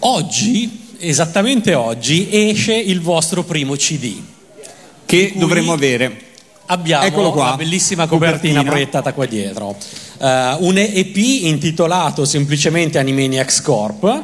Oggi, 0.00 0.96
esattamente 0.98 1.74
oggi, 1.74 2.28
esce 2.30 2.74
il 2.74 3.00
vostro 3.00 3.42
primo 3.44 3.74
CD. 3.76 4.16
Che 5.06 5.32
dovremmo 5.36 5.72
avere. 5.72 6.20
Abbiamo 6.66 7.04
Eccolo 7.04 7.30
qua. 7.30 7.50
la 7.50 7.56
bellissima 7.56 8.06
copertina, 8.06 8.30
Copertina. 8.60 8.70
proiettata 8.70 9.12
qua 9.12 9.26
dietro. 9.26 9.76
Eh, 10.24 10.56
un 10.60 10.78
EP 10.78 11.16
intitolato 11.16 12.24
semplicemente 12.24 12.98
Animaniacs 12.98 13.60
Corp 13.60 14.22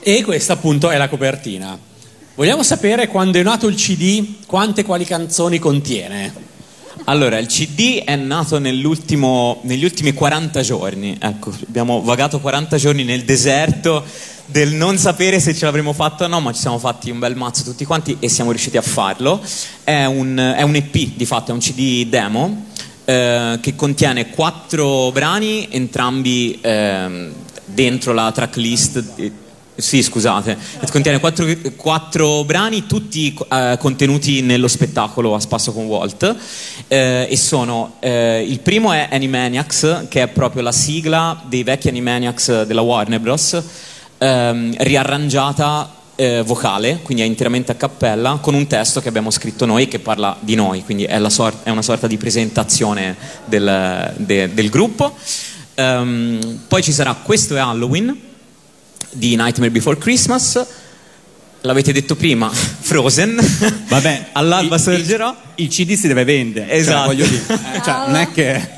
e 0.00 0.22
questa 0.24 0.54
appunto 0.54 0.88
è 0.88 0.96
la 0.96 1.10
copertina. 1.10 1.78
Vogliamo 2.34 2.62
sapere 2.62 3.08
quando 3.08 3.38
è 3.38 3.42
nato 3.42 3.66
il 3.66 3.74
CD, 3.74 4.46
quante 4.46 4.80
e 4.80 4.84
quali 4.84 5.04
canzoni 5.04 5.58
contiene? 5.58 6.32
Allora, 7.04 7.36
il 7.36 7.46
CD 7.46 8.04
è 8.04 8.16
nato 8.16 8.58
negli 8.58 8.86
ultimi 8.86 10.14
40 10.14 10.62
giorni. 10.62 11.14
Ecco, 11.20 11.52
abbiamo 11.68 12.00
vagato 12.00 12.40
40 12.40 12.78
giorni 12.78 13.04
nel 13.04 13.24
deserto 13.24 14.02
del 14.46 14.72
non 14.72 14.96
sapere 14.96 15.40
se 15.40 15.54
ce 15.54 15.66
l'avremmo 15.66 15.92
fatto 15.92 16.24
o 16.24 16.26
no, 16.26 16.40
ma 16.40 16.52
ci 16.54 16.60
siamo 16.60 16.78
fatti 16.78 17.10
un 17.10 17.18
bel 17.18 17.36
mazzo 17.36 17.64
tutti 17.64 17.84
quanti 17.84 18.16
e 18.18 18.30
siamo 18.30 18.50
riusciti 18.50 18.78
a 18.78 18.82
farlo. 18.82 19.42
È 19.84 20.06
un, 20.06 20.54
è 20.56 20.62
un 20.62 20.74
EP, 20.74 20.96
di 21.14 21.26
fatto, 21.26 21.50
è 21.50 21.54
un 21.54 21.60
CD 21.60 22.06
demo 22.06 22.72
eh, 23.04 23.58
che 23.60 23.74
contiene 23.74 24.30
quattro 24.30 25.10
brani, 25.12 25.68
entrambi 25.70 26.58
ehm, 26.60 27.32
dentro 27.64 28.12
la 28.12 28.30
tracklist. 28.32 29.04
eh, 29.16 29.32
sì, 29.76 30.04
scusate, 30.04 30.56
contiene 30.92 31.18
quattro, 31.18 31.46
quattro 31.74 32.44
brani, 32.44 32.86
tutti 32.86 33.36
eh, 33.50 33.76
contenuti 33.80 34.40
nello 34.40 34.68
spettacolo 34.68 35.34
a 35.34 35.40
spasso 35.40 35.72
con 35.72 35.86
Walt. 35.86 36.36
eh, 36.86 37.26
e 37.28 37.36
sono 37.36 37.96
eh, 37.98 38.44
il 38.48 38.60
primo 38.60 38.92
è 38.92 39.08
Animaniacs, 39.10 40.06
che 40.08 40.22
è 40.22 40.28
proprio 40.28 40.62
la 40.62 40.70
sigla 40.70 41.42
dei 41.46 41.64
vecchi 41.64 41.88
Animaniacs 41.88 42.62
della 42.62 42.82
Warner 42.82 43.18
Bros. 43.18 43.62
ehm, 44.18 44.74
riarrangiata 44.78 46.02
eh, 46.16 46.42
vocale, 46.42 47.00
quindi 47.02 47.22
è 47.22 47.26
interamente 47.26 47.72
a 47.72 47.74
cappella, 47.74 48.38
con 48.40 48.54
un 48.54 48.66
testo 48.66 49.00
che 49.00 49.08
abbiamo 49.08 49.30
scritto 49.30 49.66
noi 49.66 49.88
che 49.88 49.98
parla 49.98 50.36
di 50.40 50.54
noi, 50.54 50.84
quindi 50.84 51.04
è, 51.04 51.18
la 51.18 51.30
sor- 51.30 51.62
è 51.62 51.70
una 51.70 51.82
sorta 51.82 52.06
di 52.06 52.16
presentazione 52.16 53.16
del, 53.44 54.12
de- 54.16 54.54
del 54.54 54.68
gruppo. 54.68 55.16
Ehm, 55.74 56.60
poi 56.68 56.82
ci 56.82 56.92
sarà 56.92 57.14
Questo 57.14 57.56
è 57.56 57.58
Halloween 57.58 58.16
di 59.10 59.36
Nightmare 59.36 59.70
Before 59.70 59.98
Christmas. 59.98 60.64
L'avete 61.62 61.92
detto 61.92 62.14
prima, 62.14 62.48
Frozen. 62.52 63.40
Vabbè, 63.88 64.28
all'alba 64.32 64.78
sorgerò. 64.78 65.34
Il 65.56 65.68
CD 65.68 65.94
si 65.94 66.06
deve 66.06 66.24
vendere. 66.24 66.66
cioè, 66.66 66.76
Esatto. 66.76 67.12
dire, 67.12 67.26
eh, 67.74 67.82
cioè, 67.82 68.06
non 68.06 68.16
è 68.16 68.30
che. 68.30 68.68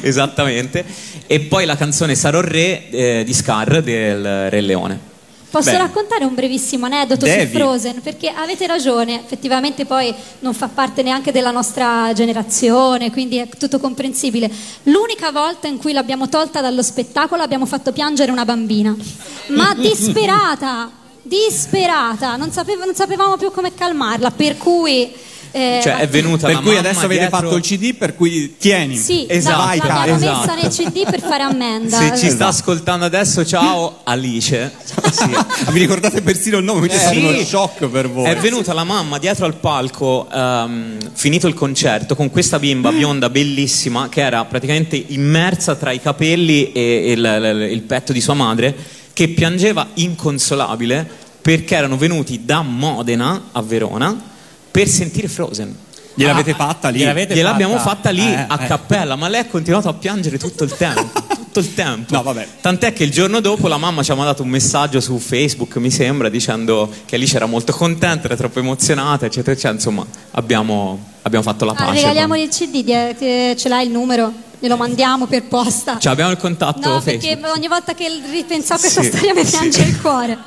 Esattamente. 0.00 0.84
E 1.26 1.40
poi 1.40 1.64
la 1.64 1.76
canzone 1.76 2.14
Sarò 2.14 2.40
Re 2.40 2.88
eh, 2.90 3.22
di 3.24 3.34
Scar 3.34 3.82
del 3.82 4.50
Re 4.50 4.60
Leone. 4.60 5.12
Posso 5.54 5.70
Bene. 5.70 5.84
raccontare 5.84 6.24
un 6.24 6.34
brevissimo 6.34 6.86
aneddoto 6.86 7.26
Devi. 7.26 7.52
su 7.52 7.56
Frozen? 7.56 8.00
Perché 8.02 8.28
avete 8.28 8.66
ragione, 8.66 9.20
effettivamente 9.20 9.84
poi 9.84 10.12
non 10.40 10.52
fa 10.52 10.66
parte 10.66 11.04
neanche 11.04 11.30
della 11.30 11.52
nostra 11.52 12.12
generazione, 12.12 13.12
quindi 13.12 13.36
è 13.36 13.46
tutto 13.56 13.78
comprensibile. 13.78 14.50
L'unica 14.84 15.30
volta 15.30 15.68
in 15.68 15.78
cui 15.78 15.92
l'abbiamo 15.92 16.28
tolta 16.28 16.60
dallo 16.60 16.82
spettacolo 16.82 17.40
abbiamo 17.40 17.66
fatto 17.66 17.92
piangere 17.92 18.32
una 18.32 18.44
bambina, 18.44 18.96
ma 19.50 19.74
disperata, 19.78 20.90
disperata, 21.22 22.34
non, 22.34 22.50
sapevo- 22.50 22.84
non 22.84 22.96
sapevamo 22.96 23.36
più 23.36 23.52
come 23.52 23.72
calmarla, 23.72 24.32
per 24.32 24.56
cui... 24.56 25.12
eh, 25.56 25.80
Cioè 25.82 25.98
è 25.98 26.08
venuta 26.08 26.46
Per 26.46 26.56
la 26.56 26.60
cui 26.62 26.74
mamma 26.74 26.80
adesso 26.80 27.04
avete 27.04 27.20
dietro- 27.20 27.38
fatto 27.38 27.54
il 27.56 27.62
CD, 27.62 27.94
per 27.94 28.14
cui 28.16 28.56
tieni. 28.58 28.96
Sì, 28.96 29.24
Esatto, 29.28 29.56
vai, 29.58 29.78
l'abbiamo 29.78 29.98
cara. 30.00 30.12
messa 30.16 30.42
esatto. 30.42 30.60
nel 30.60 30.70
CD 30.92 31.10
per 31.10 31.20
fare 31.20 31.42
ammenda. 31.44 31.96
Se 31.96 32.18
ci 32.18 32.28
sta 32.30 32.48
ascoltando 32.48 33.04
adesso, 33.04 33.44
ciao 33.46 34.00
Alice. 34.02 34.72
Vi 35.70 35.78
ricordate 35.78 36.22
persino 36.22 36.58
il 36.58 36.64
nome, 36.64 36.80
quindi 36.80 36.96
è 36.96 37.00
stato 37.00 37.14
Sì. 37.18 37.24
uno 37.24 37.44
shock 37.44 37.86
per 37.86 38.10
voi. 38.10 38.24
È 38.28 38.36
venuta 38.36 38.72
la 38.72 38.84
mamma 38.84 39.18
dietro 39.18 39.46
al 39.46 39.54
palco, 39.54 40.26
ehm, 40.32 40.98
finito 41.12 41.46
il 41.46 41.54
concerto, 41.54 42.16
con 42.16 42.30
questa 42.30 42.58
bimba 42.58 42.90
bionda 42.90 43.30
bellissima 43.30 44.08
che 44.08 44.22
era 44.22 44.44
praticamente 44.44 45.02
immersa 45.08 45.76
tra 45.76 45.92
i 45.92 46.00
capelli 46.00 46.72
e 46.72 47.12
il, 47.12 47.18
il- 47.18 47.72
il 47.72 47.80
petto 47.82 48.12
di 48.12 48.20
sua 48.20 48.34
madre, 48.34 48.74
che 49.12 49.28
piangeva 49.28 49.86
inconsolabile 49.94 51.08
perché 51.40 51.76
erano 51.76 51.96
venuti 51.96 52.44
da 52.44 52.62
Modena 52.62 53.48
a 53.52 53.62
Verona 53.62 54.32
per 54.74 54.88
sentire 54.88 55.28
Frozen. 55.28 55.72
Gliel'avete 56.16 56.52
fatta 56.54 56.88
lì? 56.88 56.98
gliel'avete 56.98 57.34
Gliel'abbiamo 57.34 57.76
fatta? 57.76 57.88
fatta 57.90 58.10
lì 58.10 58.22
Eh, 58.26 58.44
a 58.48 58.58
eh. 58.60 58.66
cappella, 58.66 59.14
ma 59.14 59.28
lei 59.28 59.42
ha 59.42 59.46
continuato 59.46 59.88
a 59.88 59.92
piangere 59.94 60.36
tutto 60.36 60.64
il 60.64 60.76
tempo. 60.76 61.22
Tutto 61.28 61.60
il 61.60 61.74
tempo. 61.74 62.12
No, 62.14 62.22
vabbè. 62.24 62.48
Tant'è 62.60 62.92
che 62.92 63.04
il 63.04 63.12
giorno 63.12 63.38
dopo 63.38 63.68
la 63.68 63.76
mamma 63.76 64.02
ci 64.02 64.10
ha 64.10 64.16
mandato 64.16 64.42
un 64.42 64.48
messaggio 64.48 64.98
su 65.00 65.16
Facebook, 65.18 65.76
mi 65.76 65.90
sembra, 65.92 66.28
dicendo 66.28 66.90
che 67.04 67.14
Alice 67.14 67.36
era 67.36 67.46
molto 67.46 67.72
contenta, 67.72 68.26
era 68.26 68.34
troppo 68.34 68.58
emozionata, 68.58 69.26
eccetera, 69.26 69.52
eccetera. 69.52 69.74
Insomma, 69.74 70.04
abbiamo, 70.32 70.98
abbiamo 71.22 71.44
fatto 71.44 71.64
la 71.64 71.72
Ah, 71.72 71.74
pace. 71.76 71.92
regaliamogli 72.00 72.40
il 72.40 72.48
CD, 72.48 72.84
che 72.84 73.54
ce 73.56 73.68
l'hai 73.68 73.86
il 73.86 73.92
numero? 73.92 74.32
Glielo 74.58 74.76
mandiamo 74.76 75.26
per 75.26 75.44
posta. 75.44 75.98
Cioè, 75.98 76.10
abbiamo 76.12 76.30
il 76.32 76.38
contatto 76.38 76.88
No, 76.88 77.00
Facebook. 77.00 77.38
perché 77.40 77.48
ogni 77.56 77.68
volta 77.68 77.94
che 77.94 78.08
ripenso 78.32 78.72
a 78.74 78.78
questa 78.78 79.02
Sì, 79.02 79.08
storia 79.08 79.34
mi 79.34 79.44
sì. 79.44 79.50
piange 79.56 79.82
il 79.82 80.00
cuore. 80.00 80.38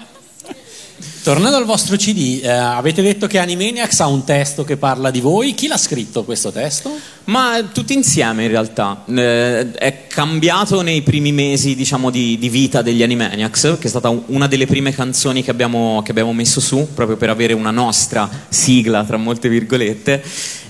Tornando 1.23 1.57
al 1.57 1.65
vostro 1.65 1.97
CD, 1.97 2.39
eh, 2.41 2.47
avete 2.47 3.01
detto 3.01 3.27
che 3.27 3.37
Animaniacs 3.37 3.99
ha 3.99 4.07
un 4.07 4.23
testo 4.23 4.63
che 4.63 4.77
parla 4.77 5.11
di 5.11 5.19
voi. 5.19 5.53
Chi 5.53 5.67
l'ha 5.67 5.77
scritto 5.77 6.23
questo 6.23 6.51
testo? 6.51 6.97
Ma 7.25 7.61
tutti 7.73 7.93
insieme 7.93 8.43
in 8.43 8.49
realtà. 8.49 9.03
Eh, 9.05 9.71
è 9.73 10.07
cambiato 10.07 10.81
nei 10.81 11.01
primi 11.01 11.33
mesi 11.33 11.75
diciamo, 11.75 12.09
di, 12.09 12.37
di 12.37 12.47
vita 12.47 12.81
degli 12.81 13.03
Animaniacs, 13.03 13.77
che 13.79 13.87
è 13.87 13.89
stata 13.89 14.07
un- 14.07 14.23
una 14.27 14.47
delle 14.47 14.65
prime 14.65 14.93
canzoni 14.93 15.43
che 15.43 15.51
abbiamo, 15.51 16.01
che 16.03 16.11
abbiamo 16.11 16.31
messo 16.31 16.61
su, 16.61 16.87
proprio 16.93 17.17
per 17.17 17.29
avere 17.29 17.51
una 17.53 17.71
nostra 17.71 18.29
sigla, 18.47 19.03
tra 19.03 19.17
molte 19.17 19.49
virgolette. 19.49 20.23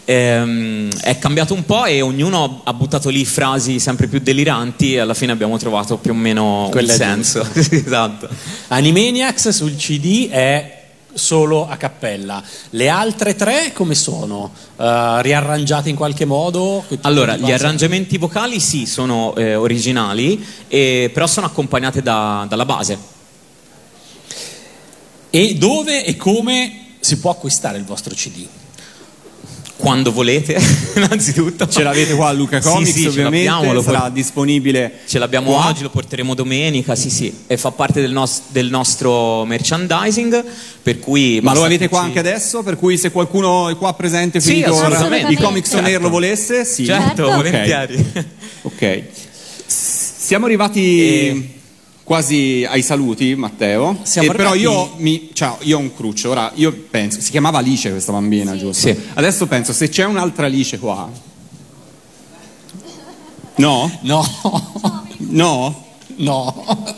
Ehm, 0.10 0.90
è 1.02 1.20
cambiato 1.20 1.54
un 1.54 1.66
po' 1.66 1.84
e 1.84 2.00
ognuno 2.00 2.62
ha 2.64 2.74
buttato 2.74 3.10
lì 3.10 3.26
frasi 3.26 3.78
sempre 3.78 4.08
più 4.08 4.20
deliranti 4.20 4.94
e 4.94 5.00
alla 5.00 5.14
fine 5.14 5.34
abbiamo 5.34 5.58
trovato 5.58 5.98
più 5.98 6.12
o 6.12 6.16
meno 6.16 6.72
è 6.74 6.86
senso. 6.88 7.46
Esatto. 7.54 8.30
Animaniacs 8.70 9.50
sul 9.50 9.76
CD 9.76 10.30
è 10.30 10.86
solo 11.14 11.68
a 11.68 11.76
cappella. 11.76 12.42
Le 12.70 12.88
altre 12.88 13.36
tre 13.36 13.74
come 13.74 13.96
sono? 13.96 14.54
Eh, 14.78 15.22
riarrangiate 15.24 15.90
in 15.90 15.98
qualche 15.98 16.24
modo? 16.24 16.86
Allora, 17.02 17.36
gli 17.36 17.52
arrangiamenti 17.52 18.18
vocali 18.18 18.62
sì, 18.62 18.86
sono 18.86 19.36
eh, 19.36 19.56
originali, 19.56 20.42
e- 20.70 21.12
però 21.14 21.28
sono 21.28 21.48
accompagnate 21.48 22.02
da- 22.02 22.46
dalla 22.48 22.66
base. 22.66 22.98
E 25.30 25.56
dove 25.56 26.06
e 26.06 26.16
come 26.16 26.86
si 27.02 27.18
può 27.20 27.32
acquistare 27.32 27.78
il 27.78 27.84
vostro 27.84 28.16
CD? 28.16 28.48
Quando 29.78 30.12
volete, 30.12 30.60
innanzitutto. 30.98 31.68
Ce 31.68 31.84
l'avete 31.84 32.14
qua 32.16 32.30
a 32.30 32.32
Luca 32.32 32.60
Sì, 32.60 32.68
Comics, 32.68 32.92
sì, 32.92 33.02
ce 33.04 33.08
ovviamente. 33.10 33.72
lo 33.72 33.82
sarà 33.84 34.02
por- 34.02 34.12
disponibile. 34.12 34.92
Ce 35.06 35.20
l'abbiamo 35.20 35.52
qua. 35.54 35.68
oggi, 35.68 35.84
lo 35.84 35.90
porteremo 35.92 36.34
domenica, 36.34 36.96
sì 36.96 37.10
sì, 37.12 37.32
e 37.46 37.58
fa 37.58 37.70
parte 37.72 38.02
del, 38.02 38.12
nos- 38.12 38.42
del 38.48 38.70
nostro 38.70 39.46
merchandising, 39.46 40.44
per 40.82 41.00
cui... 41.00 41.40
Ma 41.44 41.54
lo 41.54 41.64
avete 41.64 41.90
qua 41.90 42.02
anche 42.02 42.18
adesso? 42.20 42.64
Per 42.64 42.76
cui 42.76 42.98
se 42.98 43.12
qualcuno 43.12 43.70
è 43.70 43.78
qua 43.78 43.94
presente 43.94 44.40
Sì, 44.40 44.50
finito 44.64 44.72
il 45.30 45.38
Comics 45.38 45.72
on 45.74 45.80
Air 45.80 45.86
Certo. 45.92 46.02
lo 46.04 46.10
volesse? 46.10 46.66
Sì. 46.66 46.84
Certo, 46.86 47.26
Ok. 47.28 47.36
volentieri. 47.36 48.06
Ok. 48.64 49.02
S- 49.68 50.16
Siamo 50.18 50.46
arrivati 50.46 51.56
quasi 52.08 52.66
ai 52.66 52.82
saluti, 52.84 53.36
Matteo. 53.36 53.98
Siamo 54.04 54.32
E 54.32 54.34
però 54.34 54.56
io, 54.56 54.94
mi, 54.96 55.32
ciao, 55.34 55.58
io 55.64 55.76
ho 55.76 55.82
un 55.82 55.94
cruccio. 55.94 56.30
Ora, 56.30 56.54
io 56.56 56.72
penso, 56.90 57.20
si 57.20 57.32
chiamava 57.32 57.58
Alice 57.58 57.90
questa 57.90 58.14
bambina, 58.14 58.56
giusto? 58.56 58.88
Sì. 58.88 58.98
Adesso 59.14 59.46
penso, 59.46 59.74
se 59.74 59.90
c'è 59.90 60.06
un'altra 60.06 60.46
Alice 60.46 60.80
qua. 60.80 61.12
No? 63.56 64.00
No, 64.04 64.26
No? 65.18 65.87
No. 66.18 66.96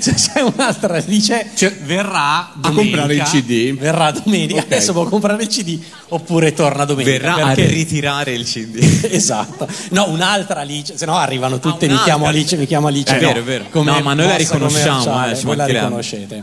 Se 0.00 0.14
c'è 0.14 0.40
un'altra 0.40 1.00
dice 1.00 1.50
verrà 1.82 2.52
domenica, 2.54 2.82
comprare 2.98 3.14
il 3.14 3.22
CD. 3.22 3.76
Verrà 3.76 4.10
domenica, 4.10 4.60
Ok. 4.60 4.64
adesso 4.66 4.92
può 4.92 5.04
comprare 5.04 5.42
il 5.42 5.48
CD 5.48 5.78
oppure 6.08 6.52
torna 6.52 6.84
domenica. 6.84 7.18
Verrà 7.18 7.46
perché- 7.46 7.64
a 7.64 7.68
ritirare 7.68 8.32
il 8.32 8.44
CD. 8.44 8.76
esatto. 9.10 9.66
No, 9.90 10.08
un'altra 10.08 10.60
Alice, 10.60 10.96
se 10.96 11.06
no 11.06 11.16
arrivano 11.16 11.58
tutte, 11.58 11.86
mi 11.86 11.92
un'altra. 11.92 12.12
chiamo 12.14 12.26
Alice, 12.26 12.56
mi 12.56 12.66
chiamo 12.66 12.86
Alice. 12.86 13.16
È 13.16 13.20
no, 13.20 13.26
vero, 13.28 13.40
è 13.40 13.42
vero. 13.42 13.64
come 13.70 13.90
No, 13.90 14.00
ma 14.00 14.14
noi 14.14 14.26
la 14.26 14.36
riconosciamo, 14.36 15.26
eh, 15.26 15.34
voi 15.42 15.56
la 15.56 15.66
riconoscete. 15.66 16.42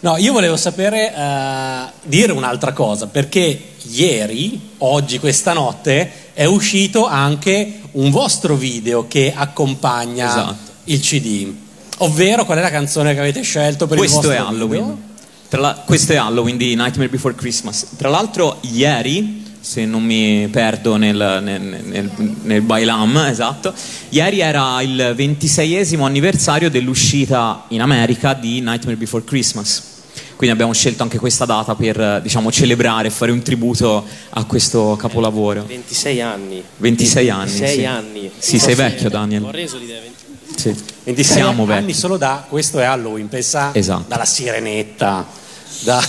No, 0.00 0.16
io 0.16 0.32
volevo 0.32 0.56
sapere, 0.56 1.14
eh, 1.14 1.84
dire 2.04 2.32
un'altra 2.32 2.72
cosa, 2.72 3.06
perché 3.06 3.70
ieri, 3.82 4.70
oggi, 4.78 5.20
questa 5.20 5.52
notte, 5.52 6.10
è 6.32 6.44
uscito 6.44 7.06
anche 7.06 7.80
un 7.92 8.10
vostro 8.10 8.56
video 8.56 9.06
che 9.06 9.32
accompagna 9.36 10.26
Esatto. 10.28 10.70
Il 10.84 11.00
CD. 11.00 11.52
Ovvero, 11.98 12.44
qual 12.44 12.58
è 12.58 12.60
la 12.60 12.70
canzone 12.70 13.14
che 13.14 13.20
avete 13.20 13.42
scelto 13.42 13.86
per 13.86 13.96
Questo 13.98 14.20
il 14.20 14.24
è 14.24 14.28
vostro 14.28 14.46
Halloween. 14.48 14.80
video? 14.80 14.98
Tra 15.48 15.60
la- 15.60 15.82
questo 15.84 16.12
è 16.12 16.16
Halloween 16.16 16.56
di 16.56 16.74
Nightmare 16.74 17.08
Before 17.08 17.34
Christmas. 17.34 17.88
Tra 17.96 18.08
l'altro, 18.08 18.58
ieri 18.62 19.40
se 19.62 19.84
non 19.84 20.02
mi 20.02 20.48
perdo 20.50 20.96
nel, 20.96 21.38
nel, 21.40 21.60
nel, 21.60 22.10
nel 22.42 22.62
Bailam, 22.62 23.16
esatto. 23.28 23.72
Ieri 24.08 24.40
era 24.40 24.82
il 24.82 25.14
26esimo 25.16 26.02
anniversario 26.02 26.68
dell'uscita 26.68 27.66
in 27.68 27.80
America 27.80 28.34
di 28.34 28.60
Nightmare 28.60 28.96
Before 28.96 29.22
Christmas. 29.22 29.90
Quindi 30.34 30.60
abbiamo 30.60 30.72
scelto 30.72 31.04
anche 31.04 31.18
questa 31.18 31.44
data 31.44 31.76
per 31.76 32.20
diciamo, 32.20 32.50
celebrare 32.50 33.06
e 33.06 33.10
fare 33.10 33.30
un 33.30 33.42
tributo 33.42 34.04
a 34.30 34.44
questo 34.44 34.96
capolavoro. 34.98 35.64
26 35.64 36.20
anni. 36.20 36.62
26 36.78 37.30
anni. 37.30 37.50
26 37.50 37.74
sì. 37.76 37.84
anni. 37.84 38.30
Sì, 38.36 38.58
sei 38.58 38.74
vecchio, 38.74 39.08
Daniel. 39.08 39.44
Ho 39.44 39.52
reso 39.52 39.78
l'idea 39.78 40.00
20. 40.00 40.21
Sì. 40.56 40.74
26 41.04 41.36
Siamo 41.36 41.64
anni 41.64 41.86
vecchi. 41.86 41.94
solo 41.94 42.16
da 42.16 42.44
questo 42.48 42.78
è 42.78 42.84
Halloween, 42.84 43.28
pensa 43.28 43.70
Esatto. 43.74 44.04
dalla 44.06 44.24
sirenetta, 44.24 45.26
da... 45.80 46.02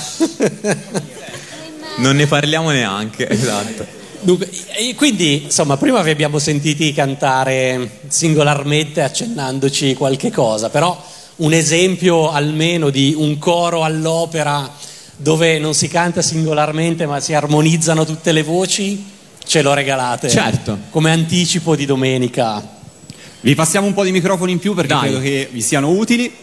Non 1.97 2.15
ne 2.15 2.25
parliamo 2.27 2.71
neanche, 2.71 3.29
esatto. 3.29 3.85
Dunque, 4.21 4.49
e 4.77 4.95
quindi, 4.95 5.43
insomma, 5.43 5.77
prima 5.77 6.01
vi 6.01 6.09
abbiamo 6.11 6.39
sentiti 6.39 6.91
cantare 6.93 7.99
singolarmente 8.07 9.01
accennandoci 9.01 9.93
qualche 9.95 10.31
cosa, 10.31 10.69
però 10.69 11.01
un 11.37 11.53
esempio 11.53 12.31
almeno 12.31 12.89
di 12.89 13.13
un 13.17 13.37
coro 13.37 13.83
all'opera 13.83 14.69
dove 15.15 15.59
non 15.59 15.73
si 15.73 15.87
canta 15.87 16.21
singolarmente 16.21 17.05
ma 17.05 17.19
si 17.19 17.33
armonizzano 17.33 18.05
tutte 18.05 18.31
le 18.31 18.43
voci, 18.43 19.05
ce 19.45 19.61
lo 19.61 19.73
regalate. 19.73 20.29
Certo. 20.29 20.77
Come 20.89 21.11
anticipo 21.11 21.75
di 21.75 21.85
domenica. 21.85 22.72
Vi 23.43 23.55
passiamo 23.55 23.87
un 23.87 23.93
po' 23.93 24.05
di 24.05 24.13
microfoni 24.13 24.53
in 24.53 24.59
più 24.59 24.73
perché 24.73 24.93
Dai. 24.93 25.01
credo 25.01 25.19
che 25.19 25.49
vi 25.51 25.59
siano 25.59 25.89
utili. 25.89 26.33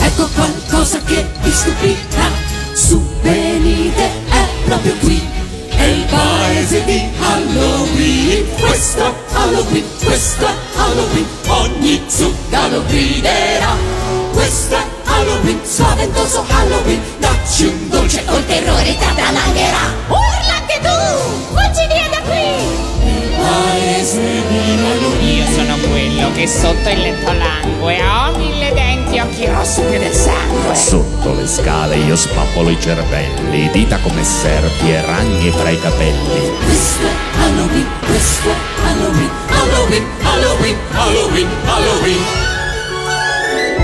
Ecco 0.00 0.28
qualcosa 0.34 1.00
che 1.04 1.24
vi 1.42 1.50
stupirà. 1.50 2.30
Su 2.74 3.02
venite, 3.22 4.10
è 4.28 4.46
proprio 4.66 4.92
qui, 5.00 5.22
è 5.68 5.84
il 5.84 6.04
paese 6.04 6.84
di 6.84 7.08
qui, 8.28 8.46
questo 8.60 9.14
fallo 9.26 9.64
qui, 9.64 9.84
questo 10.04 10.46
fallo 10.72 11.02
qui, 11.08 11.26
ogni 11.46 12.04
zucchero 12.06 12.84
griderà. 12.86 13.74
Questo 14.32 14.76
è 14.76 14.86
Halloween, 15.04 15.60
spaventoso 15.64 16.44
Halloween, 16.48 17.00
dacci 17.18 17.64
un 17.64 17.88
dolce 17.88 18.24
col 18.26 18.44
terrore 18.46 18.96
ti 18.96 19.04
attalancherà. 19.04 19.94
Urla 20.08 20.54
anche 20.60 20.80
tu, 20.82 21.54
uccidi 21.54 21.97
quello 26.28 26.32
che 26.32 26.46
sotto 26.46 26.88
il 26.88 27.00
letto 27.00 27.32
langue 27.32 27.98
ho 28.02 28.36
mille 28.36 28.72
denti, 28.72 29.18
occhi 29.18 29.46
rossi 29.46 29.80
più 29.82 29.98
del 29.98 30.12
sangue. 30.12 30.74
Sotto 30.74 31.34
le 31.34 31.46
scale 31.46 31.96
io 31.96 32.16
spappolo 32.16 32.70
i 32.70 32.80
cervelli, 32.80 33.70
dita 33.70 33.98
come 33.98 34.22
serpi 34.24 34.90
e 34.90 35.00
ragni 35.04 35.50
fra 35.50 35.70
i 35.70 35.80
capelli. 35.80 36.52
Questo 36.64 37.06
è 37.06 37.42
Halloween, 37.42 37.86
questo 38.06 38.48
è 38.48 38.86
Halloween, 38.86 39.30
Halloween, 39.48 40.06
Halloween, 40.22 40.76
Halloween, 40.92 41.48
Halloween. 41.64 42.22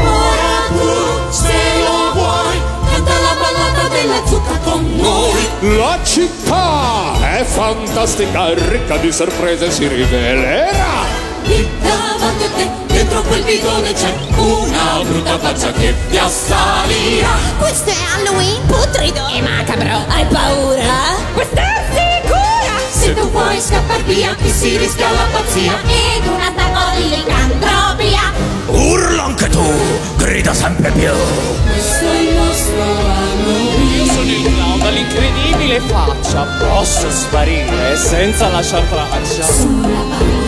Ora 0.02 0.66
tu, 0.68 1.32
se 1.32 1.52
lo 1.82 2.12
vuoi, 2.12 2.60
canta 2.90 3.12
la 3.12 3.36
ballata 3.40 3.88
della 3.88 4.26
zucca 4.26 4.58
con 4.58 4.96
noi. 4.96 5.76
La 5.76 5.98
città 6.04 7.38
è 7.38 7.44
fantastica 7.44 8.48
e 8.48 8.54
ricca 8.68 8.96
di 8.96 9.12
sorprese 9.12 9.70
si 9.70 9.86
rivelerà. 9.88 11.23
Lì 11.44 11.68
davanti 11.80 12.44
a 12.44 12.48
te, 12.56 12.70
dentro 12.86 13.22
quel 13.22 13.42
bidone 13.42 13.92
c'è 13.92 14.12
una 14.36 15.02
brutta 15.02 15.38
faccia 15.38 15.72
che 15.72 15.94
vi 16.08 16.18
assalirà. 16.18 17.36
Questo 17.58 17.90
è 17.90 17.94
Halloween 18.14 18.64
putrido 18.66 19.26
e 19.28 19.42
macabro. 19.42 20.04
Hai 20.08 20.24
paura? 20.26 21.16
Questa 21.34 21.60
è 21.60 21.84
sicura! 21.92 22.72
Se 22.90 23.14
tu 23.14 23.30
vuoi 23.30 23.60
scappar 23.60 24.02
via, 24.04 24.34
chi 24.34 24.50
si 24.50 24.76
rischia 24.78 25.10
la 25.10 25.26
pazzia. 25.32 25.72
Ed 25.82 26.26
un 26.26 26.40
attacco 26.40 26.96
di 26.96 27.08
licantropia. 27.10 28.32
Urla 28.66 29.24
anche 29.24 29.48
tu, 29.48 29.72
grida 30.16 30.54
sempre 30.54 30.90
più. 30.92 31.10
Questo 31.10 32.04
è 32.04 32.18
il 32.18 32.34
nostro 32.34 32.82
Halloween. 32.82 33.92
Io 33.94 34.04
sono 34.06 34.22
il 34.22 34.42
clown 34.42 34.78
dall'incredibile 34.78 35.80
faccia, 35.80 36.46
posso 36.58 37.10
sparire 37.10 37.96
senza 37.96 38.48
lasciar 38.48 38.82
traccia. 38.82 39.44
Sulla 39.44 40.43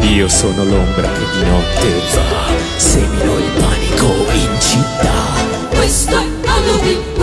Io 0.00 0.28
sono 0.28 0.64
l'ombra 0.64 1.08
che 1.12 1.24
di 1.32 1.48
notte 1.48 2.00
va, 2.14 2.78
semino 2.78 3.38
il 3.38 3.50
panico 3.58 4.30
in 4.32 4.60
città. 4.60 5.76
Questo 5.76 6.16
è 6.16 6.24
Halloween, 6.44 7.17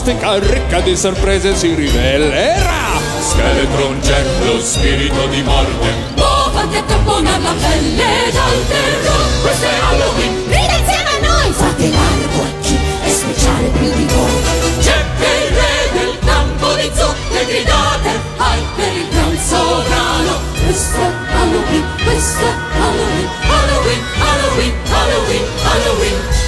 fantastica 0.00 0.38
ricca 0.38 0.80
di 0.80 0.96
sorprese 0.96 1.54
si 1.54 1.74
rivelerà. 1.74 2.98
Skeletron 3.20 4.00
Jack, 4.00 4.26
lo 4.44 4.60
spirito 4.60 5.26
di 5.26 5.42
morte. 5.42 5.92
Muovati 6.16 6.76
a 6.76 6.82
tamponare 6.82 7.42
la 7.42 7.52
pelle 7.60 8.30
dal 8.32 8.66
terrore. 8.66 9.40
Questo 9.42 9.66
è 9.66 9.78
Halloween. 9.90 10.44
Grida 10.48 10.76
insieme 10.78 11.10
a 11.10 11.28
noi! 11.28 11.52
Fate 11.52 11.90
largo 11.90 12.42
a 12.42 12.60
chi 12.62 12.78
è 13.02 13.08
speciale 13.10 13.68
più 13.68 13.92
di 13.92 14.06
voi. 14.06 14.40
Jack 14.80 15.20
è 15.20 15.44
il 15.44 15.54
re 15.54 15.90
del 15.92 16.18
campo 16.24 16.72
di 16.74 16.90
zucche, 16.94 17.46
gridate 17.46 18.10
ai 18.38 18.62
per 18.76 18.92
il 18.96 19.08
gran 19.10 19.38
sovrano. 19.38 20.38
Questo 20.64 20.98
è 20.98 21.12
Halloween, 21.34 21.84
questo 22.04 22.44
è 22.44 22.54
Halloween, 22.80 23.28
Halloween, 23.50 24.02
Halloween, 24.18 24.74
Halloween, 24.88 25.44
Halloween. 25.62 26.39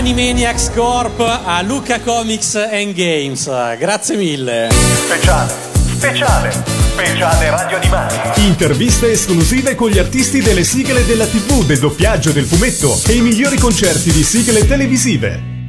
Animaniacs 0.00 0.70
Corp 0.74 1.20
a 1.20 1.60
Luca 1.62 2.00
Comics 2.00 2.54
and 2.54 2.94
Games. 2.94 3.44
Grazie 3.78 4.16
mille. 4.16 4.70
Speciale, 4.72 5.52
speciale, 5.94 6.52
speciale 6.92 7.50
radio 7.50 7.76
animati. 7.76 8.40
Interviste 8.40 9.10
esclusive 9.10 9.74
con 9.74 9.90
gli 9.90 9.98
artisti 9.98 10.40
delle 10.40 10.64
sigle 10.64 11.04
della 11.04 11.26
TV, 11.26 11.64
del 11.64 11.78
doppiaggio, 11.78 12.32
del 12.32 12.46
fumetto 12.46 12.98
e 13.06 13.12
i 13.12 13.20
migliori 13.20 13.58
concerti 13.58 14.10
di 14.10 14.24
sigle 14.24 14.66
televisive. 14.66 15.59